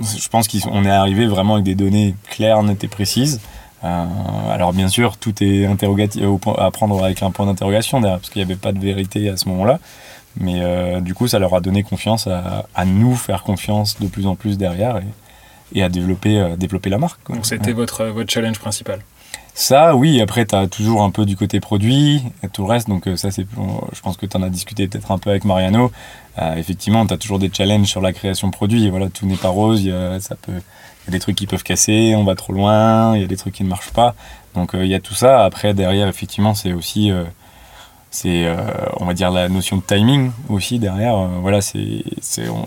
Je 0.00 0.28
pense 0.30 0.48
qu'on 0.48 0.84
est 0.84 0.90
arrivé 0.90 1.26
vraiment 1.26 1.54
avec 1.54 1.64
des 1.64 1.74
données 1.74 2.14
claires, 2.30 2.62
nettes 2.62 2.84
et 2.84 2.88
précises. 2.88 3.40
Euh, 3.82 4.04
alors 4.50 4.72
bien 4.72 4.88
sûr, 4.88 5.16
tout 5.18 5.34
est 5.42 5.66
interrogatif, 5.66 6.22
à 6.58 6.70
prendre 6.70 7.02
avec 7.04 7.22
un 7.22 7.30
point 7.30 7.46
d'interrogation 7.46 8.00
derrière, 8.00 8.18
parce 8.18 8.30
qu'il 8.30 8.40
n'y 8.40 8.50
avait 8.50 8.60
pas 8.60 8.72
de 8.72 8.78
vérité 8.78 9.28
à 9.28 9.36
ce 9.36 9.48
moment-là. 9.48 9.78
Mais 10.38 10.60
euh, 10.60 11.00
du 11.00 11.12
coup, 11.12 11.26
ça 11.26 11.38
leur 11.38 11.54
a 11.54 11.60
donné 11.60 11.82
confiance 11.82 12.26
à, 12.28 12.66
à 12.74 12.84
nous 12.84 13.16
faire 13.16 13.42
confiance 13.42 13.98
de 14.00 14.06
plus 14.06 14.26
en 14.26 14.36
plus 14.36 14.56
derrière 14.56 14.98
et, 14.98 15.78
et 15.78 15.82
à 15.82 15.88
développer, 15.88 16.38
euh, 16.38 16.56
développer 16.56 16.88
la 16.88 16.98
marque. 16.98 17.20
quoi. 17.24 17.34
Donc 17.34 17.46
c'était 17.46 17.68
Ouais. 17.68 17.72
votre, 17.72 18.04
votre 18.06 18.30
challenge 18.32 18.58
principal. 18.60 19.00
Ça, 19.60 19.94
oui, 19.94 20.22
après, 20.22 20.46
tu 20.46 20.54
as 20.54 20.68
toujours 20.68 21.02
un 21.02 21.10
peu 21.10 21.26
du 21.26 21.36
côté 21.36 21.60
produit 21.60 22.22
tout 22.54 22.62
le 22.62 22.68
reste. 22.68 22.88
Donc, 22.88 23.06
euh, 23.06 23.16
ça, 23.16 23.30
c'est, 23.30 23.46
je 23.92 24.00
pense 24.00 24.16
que 24.16 24.24
tu 24.24 24.34
en 24.38 24.42
as 24.42 24.48
discuté 24.48 24.88
peut-être 24.88 25.12
un 25.12 25.18
peu 25.18 25.28
avec 25.28 25.44
Mariano. 25.44 25.92
Euh, 26.38 26.56
effectivement, 26.56 27.06
tu 27.06 27.12
as 27.12 27.18
toujours 27.18 27.38
des 27.38 27.50
challenges 27.52 27.86
sur 27.86 28.00
la 28.00 28.14
création 28.14 28.48
de 28.48 28.52
produits. 28.52 28.88
Voilà, 28.88 29.10
tout 29.10 29.26
n'est 29.26 29.36
pas 29.36 29.50
rose. 29.50 29.82
Il 29.82 29.90
y, 29.90 29.92
a, 29.92 30.18
ça 30.18 30.34
peut, 30.34 30.52
y 30.52 31.08
a 31.08 31.10
des 31.10 31.18
trucs 31.18 31.36
qui 31.36 31.46
peuvent 31.46 31.62
casser, 31.62 32.14
on 32.16 32.24
va 32.24 32.36
trop 32.36 32.54
loin, 32.54 33.14
il 33.16 33.20
y 33.20 33.24
a 33.24 33.26
des 33.26 33.36
trucs 33.36 33.52
qui 33.52 33.62
ne 33.62 33.68
marchent 33.68 33.92
pas. 33.92 34.14
Donc, 34.54 34.74
euh, 34.74 34.82
il 34.82 34.90
y 34.90 34.94
a 34.94 34.98
tout 34.98 35.12
ça. 35.12 35.44
Après, 35.44 35.74
derrière, 35.74 36.08
effectivement, 36.08 36.54
c'est 36.54 36.72
aussi, 36.72 37.10
euh, 37.10 37.24
c'est, 38.10 38.46
euh, 38.46 38.56
on 38.96 39.04
va 39.04 39.12
dire, 39.12 39.30
la 39.30 39.50
notion 39.50 39.76
de 39.76 39.82
timing 39.82 40.30
aussi 40.48 40.78
derrière. 40.78 41.18
Euh, 41.18 41.28
voilà, 41.42 41.60
c'est, 41.60 42.02
c'est, 42.22 42.48
on, 42.48 42.64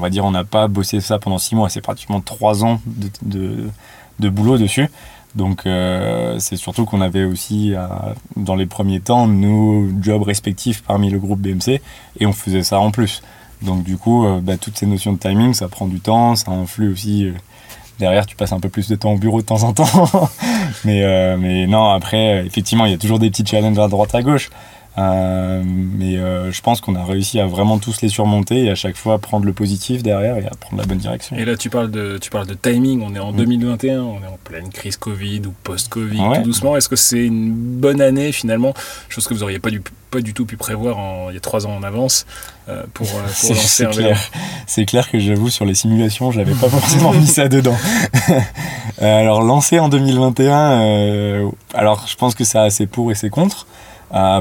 va 0.00 0.10
dire, 0.10 0.26
on 0.26 0.32
n'a 0.32 0.44
pas 0.44 0.68
bossé 0.68 1.00
ça 1.00 1.18
pendant 1.18 1.38
six 1.38 1.54
mois. 1.54 1.70
C'est 1.70 1.80
pratiquement 1.80 2.20
trois 2.20 2.62
ans 2.62 2.82
de, 3.22 3.70
de 4.18 4.28
boulot 4.28 4.58
dessus. 4.58 4.88
Donc 5.34 5.66
euh, 5.66 6.38
c'est 6.38 6.56
surtout 6.56 6.84
qu'on 6.84 7.00
avait 7.00 7.24
aussi 7.24 7.74
euh, 7.74 7.86
dans 8.36 8.56
les 8.56 8.66
premiers 8.66 9.00
temps 9.00 9.28
nos 9.28 9.86
jobs 10.02 10.22
respectifs 10.22 10.82
parmi 10.82 11.10
le 11.10 11.18
groupe 11.18 11.40
BMC 11.40 11.80
et 12.18 12.26
on 12.26 12.32
faisait 12.32 12.62
ça 12.62 12.80
en 12.80 12.90
plus. 12.90 13.22
Donc 13.62 13.82
du 13.84 13.96
coup, 13.96 14.26
euh, 14.26 14.40
bah, 14.40 14.56
toutes 14.56 14.78
ces 14.78 14.86
notions 14.86 15.12
de 15.12 15.18
timing, 15.18 15.52
ça 15.52 15.68
prend 15.68 15.86
du 15.86 16.00
temps, 16.00 16.34
ça 16.36 16.50
influe 16.50 16.90
aussi. 16.90 17.32
derrière, 17.98 18.26
tu 18.26 18.36
passes 18.36 18.52
un 18.52 18.60
peu 18.60 18.68
plus 18.68 18.88
de 18.88 18.96
temps 18.96 19.12
au 19.12 19.18
bureau 19.18 19.40
de 19.40 19.46
temps 19.46 19.64
en 19.64 19.72
temps. 19.72 20.10
mais, 20.84 21.36
mais 21.36 21.66
non, 21.66 21.90
après, 21.90 22.44
effectivement, 22.46 22.86
il 22.86 22.92
y 22.92 22.94
a 22.94 22.98
toujours 22.98 23.18
des 23.18 23.30
petits 23.30 23.44
challenges 23.44 23.78
à 23.78 23.88
droite 23.88 24.14
à 24.14 24.22
gauche. 24.22 24.50
Euh, 24.98 25.62
mais 25.64 26.16
euh, 26.16 26.50
je 26.50 26.60
pense 26.60 26.80
qu'on 26.80 26.96
a 26.96 27.04
réussi 27.04 27.38
à 27.38 27.46
vraiment 27.46 27.78
tous 27.78 28.00
les 28.00 28.08
surmonter 28.08 28.64
et 28.64 28.70
à 28.70 28.74
chaque 28.74 28.96
fois 28.96 29.18
prendre 29.18 29.44
le 29.44 29.52
positif 29.52 30.02
derrière 30.02 30.36
et 30.38 30.46
à 30.46 30.50
prendre 30.50 30.80
la 30.80 30.86
bonne 30.86 30.98
direction. 30.98 31.36
Et 31.36 31.44
là, 31.44 31.56
tu 31.56 31.70
parles 31.70 31.90
de, 31.90 32.18
tu 32.18 32.30
parles 32.30 32.46
de 32.46 32.54
timing. 32.54 33.02
On 33.02 33.14
est 33.14 33.20
en 33.20 33.32
2021, 33.32 34.00
on 34.00 34.22
est 34.22 34.26
en 34.26 34.38
pleine 34.42 34.70
crise 34.70 34.96
Covid 34.96 35.42
ou 35.46 35.54
post-Covid, 35.62 36.18
tout 36.36 36.42
doucement. 36.42 36.76
Est-ce 36.76 36.88
que 36.88 36.96
c'est 36.96 37.24
une 37.24 37.52
bonne 37.52 38.00
année 38.00 38.32
finalement? 38.32 38.74
Chose 39.08 39.28
que 39.28 39.34
vous 39.34 39.40
n'auriez 39.40 39.60
pas 39.60 39.70
du, 39.70 39.82
pas 40.10 40.20
du 40.20 40.34
tout 40.34 40.46
pu 40.46 40.56
prévoir 40.56 41.30
il 41.30 41.34
y 41.34 41.36
a 41.36 41.40
trois 41.40 41.66
ans 41.66 41.76
en 41.76 41.82
avance 41.84 42.26
euh, 42.68 42.82
pour, 42.92 43.06
pour 43.06 43.20
lancer 43.20 43.84
un 43.84 43.90
vélo. 43.90 44.10
C'est 44.66 44.84
clair 44.84 45.08
que 45.10 45.20
j'avoue, 45.20 45.50
sur 45.50 45.64
les 45.64 45.74
simulations, 45.74 46.32
j'avais 46.32 46.54
pas 46.54 46.68
forcément 46.68 47.12
mis 47.12 47.26
ça 47.26 47.48
dedans. 47.48 47.76
alors, 49.00 49.42
lancer 49.42 49.78
en 49.78 49.88
2021, 49.88 51.50
alors 51.74 52.06
je 52.08 52.16
pense 52.16 52.34
que 52.34 52.44
ça 52.44 52.62
a 52.62 52.70
ses 52.70 52.86
pour 52.86 53.12
et 53.12 53.14
ses 53.14 53.30
contre 53.30 53.66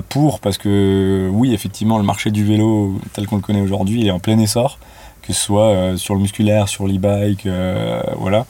pour, 0.10 0.40
parce 0.40 0.58
que 0.58 1.30
oui, 1.32 1.54
effectivement, 1.54 1.98
le 1.98 2.04
marché 2.04 2.32
du 2.32 2.46
vélo 2.46 3.00
tel 3.14 3.28
qu'on 3.28 3.36
le 3.38 3.42
connaît 3.42 3.62
aujourd'hui, 3.62 4.08
est 4.08 4.12
en 4.12 4.20
plein 4.20 4.40
essor, 4.40 4.80
que 5.28 5.34
ce 5.34 5.42
soit 5.42 5.70
euh, 5.70 5.98
sur 5.98 6.16
le 6.16 6.22
musculaire, 6.22 6.70
sur 6.70 6.88
l'e-bike, 6.88 7.46
euh, 7.46 8.02
voilà. 8.18 8.46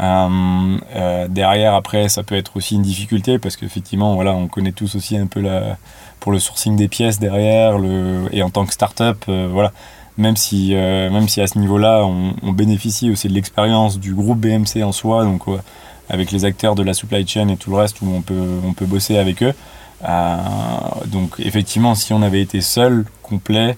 Euh, 0.00 1.28
derrière, 1.28 1.74
après, 1.74 2.08
ça 2.08 2.22
peut 2.22 2.34
être 2.34 2.56
aussi 2.56 2.74
une 2.74 2.82
difficulté 2.82 3.38
parce 3.38 3.56
qu'effectivement, 3.56 4.14
voilà, 4.14 4.32
on 4.32 4.48
connaît 4.48 4.72
tous 4.72 4.96
aussi 4.96 5.16
un 5.16 5.26
peu 5.26 5.40
la, 5.40 5.78
pour 6.20 6.32
le 6.32 6.38
sourcing 6.38 6.76
des 6.76 6.88
pièces 6.88 7.18
derrière, 7.18 7.78
le, 7.78 8.28
et 8.32 8.42
en 8.42 8.50
tant 8.50 8.66
que 8.66 8.74
start-up, 8.74 9.24
voilà, 9.26 9.72
même 10.18 10.36
si, 10.36 10.74
même 10.74 11.28
si 11.28 11.40
à 11.40 11.46
ce 11.46 11.58
niveau-là, 11.58 12.04
on, 12.04 12.34
on, 12.42 12.52
bénéficie 12.52 13.10
aussi 13.10 13.28
de 13.28 13.32
l'expérience 13.32 13.98
du 13.98 14.12
groupe 14.12 14.38
BMC 14.38 14.82
en 14.82 14.92
soi, 14.92 15.24
donc 15.24 15.44
avec 16.10 16.30
les 16.30 16.44
acteurs 16.44 16.74
de 16.74 16.82
la 16.82 16.92
supply 16.92 17.26
chain 17.26 17.48
et 17.48 17.56
tout 17.56 17.70
le 17.70 17.76
reste 17.76 18.02
où 18.02 18.06
on 18.14 18.20
peut, 18.20 18.60
on 18.66 18.72
peut 18.74 18.86
bosser 18.86 19.16
avec 19.16 19.42
eux. 19.42 19.54
Euh, 20.04 20.36
donc 21.06 21.34
effectivement, 21.38 21.94
si 21.94 22.12
on 22.12 22.22
avait 22.22 22.42
été 22.42 22.60
seul, 22.60 23.04
complet, 23.22 23.76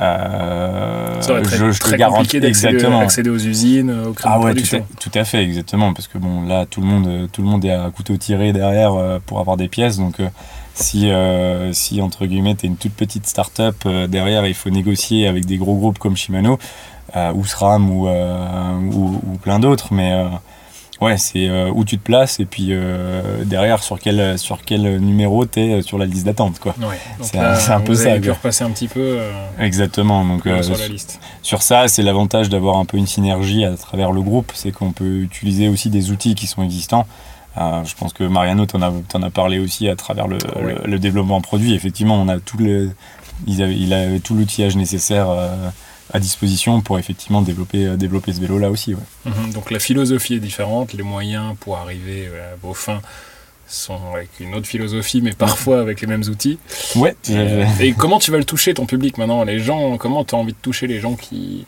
euh, 0.00 1.20
ça 1.20 1.38
été 1.38 1.56
je, 1.56 1.78
très 1.78 1.98
compliqué 1.98 2.40
d'accéder 2.40 3.30
aux 3.30 3.38
usines, 3.38 3.90
aux 3.90 4.14
ah 4.24 4.40
ouais, 4.40 4.54
tout 4.54 4.76
à, 4.76 4.80
tout 4.98 5.10
à, 5.14 5.24
fait, 5.24 5.42
exactement, 5.44 5.94
parce 5.94 6.08
que 6.08 6.18
bon, 6.18 6.42
là, 6.42 6.66
tout 6.66 6.80
le 6.80 6.86
monde, 6.86 7.28
tout 7.30 7.42
le 7.42 7.48
monde 7.48 7.64
est 7.64 7.72
à 7.72 7.90
couteau 7.90 8.16
tiré 8.16 8.52
derrière 8.52 8.94
euh, 8.94 9.18
pour 9.24 9.38
avoir 9.38 9.56
des 9.56 9.68
pièces, 9.68 9.98
donc 9.98 10.18
euh, 10.18 10.28
si, 10.74 11.10
si 11.72 12.02
entre 12.02 12.26
guillemets, 12.26 12.56
t'es 12.56 12.66
une 12.66 12.76
toute 12.76 12.94
petite 12.94 13.26
start-up 13.26 13.86
derrière, 14.08 14.44
il 14.46 14.54
faut 14.54 14.70
négocier 14.70 15.28
avec 15.28 15.44
des 15.44 15.56
gros 15.56 15.76
groupes 15.76 16.00
comme 16.00 16.16
Shimano 16.16 16.58
ou 17.14 17.44
SRAM 17.44 17.88
ou, 17.90 18.08
ou, 18.08 19.20
ou 19.24 19.36
plein 19.40 19.60
d'autres, 19.60 19.94
mais 19.94 20.12
Ouais, 21.04 21.18
c'est 21.18 21.50
euh, 21.50 21.70
où 21.74 21.84
tu 21.84 21.98
te 21.98 22.02
places 22.02 22.40
et 22.40 22.46
puis 22.46 22.68
euh, 22.70 23.44
derrière 23.44 23.82
sur 23.82 23.98
quel, 23.98 24.38
sur 24.38 24.62
quel 24.64 24.98
numéro 25.00 25.44
tu 25.44 25.60
es 25.60 25.72
euh, 25.74 25.82
sur 25.82 25.98
la 25.98 26.06
liste 26.06 26.24
d'attente. 26.24 26.58
quoi. 26.60 26.74
c'est 27.20 27.36
un, 27.70 27.80
peu 27.82 27.94
ça. 27.94 28.18
pu 28.18 28.30
repasser 28.30 28.64
un 28.64 28.70
petit 28.70 28.88
peu 28.88 29.18
Exactement. 29.60 30.24
Donc, 30.24 30.44
sur 30.62 30.78
la 30.78 30.88
liste. 30.88 31.20
Sur 31.42 31.60
ça, 31.60 31.88
c'est 31.88 32.02
l'avantage 32.02 32.48
d'avoir 32.48 32.78
un 32.78 32.86
peu 32.86 32.96
une 32.96 33.06
synergie 33.06 33.66
à 33.66 33.76
travers 33.76 34.12
le 34.12 34.22
groupe, 34.22 34.52
c'est 34.54 34.72
qu'on 34.72 34.92
peut 34.92 35.18
utiliser 35.18 35.68
aussi 35.68 35.90
des 35.90 36.10
outils 36.10 36.34
qui 36.34 36.46
sont 36.46 36.62
existants. 36.62 37.06
je 37.54 37.94
pense 37.96 38.14
que 38.14 38.24
Mariano 38.24 38.64
a, 38.72 39.16
en 39.18 39.22
a 39.22 39.30
parlé 39.30 39.58
aussi 39.58 39.90
à 39.90 39.96
travers 39.96 40.26
le, 40.26 40.38
le, 40.86 40.98
développement 40.98 41.42
produit. 41.42 41.74
Effectivement, 41.74 42.14
on 42.14 42.28
a 42.28 42.38
tout 42.38 42.56
le, 42.56 42.92
il, 43.46 43.62
avait, 43.62 43.76
il 43.76 43.92
avait 43.92 44.20
tout 44.20 44.34
l'outillage 44.34 44.74
nécessaire 44.74 45.26
à 46.14 46.20
disposition 46.20 46.80
pour 46.80 46.98
effectivement 46.98 47.42
développer, 47.42 47.86
euh, 47.86 47.96
développer 47.96 48.32
ce 48.32 48.40
vélo 48.40 48.58
là 48.58 48.70
aussi. 48.70 48.94
Mhm. 49.26 49.52
donc 49.52 49.70
la 49.70 49.80
philosophie 49.80 50.34
est 50.34 50.40
différente, 50.40 50.94
les 50.94 51.02
moyens 51.02 51.56
pour 51.60 51.76
arriver 51.76 52.28
euh, 52.32 52.54
à 52.54 52.56
vos 52.62 52.72
fins 52.72 53.02
sont 53.66 53.98
avec 54.14 54.28
une 54.40 54.54
autre 54.54 54.66
philosophie, 54.66 55.20
mais 55.22 55.32
parfois 55.32 55.80
avec 55.80 56.00
les 56.00 56.06
mêmes 56.06 56.22
outils. 56.22 56.58
Ouais. 56.96 57.16
et 57.80 57.92
comment 57.94 58.18
tu 58.18 58.30
vas 58.30 58.38
le 58.38 58.44
toucher 58.44 58.74
ton 58.74 58.86
public 58.86 59.18
maintenant? 59.18 59.42
Les 59.42 59.58
gens, 59.58 59.96
comment 59.96 60.22
tu 60.24 60.34
as 60.34 60.38
envie 60.38 60.52
de 60.52 60.58
toucher 60.60 60.86
les 60.86 61.00
gens 61.00 61.14
qui, 61.16 61.66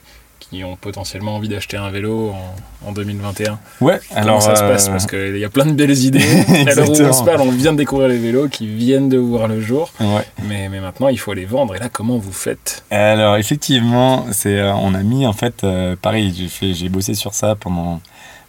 qui 0.50 0.62
ont 0.64 0.76
potentiellement 0.76 1.37
envie 1.37 1.48
d'acheter 1.48 1.76
un 1.76 1.90
vélo 1.90 2.32
en, 2.87 2.92
2021. 2.92 3.59
Ouais, 3.80 3.98
Comment 4.09 4.20
alors. 4.20 4.42
ça 4.42 4.54
se 4.54 4.61
passe 4.62 4.87
euh, 4.87 4.90
Parce 4.92 5.06
qu'il 5.06 5.38
y 5.38 5.44
a 5.44 5.48
plein 5.48 5.66
de 5.66 5.72
belles 5.72 5.98
idées. 6.04 6.24
alors 6.66 6.90
on 6.90 7.12
se 7.12 7.24
parle, 7.24 7.40
on 7.40 7.50
vient 7.50 7.72
de 7.72 7.78
découvrir 7.78 8.09
les 8.09 8.18
vélos 8.18 8.48
qui 8.48 8.66
viennent 8.66 9.09
de 9.09 9.18
voir 9.18 9.48
le 9.48 9.61
jour. 9.61 9.92
Ouais. 10.00 10.24
Mais, 10.44 10.68
mais 10.68 10.80
maintenant, 10.80 11.09
il 11.09 11.18
faut 11.18 11.35
les 11.35 11.44
vendre. 11.44 11.74
Et 11.74 11.78
là, 11.78 11.88
comment 11.88 12.18
vous 12.18 12.32
faites 12.32 12.85
Alors, 12.90 13.37
effectivement, 13.37 14.26
c'est, 14.30 14.59
euh, 14.59 14.72
on 14.74 14.94
a 14.94 15.02
mis 15.02 15.26
en 15.26 15.32
fait, 15.32 15.64
euh, 15.64 15.96
pareil, 16.00 16.32
j'ai, 16.37 16.48
fait, 16.48 16.74
j'ai 16.74 16.88
bossé 16.88 17.14
sur 17.14 17.35
ça 17.35 17.56
pendant 17.56 18.00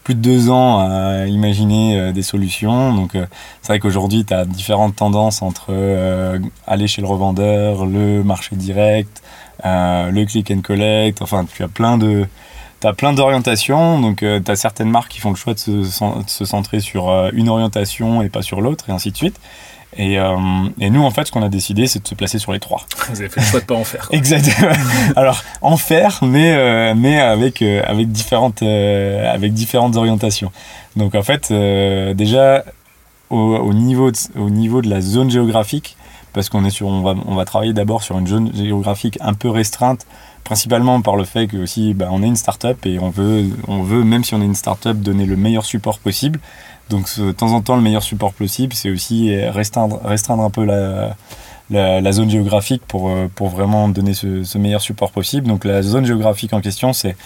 plus 0.03 0.15
de 0.15 0.21
deux 0.21 0.49
ans 0.49 0.79
à 0.79 1.25
imaginer 1.25 2.13
des 2.13 2.21
solutions. 2.21 2.93
Donc, 2.93 3.09
c'est 3.13 3.67
vrai 3.67 3.79
qu'aujourd'hui, 3.79 4.23
tu 4.23 4.33
as 4.33 4.45
différentes 4.45 4.95
tendances 4.95 5.41
entre 5.41 5.73
aller 6.65 6.87
chez 6.87 7.01
le 7.01 7.07
revendeur, 7.07 7.85
le 7.85 8.23
marché 8.23 8.55
direct, 8.55 9.21
euh, 9.65 10.11
le 10.11 10.25
click 10.25 10.51
and 10.51 10.61
collect, 10.61 11.21
enfin 11.21 11.45
tu 11.45 11.63
as 11.63 11.67
plein 11.67 11.97
de 11.97 12.25
as 12.83 12.93
plein 12.93 13.11
d'orientations, 13.13 13.99
donc 13.99 14.21
euh, 14.21 14.39
tu 14.43 14.51
as 14.51 14.55
certaines 14.55 14.89
marques 14.89 15.11
qui 15.11 15.19
font 15.19 15.31
le 15.31 15.35
choix 15.35 15.53
de 15.55 15.83
se, 15.83 16.45
centrer 16.45 16.79
sur 16.79 17.09
euh, 17.09 17.31
une 17.33 17.49
orientation 17.49 18.21
et 18.21 18.29
pas 18.29 18.43
sur 18.43 18.61
l'autre, 18.61 18.89
et 18.89 18.91
ainsi 18.91 19.11
de 19.11 19.17
suite. 19.17 19.39
Et, 19.97 20.15
et, 20.79 20.89
nous, 20.91 21.01
en 21.01 21.09
fait, 21.09 21.25
ce 21.25 21.31
qu'on 21.31 21.41
a 21.41 21.49
décidé, 21.49 21.87
c'est 21.87 22.03
de 22.03 22.07
se 22.07 22.13
placer 22.13 22.37
sur 22.37 22.51
les 22.51 22.59
trois. 22.59 22.85
Vous 23.09 23.19
avez 23.19 23.29
fait 23.29 23.39
le 23.39 23.45
choix 23.47 23.61
de 23.61 23.65
pas 23.65 23.73
en 23.73 23.85
faire. 23.85 24.09
Exactement. 24.11 24.69
Alors, 25.15 25.43
en 25.61 25.75
faire, 25.77 26.19
mais, 26.21 26.93
mais 26.93 27.19
avec, 27.19 27.63
avec, 27.63 28.11
différentes, 28.11 28.61
avec 28.61 29.53
différentes 29.53 29.95
orientations. 29.95 30.51
Donc, 30.97 31.15
en 31.15 31.23
fait, 31.23 31.51
déjà, 32.13 32.63
au, 33.31 33.37
au, 33.37 33.73
niveau 33.73 34.11
de, 34.11 34.17
au 34.35 34.51
niveau 34.51 34.83
de 34.83 34.89
la 34.89 35.01
zone 35.01 35.31
géographique, 35.31 35.97
parce 36.33 36.49
qu'on 36.49 36.65
est 36.65 36.69
sur, 36.69 36.87
on 36.87 37.01
va, 37.01 37.15
on 37.25 37.35
va 37.35 37.45
travailler 37.45 37.73
d'abord 37.73 38.03
sur 38.03 38.17
une 38.17 38.27
zone 38.27 38.51
géographique 38.53 39.17
un 39.21 39.33
peu 39.33 39.49
restreinte, 39.49 40.05
principalement 40.43 41.01
par 41.01 41.15
le 41.15 41.23
fait 41.23 41.47
que 41.47 41.57
aussi, 41.57 41.93
bah, 41.93 42.07
on 42.11 42.23
est 42.23 42.27
une 42.27 42.35
start-up 42.35 42.85
et 42.85 42.99
on 42.99 43.09
veut, 43.09 43.45
on 43.67 43.83
veut, 43.83 44.03
même 44.03 44.23
si 44.23 44.33
on 44.35 44.41
est 44.41 44.45
une 44.45 44.55
start-up, 44.55 44.97
donner 44.97 45.25
le 45.25 45.35
meilleur 45.35 45.65
support 45.65 45.99
possible. 45.99 46.39
Donc, 46.89 47.07
de 47.19 47.31
temps 47.31 47.51
en 47.51 47.61
temps, 47.61 47.75
le 47.75 47.81
meilleur 47.81 48.03
support 48.03 48.33
possible, 48.33 48.73
c'est 48.73 48.89
aussi 48.89 49.35
restreindre, 49.35 49.99
restreindre 50.05 50.43
un 50.43 50.49
peu 50.49 50.63
la, 50.63 52.11
zone 52.11 52.29
géographique 52.29 52.81
pour, 52.87 53.09
euh, 53.09 53.27
pour 53.33 53.49
vraiment 53.49 53.89
donner 53.89 54.13
ce, 54.13 54.57
meilleur 54.57 54.81
support 54.81 55.11
possible. 55.11 55.47
Donc, 55.47 55.65
la 55.65 55.81
zone 55.81 56.05
géographique 56.05 56.53
en 56.53 56.61
question, 56.61 56.93
c'est 56.93 57.17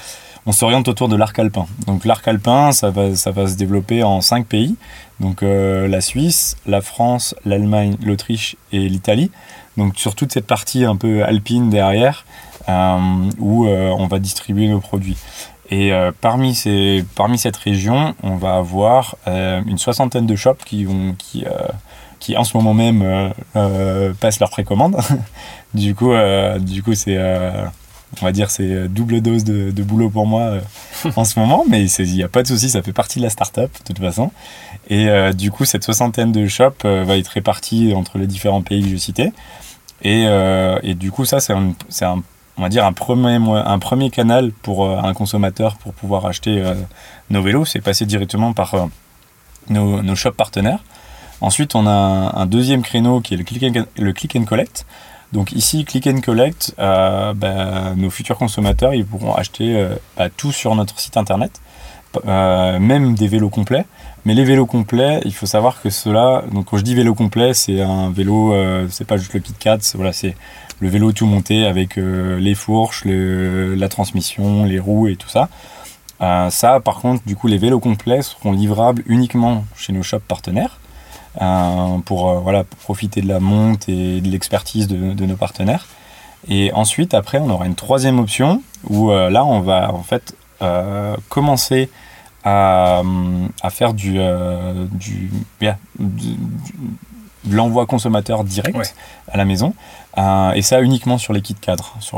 on 0.45 0.51
s'oriente 0.51 0.88
autour 0.88 1.08
de 1.08 1.15
l'arc 1.15 1.38
alpin. 1.38 1.67
Donc 1.86 2.06
l'arc 2.06 2.27
alpin, 2.27 2.71
ça 2.71 2.89
va, 2.89 3.15
ça 3.15 3.32
va 3.32 3.47
se 3.47 3.56
développer 3.56 4.04
en 4.04 4.21
cinq 4.21 4.47
pays. 4.47 4.75
Donc 5.19 5.43
euh, 5.43 5.88
la 5.88 6.01
Suisse, 6.01 6.58
la 6.65 6.82
France, 6.82 7.36
l'Allemagne, 7.45 7.95
l'Autriche 8.04 8.56
et 8.71 8.89
l'Italie. 8.89 9.32
Donc 9.77 9.97
sur 9.97 10.15
toute 10.15 10.32
cette 10.32 10.47
partie 10.47 10.84
un 10.84 10.95
peu 10.95 11.23
alpine 11.23 11.69
derrière, 11.69 12.25
euh, 12.67 12.97
où 13.39 13.67
euh, 13.67 13.89
on 13.89 14.08
va 14.08 14.19
distribuer 14.19 14.67
nos 14.67 14.80
produits. 14.80 15.17
Et 15.73 15.93
parmi, 16.19 16.54
ces, 16.54 17.06
parmi 17.15 17.38
cette 17.38 17.56
région, 17.56 18.13
on 18.23 18.36
va 18.36 18.58
avoir 18.58 19.15
une 19.25 19.77
soixantaine 19.77 20.27
de 20.27 20.36
shops 20.36 20.65
qui, 20.65 20.86
qui, 21.17 21.45
qui 22.19 22.36
en 22.36 22.43
ce 22.43 22.58
moment 22.58 22.73
même 22.73 23.32
passent 24.19 24.41
leur 24.41 24.49
précommande. 24.49 24.97
du 25.73 25.95
coup, 25.95 26.12
du 26.60 26.84
coup 26.84 26.93
c'est 26.93 27.17
on 28.21 28.26
va 28.26 28.32
dire 28.32 28.52
c'est 28.52 28.69
euh, 28.69 28.88
double 28.88 29.21
dose 29.21 29.43
de, 29.43 29.84
boulot 29.84 30.10
pour 30.10 30.28
moi 30.28 30.41
euh, 30.41 30.62
en 31.15 31.24
ce 31.24 31.39
moment, 31.39 31.63
mais 31.67 31.86
il 31.86 32.13
n'y 32.13 32.24
a 32.24 32.28
pas 32.28 32.43
de 32.43 32.47
souci, 32.47 32.69
ça 32.69 32.82
fait 32.82 32.93
partie 32.93 33.19
de 33.19 33.24
la 33.24 33.30
startup 33.30 33.71
de 33.71 33.84
toute 33.86 34.00
façon. 34.00 34.32
Et 34.89 35.08
euh, 35.08 35.32
du 35.34 35.52
coup, 35.52 35.65
cette 35.65 35.84
soixantaine 35.84 36.32
de 36.32 36.47
shops 36.47 36.84
va 36.84 37.17
être 37.17 37.30
répartie 37.30 37.93
entre 37.95 38.17
les 38.17 38.28
différents 38.28 38.62
pays 38.62 38.82
que 38.84 38.89
je 38.89 38.97
citais. 38.97 39.32
Et, 40.04 40.24
et 40.84 40.95
du 40.95 41.12
coup, 41.12 41.26
ça, 41.26 41.39
c'est 41.39 41.54
un, 41.54 41.74
un, 42.02 42.24
on 42.58 42.62
va 42.62 42.69
dire 42.69 42.86
un 42.86 42.93
premier, 42.93 43.36
un 43.36 43.80
premier 43.80 44.10
canal 44.10 44.52
pour 44.52 44.89
un 44.89 45.13
consommateur 45.13 45.78
pour 45.78 45.93
pouvoir 45.93 46.26
acheter 46.26 46.63
nos 47.30 47.43
vélos, 47.43 47.65
c'est 47.65 47.82
passer 47.82 48.06
directement 48.08 48.54
par 48.54 48.89
nos, 49.69 50.02
nos 50.02 50.15
shops 50.15 50.36
partenaires. 50.36 50.80
Ensuite, 51.41 51.74
on 51.76 51.88
a 51.88 51.91
un, 52.36 52.45
deuxième 52.45 52.84
créneau 52.84 53.21
qui 53.21 53.34
est 53.34 53.38
le 53.38 53.43
click 53.43 53.78
le 53.97 54.13
click 54.13 54.36
and 54.36 54.45
collect. 54.45 54.86
Donc 55.34 55.54
ici, 55.54 55.86
Click 55.86 56.08
and 56.08 56.20
Collect, 56.22 56.76
euh, 56.80 57.34
bah, 57.34 57.94
nos 57.96 58.10
futurs 58.10 58.38
consommateurs, 58.38 58.94
ils 58.94 59.06
pourront 59.06 59.34
acheter 59.34 59.78
euh, 59.78 59.96
bah, 60.17 60.30
tout 60.30 60.52
sur 60.52 60.76
notre 60.76 61.00
site 61.00 61.15
internet, 61.15 61.62
euh, 62.26 62.80
même 62.80 63.15
des 63.15 63.28
vélos 63.28 63.50
complets. 63.50 63.86
Mais 64.26 64.34
les 64.34 64.44
vélos 64.44 64.65
complets, 64.65 65.22
il 65.24 65.34
faut 65.34 65.46
savoir 65.46 65.82
que 65.82 65.89
cela, 65.89 66.44
donc 66.52 66.65
quand 66.65 66.78
je 66.78 66.84
dis 66.84 66.96
vélo 66.96 67.15
complet, 67.15 67.54
c'est 67.54 67.82
un 67.82 68.12
vélo, 68.12 68.54
c'est 68.89 69.08
pas 69.08 69.17
juste 69.17 69.34
le 69.34 69.39
kit 69.39 69.54
4, 69.58 69.96
voilà, 69.96 70.13
c'est 70.13 70.36
le 70.80 70.89
vélo 70.89 71.12
tout 71.12 71.26
monté 71.26 71.65
avec 71.65 71.96
les 71.96 72.54
fourches, 72.54 73.04
la 73.06 73.89
transmission, 73.89 74.65
les 74.65 74.78
roues 74.78 75.08
et 75.08 75.15
tout 75.15 75.28
ça. 75.28 75.50
ça, 76.52 76.80
par 76.82 77.00
contre, 77.00 77.24
du 77.26 77.36
coup, 77.36 77.48
les 77.48 77.58
vélos 77.58 77.80
complets 77.80 78.22
seront 78.22 78.52
livrables 78.52 79.02
uniquement 79.08 79.65
chez 79.76 79.91
nos 79.91 80.04
shops 80.04 80.20
partenaires. 80.28 80.81
Euh, 81.39 81.98
pour 82.00 82.30
euh, 82.30 82.39
voilà, 82.39 82.65
profiter 82.65 83.22
de 83.22 83.28
la 83.30 83.39
monte 83.39 83.88
et 83.88 84.20
de 84.20 84.28
l'expertise 84.28 84.88
de, 84.89 85.26
nos 85.26 85.38
partenaires. 85.38 85.88
Et 86.49 86.74
ensuite, 86.74 87.14
après, 87.14 87.38
on 87.38 87.49
aura 87.49 87.68
une 87.68 87.76
troisième 87.76 88.20
option 88.20 88.62
où 88.89 89.12
euh, 89.12 89.30
là, 89.30 89.45
on 89.45 89.62
va 89.62 89.93
en 89.93 90.03
fait 90.03 90.36
commencer 91.30 91.89
à, 92.43 93.01
à, 93.64 93.70
faire 93.72 93.95
du, 93.95 94.20
du, 94.91 95.32
l'envoi 97.49 97.88
consommateur 97.88 98.43
direct 98.43 98.95
à 99.28 99.38
la 99.38 99.45
maison. 99.45 99.74
et 100.53 100.62
ça 100.62 100.82
uniquement 100.82 101.18
sur 101.18 101.34
les 101.34 101.41
kits 101.41 101.55
cadres 101.55 101.95
sur, 101.99 102.18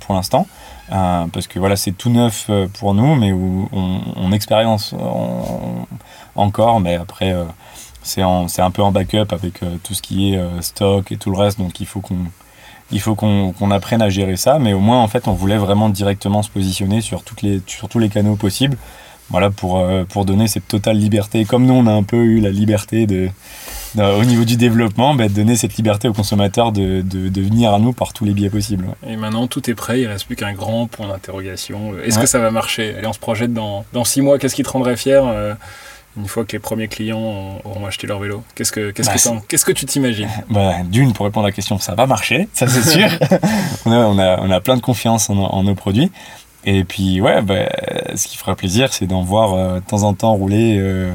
pour 0.00 0.14
l'instant. 0.14 0.46
parce 0.88 1.46
que 1.46 1.58
voilà, 1.58 1.76
c'est 1.76 1.92
tout 1.92 2.08
neuf 2.08 2.50
pour 2.78 2.94
nous, 2.94 3.16
mais 3.16 3.32
où 3.32 3.68
on, 3.72 4.32
expérience 4.32 4.94
encore. 6.34 6.80
Mais 6.80 6.94
après, 6.94 7.34
c'est 8.04 8.22
un 8.22 8.70
peu 8.70 8.82
en 8.82 8.92
backup 8.92 9.32
avec 9.32 9.60
tout 9.82 9.94
ce 9.94 10.02
qui 10.02 10.34
est 10.34 10.40
stock 10.60 11.10
et 11.10 11.16
tout 11.16 11.30
le 11.30 11.36
reste. 11.36 11.58
Donc 11.58 11.80
il 11.80 11.86
faut 11.86 12.00
qu'on 12.00 12.26
il 12.90 13.00
faut 13.00 13.14
qu'on 13.14 13.70
apprenne 13.70 14.02
à 14.02 14.08
gérer 14.08 14.36
ça, 14.36 14.58
mais 14.58 14.72
au 14.72 14.80
moins 14.80 15.02
en 15.02 15.08
fait 15.08 15.26
on 15.26 15.32
voulait 15.32 15.56
vraiment 15.56 15.88
directement 15.88 16.42
se 16.42 16.50
positionner 16.50 17.00
sur, 17.00 17.22
toutes 17.22 17.42
les, 17.42 17.60
sur 17.66 17.88
tous 17.88 17.98
les 17.98 18.08
canaux 18.08 18.36
possibles, 18.36 18.76
voilà 19.30 19.50
pour, 19.50 19.78
euh, 19.78 20.04
pour 20.04 20.24
donner 20.24 20.48
cette 20.48 20.68
totale 20.68 20.98
liberté. 20.98 21.44
Comme 21.44 21.64
nous 21.64 21.74
on 21.74 21.86
a 21.86 21.92
un 21.92 22.02
peu 22.02 22.18
eu 22.18 22.40
la 22.40 22.50
liberté 22.50 23.06
de, 23.06 23.30
au 23.98 24.24
niveau 24.24 24.44
du 24.44 24.56
développement, 24.56 25.14
bah, 25.14 25.28
donner 25.28 25.56
cette 25.56 25.76
liberté 25.76 26.08
aux 26.08 26.12
consommateurs 26.12 26.72
de, 26.72 27.00
de, 27.00 27.40
venir 27.40 27.72
à 27.72 27.78
nous 27.78 27.92
par 27.92 28.12
tous 28.12 28.24
les 28.24 28.32
biais 28.32 28.50
possibles. 28.50 28.86
Et 29.06 29.16
maintenant 29.16 29.46
tout 29.46 29.68
est 29.70 29.74
prêt, 29.74 30.00
il 30.00 30.06
reste 30.06 30.26
plus 30.26 30.36
qu'un 30.36 30.52
grand 30.52 30.86
point 30.86 31.08
d'interrogation. 31.08 31.98
Est-ce 32.04 32.18
que 32.18 32.26
ça 32.26 32.38
va 32.38 32.50
marcher? 32.50 32.94
Allez 32.96 33.06
on 33.06 33.12
se 33.12 33.18
projette 33.18 33.54
dans, 33.54 33.84
dans 33.92 34.04
six 34.04 34.20
mois, 34.20 34.38
qu'est-ce 34.38 34.54
qui 34.54 34.62
te 34.62 34.70
rendrait 34.70 34.96
fier 34.96 35.24
euh, 35.26 35.54
une 36.16 36.28
fois 36.28 36.44
que 36.44 36.52
les 36.52 36.58
premiers 36.58 36.88
clients 36.88 37.60
auront 37.64 37.86
acheté 37.86 38.06
leur 38.06 38.20
vélo 38.20 38.42
Qu'est-ce 38.54 38.72
que, 38.72 38.90
qu'est-ce 38.90 39.10
que, 39.10 39.34
bah, 39.34 39.42
qu'est-ce 39.48 39.64
que 39.64 39.72
tu 39.72 39.86
t'imagines? 39.86 40.28
bah, 40.50 40.74
D'une, 40.84 41.12
pour 41.12 41.26
répondre 41.26 41.46
à 41.46 41.48
la 41.48 41.54
question, 41.54 41.78
ça 41.78 41.94
va 41.94 42.06
marcher, 42.06 42.48
ça 42.52 42.68
c'est 42.68 42.88
sûr. 42.88 43.08
on, 43.86 43.92
a, 44.18 44.38
on, 44.40 44.50
a, 44.50 44.60
plein 44.60 44.76
de 44.76 44.80
confiance 44.80 45.30
en, 45.30 45.62
nos 45.62 45.74
produits. 45.74 46.12
Et 46.64 46.84
puis, 46.84 47.20
ouais, 47.20 47.42
bah, 47.42 47.68
ce 48.14 48.28
qui 48.28 48.36
fera 48.36 48.54
plaisir, 48.54 48.92
c'est 48.92 49.06
d'en 49.06 49.22
voir 49.22 49.54
euh, 49.54 49.80
de 49.80 49.84
temps 49.84 50.04
en 50.04 50.14
temps 50.14 50.32
rouler 50.34 50.78
euh, 50.78 51.12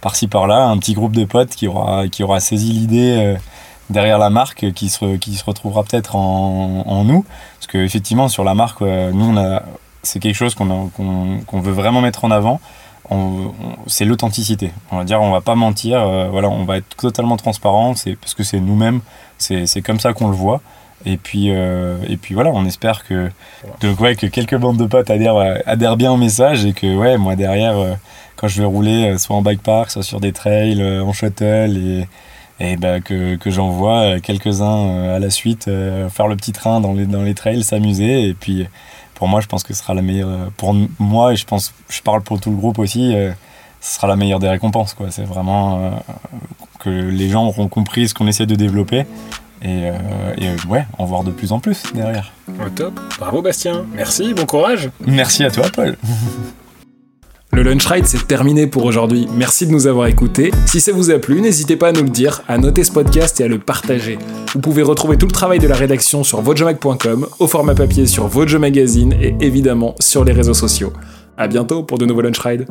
par-ci 0.00 0.28
par-là 0.28 0.66
un 0.66 0.78
petit 0.78 0.92
groupe 0.92 1.16
de 1.16 1.24
potes 1.24 1.50
qui 1.50 1.66
aura, 1.66 2.08
qui 2.08 2.22
aura 2.22 2.38
saisi 2.38 2.72
l'idée 2.72 3.16
euh, 3.18 3.36
derrière 3.90 4.18
la 4.18 4.30
marque, 4.30 4.72
qui 4.72 4.88
se, 4.90 5.16
qui 5.16 5.34
se 5.34 5.44
retrouvera 5.44 5.82
peut-être 5.82 6.14
en, 6.14 6.84
en 6.86 7.04
nous. 7.04 7.24
Parce 7.58 7.66
qu'effectivement, 7.68 8.28
sur 8.28 8.44
la 8.44 8.54
marque, 8.54 8.82
nous, 8.82 9.24
on 9.24 9.36
a, 9.36 9.62
c'est 10.02 10.20
quelque 10.20 10.36
chose 10.36 10.54
qu'on, 10.54 10.90
qu'on 11.46 11.60
veut 11.60 11.72
vraiment 11.72 12.00
mettre 12.00 12.24
en 12.24 12.30
avant 12.30 12.60
c'est 13.86 14.04
l'authenticité. 14.04 14.72
On 14.90 14.98
va 14.98 15.04
dire, 15.04 15.20
on 15.20 15.30
va 15.30 15.40
pas 15.40 15.54
mentir, 15.54 16.00
euh, 16.00 16.28
voilà, 16.30 16.48
on 16.48 16.64
va 16.64 16.78
être 16.78 16.96
totalement 16.96 17.36
transparent, 17.36 17.94
c'est 17.94 18.16
parce 18.16 18.34
que 18.34 18.42
c'est 18.42 18.60
nous-mêmes, 18.60 19.00
c'est 19.38 19.82
comme 19.82 20.00
ça 20.00 20.12
qu'on 20.12 20.28
le 20.28 20.36
voit. 20.36 20.60
Et 21.04 21.16
puis, 21.16 21.48
euh, 21.50 21.96
et 22.08 22.16
puis 22.16 22.34
voilà, 22.34 22.50
on 22.50 22.64
espère 22.64 23.04
que, 23.04 23.28
donc, 23.80 23.98
ouais, 23.98 24.14
que 24.14 24.26
quelques 24.26 24.56
bandes 24.56 24.76
de 24.76 24.86
potes 24.86 25.10
adhèrent, 25.10 25.36
euh, 25.36 25.58
adhèrent 25.66 25.96
bien 25.96 26.12
au 26.12 26.16
message 26.16 26.64
et 26.64 26.72
que 26.72 26.94
ouais, 26.94 27.18
moi 27.18 27.34
derrière, 27.34 27.74
quand 28.36 28.46
je 28.46 28.60
vais 28.60 28.66
rouler, 28.66 29.18
soit 29.18 29.34
en 29.34 29.42
bike 29.42 29.62
park, 29.62 29.90
soit 29.90 30.04
sur 30.04 30.20
des 30.20 30.32
trails, 30.32 30.80
en 30.82 31.12
shuttle, 31.12 31.76
et, 31.76 32.06
et 32.60 32.76
bah, 32.76 33.00
que, 33.00 33.34
que 33.34 33.50
j'en 33.50 33.70
vois 33.70 34.20
quelques-uns 34.20 35.14
à 35.14 35.18
la 35.18 35.30
suite 35.30 35.64
faire 35.64 36.28
le 36.28 36.36
petit 36.36 36.52
train 36.52 36.80
dans 36.80 36.92
les, 36.92 37.06
dans 37.06 37.22
les 37.22 37.34
trails, 37.34 37.64
s'amuser, 37.64 38.28
et 38.28 38.34
puis 38.34 38.68
pour 39.22 39.28
moi, 39.28 39.40
je 39.40 39.46
pense 39.46 39.62
que 39.62 39.72
ce 39.72 39.80
sera 39.80 39.94
la 39.94 40.02
meilleure. 40.02 40.28
Euh, 40.28 40.46
pour 40.56 40.74
moi, 40.98 41.32
et 41.32 41.36
je 41.36 41.46
pense, 41.46 41.72
je 41.88 42.02
parle 42.02 42.22
pour 42.22 42.40
tout 42.40 42.50
le 42.50 42.56
groupe 42.56 42.80
aussi, 42.80 43.14
euh, 43.14 43.30
ce 43.80 43.94
sera 43.94 44.08
la 44.08 44.16
meilleure 44.16 44.40
des 44.40 44.48
récompenses. 44.48 44.94
Quoi. 44.94 45.12
C'est 45.12 45.22
vraiment 45.22 45.78
euh, 45.78 45.90
que 46.80 46.90
les 46.90 47.28
gens 47.28 47.44
auront 47.46 47.68
compris 47.68 48.08
ce 48.08 48.14
qu'on 48.14 48.26
essaie 48.26 48.46
de 48.46 48.56
développer 48.56 49.06
et, 49.62 49.90
et, 50.38 50.48
ouais, 50.68 50.84
en 50.98 51.04
voir 51.04 51.22
de 51.22 51.30
plus 51.30 51.52
en 51.52 51.60
plus 51.60 51.84
derrière. 51.94 52.32
Au 52.48 52.68
top. 52.68 52.98
Bravo 53.20 53.42
Bastien. 53.42 53.84
Merci, 53.94 54.34
bon 54.34 54.44
courage. 54.44 54.90
Merci 55.06 55.44
à 55.44 55.52
toi, 55.52 55.66
Paul. 55.72 55.96
Le 57.54 57.62
Lunch 57.62 57.84
Ride, 57.84 58.06
c'est 58.06 58.26
terminé 58.26 58.66
pour 58.66 58.86
aujourd'hui. 58.86 59.28
Merci 59.36 59.66
de 59.66 59.72
nous 59.72 59.86
avoir 59.86 60.06
écoutés. 60.06 60.50
Si 60.64 60.80
ça 60.80 60.90
vous 60.90 61.10
a 61.10 61.18
plu, 61.18 61.42
n'hésitez 61.42 61.76
pas 61.76 61.88
à 61.88 61.92
nous 61.92 62.02
le 62.02 62.08
dire, 62.08 62.42
à 62.48 62.56
noter 62.56 62.82
ce 62.82 62.90
podcast 62.90 63.38
et 63.40 63.44
à 63.44 63.48
le 63.48 63.58
partager. 63.58 64.18
Vous 64.54 64.60
pouvez 64.60 64.82
retrouver 64.82 65.18
tout 65.18 65.26
le 65.26 65.32
travail 65.32 65.58
de 65.58 65.68
la 65.68 65.76
rédaction 65.76 66.24
sur 66.24 66.40
votejomag.com, 66.40 67.26
au 67.38 67.46
format 67.46 67.74
papier 67.74 68.06
sur 68.06 68.26
Vojo 68.26 68.58
Magazine 68.58 69.12
et 69.20 69.36
évidemment 69.40 69.94
sur 70.00 70.24
les 70.24 70.32
réseaux 70.32 70.54
sociaux. 70.54 70.94
À 71.36 71.46
bientôt 71.46 71.82
pour 71.82 71.98
de 71.98 72.06
nouveaux 72.06 72.22
Lunch 72.22 72.38
Ride. 72.38 72.66